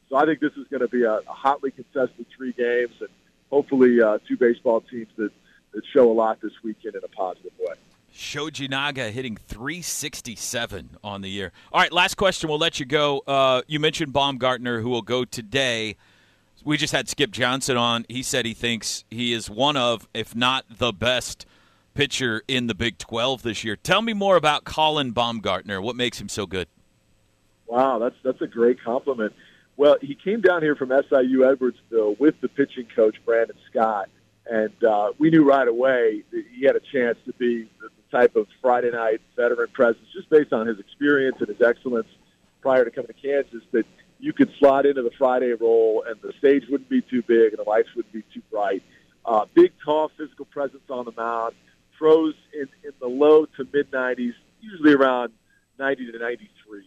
So 0.09 0.17
I 0.17 0.25
think 0.25 0.41
this 0.41 0.51
is 0.57 0.67
going 0.67 0.81
to 0.81 0.89
be 0.89 1.03
a, 1.03 1.19
a 1.19 1.23
hotly 1.27 1.71
contested 1.71 2.25
three 2.35 2.51
games, 2.51 2.93
and 2.99 3.09
hopefully 3.49 4.01
uh, 4.01 4.17
two 4.27 4.35
baseball 4.35 4.81
teams 4.81 5.07
that, 5.15 5.31
that 5.73 5.83
show 5.93 6.11
a 6.11 6.13
lot 6.13 6.41
this 6.41 6.51
weekend 6.63 6.95
in 6.95 7.03
a 7.03 7.07
positive 7.07 7.53
way. 7.59 7.75
Shoji 8.11 8.67
Naga 8.67 9.09
hitting 9.09 9.37
367 9.37 10.97
on 11.01 11.21
the 11.21 11.29
year. 11.29 11.53
All 11.71 11.79
right, 11.79 11.93
last 11.93 12.15
question. 12.15 12.49
We'll 12.49 12.59
let 12.59 12.77
you 12.77 12.85
go. 12.85 13.19
Uh, 13.25 13.61
you 13.67 13.79
mentioned 13.79 14.11
Baumgartner, 14.11 14.81
who 14.81 14.89
will 14.89 15.01
go 15.01 15.23
today. 15.23 15.95
We 16.65 16.75
just 16.75 16.91
had 16.91 17.07
Skip 17.07 17.31
Johnson 17.31 17.77
on. 17.77 18.05
He 18.09 18.21
said 18.21 18.45
he 18.45 18.53
thinks 18.53 19.05
he 19.09 19.31
is 19.31 19.49
one 19.49 19.77
of, 19.77 20.09
if 20.13 20.35
not 20.35 20.65
the 20.69 20.91
best 20.91 21.45
pitcher 21.93 22.43
in 22.47 22.67
the 22.67 22.75
Big 22.75 22.97
12 22.97 23.43
this 23.43 23.63
year. 23.63 23.75
Tell 23.75 24.01
me 24.01 24.13
more 24.13 24.35
about 24.35 24.63
Colin 24.63 25.11
Baumgartner. 25.11 25.81
What 25.81 25.95
makes 25.95 26.19
him 26.19 26.29
so 26.29 26.45
good? 26.45 26.67
Wow, 27.67 27.99
that's 27.99 28.15
that's 28.23 28.41
a 28.41 28.47
great 28.47 28.83
compliment. 28.83 29.33
Well, 29.77 29.97
he 30.01 30.15
came 30.15 30.41
down 30.41 30.61
here 30.61 30.75
from 30.75 30.89
SIU 30.89 31.39
Edwardsville 31.39 32.19
with 32.19 32.39
the 32.41 32.49
pitching 32.49 32.87
coach 32.93 33.15
Brandon 33.25 33.55
Scott, 33.69 34.09
and 34.45 34.83
uh, 34.83 35.13
we 35.17 35.29
knew 35.29 35.43
right 35.43 35.67
away 35.67 36.23
that 36.31 36.43
he 36.53 36.65
had 36.65 36.75
a 36.75 36.81
chance 36.81 37.17
to 37.25 37.33
be 37.33 37.69
the, 37.79 37.89
type 38.11 38.35
of 38.35 38.45
Friday 38.61 38.91
night 38.91 39.21
veteran 39.37 39.69
presence, 39.71 40.05
just 40.13 40.29
based 40.29 40.51
on 40.51 40.67
his 40.67 40.77
experience 40.79 41.37
and 41.39 41.47
his 41.47 41.61
excellence 41.61 42.09
prior 42.61 42.83
to 42.83 42.91
coming 42.91 43.07
to 43.07 43.13
Kansas. 43.13 43.63
That 43.71 43.85
you 44.19 44.33
could 44.33 44.51
slot 44.59 44.85
into 44.85 45.01
the 45.01 45.11
Friday 45.17 45.53
role, 45.53 46.03
and 46.05 46.19
the 46.21 46.33
stage 46.37 46.63
wouldn't 46.69 46.89
be 46.89 47.01
too 47.01 47.21
big, 47.21 47.53
and 47.53 47.65
the 47.65 47.69
lights 47.69 47.87
wouldn't 47.95 48.13
be 48.13 48.23
too 48.33 48.41
bright. 48.51 48.83
Uh, 49.23 49.45
big, 49.53 49.71
tall, 49.83 50.11
physical 50.17 50.43
presence 50.43 50.83
on 50.89 51.05
the 51.05 51.13
mound. 51.15 51.55
Throws 52.01 52.33
in, 52.51 52.67
in 52.83 52.93
the 52.99 53.07
low 53.07 53.45
to 53.45 53.67
mid 53.71 53.91
90s, 53.91 54.33
usually 54.59 54.93
around 54.93 55.33
90 55.77 56.11
to 56.13 56.17
93. 56.17 56.83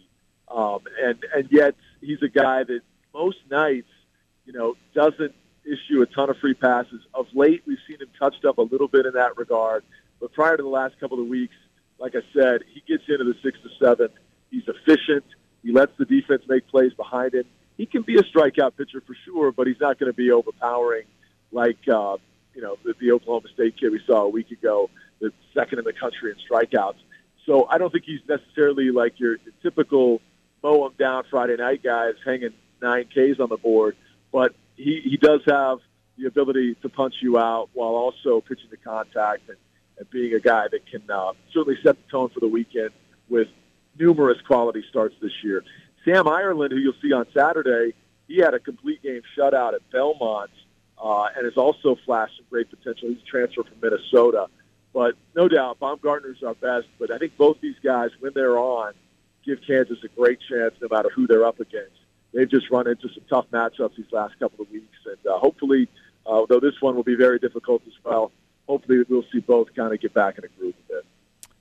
Um, 0.49 0.81
and 1.01 1.25
and 1.33 1.49
yet 1.53 1.77
he's 2.01 2.21
a 2.21 2.29
guy 2.29 2.65
that 2.65 2.81
most 3.15 3.39
nights, 3.49 3.87
you 4.45 4.53
know, 4.53 4.75
doesn't 4.93 5.33
issue 5.65 6.03
a 6.03 6.07
ton 6.07 6.31
of 6.31 6.37
free 6.39 6.55
passes. 6.55 7.01
Of 7.15 7.27
late, 7.33 7.63
we've 7.65 7.79
seen 7.87 8.01
him 8.01 8.09
touched 8.19 8.45
up 8.45 8.59
a 8.59 8.63
little 8.63 8.89
bit 8.89 9.07
in 9.07 9.13
that 9.13 9.37
regard. 9.37 9.85
But 10.21 10.33
prior 10.33 10.57
to 10.57 10.63
the 10.65 10.69
last 10.69 10.99
couple 10.99 11.21
of 11.21 11.29
weeks, 11.29 11.55
like 12.01 12.17
I 12.17 12.23
said, 12.33 12.63
he 12.73 12.83
gets 12.89 13.05
into 13.09 13.23
the 13.23 13.37
sixth 13.41 13.61
or 13.65 13.71
seventh. 13.81 14.15
He's 14.51 14.65
efficient. 14.67 15.25
He 15.63 15.71
lets 15.71 15.93
the 15.97 16.07
defense 16.07 16.43
make 16.49 16.67
plays 16.67 16.93
behind 16.93 17.35
him. 17.35 17.45
He 17.77 17.87
can 17.87 18.03
be 18.03 18.19
a 18.19 18.25
strikeout 18.25 18.77
pitcher 18.77 19.01
for 19.07 19.15
sure, 19.25 19.53
but 19.53 19.69
he's 19.69 19.81
not 19.81 20.01
going 20.01 20.11
to 20.11 20.17
be 20.17 20.33
overpowering 20.33 21.05
like 21.53 21.79
uh, 21.89 22.17
you 22.55 22.63
know 22.63 22.77
the, 22.85 22.95
the 23.01 23.13
Oklahoma 23.13 23.49
State 23.55 23.77
kid 23.79 23.91
we 23.91 24.01
saw 24.07 24.23
a 24.23 24.29
week 24.29 24.51
ago, 24.51 24.91
the 25.31 25.61
second 25.61 25.79
in 25.79 25.85
the 25.85 25.93
country 25.93 26.31
in 26.31 26.37
strikeouts. 26.49 26.97
So 27.47 27.67
I 27.69 27.79
don't 27.79 27.91
think 27.91 28.05
he's 28.05 28.21
necessarily 28.29 28.91
like 28.91 29.21
your 29.21 29.37
typical 29.63 30.21
mow 30.63 30.87
him 30.87 30.93
down 30.99 31.25
Friday 31.31 31.57
night 31.57 31.83
guys 31.83 32.15
hanging 32.25 32.55
nine 32.81 33.05
Ks 33.07 33.41
on 33.41 33.49
the 33.49 33.57
board, 33.57 33.97
but 34.33 34.55
he, 34.77 35.01
he 35.05 35.17
does 35.17 35.41
have 35.47 35.79
the 36.17 36.27
ability 36.27 36.77
to 36.83 36.89
punch 36.89 37.15
you 37.21 37.39
out 37.39 37.69
while 37.73 37.91
also 37.91 38.41
pitching 38.41 38.71
to 38.71 38.77
contact 38.77 39.49
and, 39.49 39.59
and 39.99 40.09
being 40.11 40.35
a 40.35 40.41
guy 40.41 40.67
that 40.71 40.87
can 40.91 41.03
uh, 41.11 41.33
certainly 41.53 41.79
set 41.83 41.97
the 41.97 42.11
tone 42.11 42.31
for 42.31 42.41
the 42.41 42.49
weekend 42.49 42.91
with 43.29 43.49
numerous 43.99 44.41
quality 44.47 44.83
starts 44.89 45.15
this 45.21 45.33
year. 45.43 45.63
Sam 46.05 46.29
Ireland, 46.29 46.73
who 46.73 46.79
you'll 46.79 47.01
see 47.03 47.13
on 47.13 47.27
Saturday, 47.35 47.95
he 48.29 48.39
had 48.39 48.55
a 48.55 48.59
complete 48.59 49.03
game 49.03 49.23
shutout 49.37 49.75
at 49.75 49.91
Belmont 49.91 50.51
uh, 51.03 51.29
and 51.37 51.45
has 51.45 51.57
also 51.57 51.97
flashed 52.05 52.37
some 52.37 52.47
great 52.51 52.71
potential. 52.71 53.09
He's 53.09 53.23
transferred 53.29 53.67
from 53.69 53.79
Minnesota. 53.83 54.47
But 54.95 55.17
no 55.35 55.49
doubt, 55.49 55.81
Baumgartner's 55.81 56.43
our 56.43 56.55
best. 56.55 56.87
But 56.99 57.11
I 57.11 57.19
think 57.19 57.37
both 57.37 57.61
these 57.61 57.75
guys, 57.83 58.11
when 58.21 58.33
they're 58.35 58.57
on, 58.57 58.95
give 59.45 59.59
Kansas 59.67 59.99
a 60.05 60.09
great 60.09 60.39
chance 60.49 60.75
no 60.81 60.89
matter 60.91 61.11
who 61.15 61.27
they're 61.27 61.45
up 61.45 61.61
against. 61.61 61.97
They've 62.33 62.51
just 62.51 62.71
run 62.71 62.89
into 62.89 63.09
some 63.09 63.25
tough 63.29 63.47
matchups 63.53 63.97
these 63.97 64.07
last 64.13 64.39
couple 64.39 64.65
of 64.65 64.71
weeks. 64.71 64.97
And 65.05 65.19
uh, 65.27 65.39
hopefully, 65.39 65.89
uh, 66.27 66.47
though 66.49 66.61
this 66.61 66.75
one 66.81 66.97
will 66.97 67.03
be 67.03 67.17
very 67.17 67.39
difficult 67.39 67.83
as 67.87 67.93
well, 68.05 68.33
hopefully 68.69 69.01
we'll 69.09 69.25
see 69.33 69.41
both 69.41 69.75
kind 69.75 69.93
of 69.93 70.01
get 70.01 70.15
back 70.15 70.39
in 70.39 70.45
a 70.45 70.49
groove 70.59 70.75
a 70.89 70.93
bit. 70.95 71.07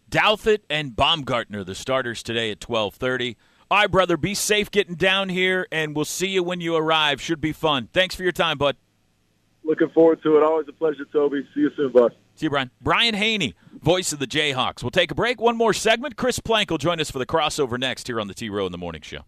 Douthit 0.10 0.60
and 0.70 0.96
Baumgartner, 0.96 1.64
the 1.64 1.76
starters 1.76 2.22
today 2.22 2.52
at 2.52 2.68
1230. 2.68 3.36
All 3.72 3.80
right, 3.80 3.90
brother, 3.90 4.18
be 4.18 4.36
safe 4.36 4.70
getting 4.70 4.96
down 4.96 5.30
here, 5.30 5.68
and 5.72 5.96
we'll 5.96 6.06
see 6.06 6.28
you 6.28 6.44
when 6.44 6.62
you 6.62 6.76
arrive. 6.76 7.20
Should 7.20 7.42
be 7.42 7.52
fun. 7.52 7.90
Thanks 7.94 8.14
for 8.14 8.22
your 8.22 8.32
time, 8.32 8.60
bud. 8.60 8.78
Looking 9.64 9.90
forward 9.90 10.22
to 10.22 10.38
it. 10.38 10.44
Always 10.44 10.68
a 10.68 10.74
pleasure, 10.74 11.06
Toby. 11.12 11.48
See 11.56 11.62
you 11.62 11.72
soon, 11.76 11.92
bud. 11.92 12.14
See 12.36 12.48
you, 12.48 12.50
Brian. 12.50 12.72
Brian 12.82 13.14
Hanni, 13.14 13.54
voice 13.82 14.12
of 14.12 14.20
the 14.20 14.28
Jayhawks. 14.28 14.82
We'll 14.82 14.92
take 14.92 15.12
a 15.12 15.16
break. 15.16 15.40
One 15.40 15.56
more 15.56 15.74
segment. 15.74 16.16
Chris 16.16 16.40
Plank 16.40 16.72
will 16.72 16.78
join 16.78 17.00
us 17.00 17.12
for 17.12 17.20
the 17.20 17.26
crossover 17.26 17.80
next 17.80 18.08
here 18.08 18.20
on 18.20 18.28
the 18.28 18.34
T 18.34 18.50
Row 18.50 18.66
in 18.66 18.72
the 18.72 18.78
Morning 18.78 19.02
Show. 19.02 19.20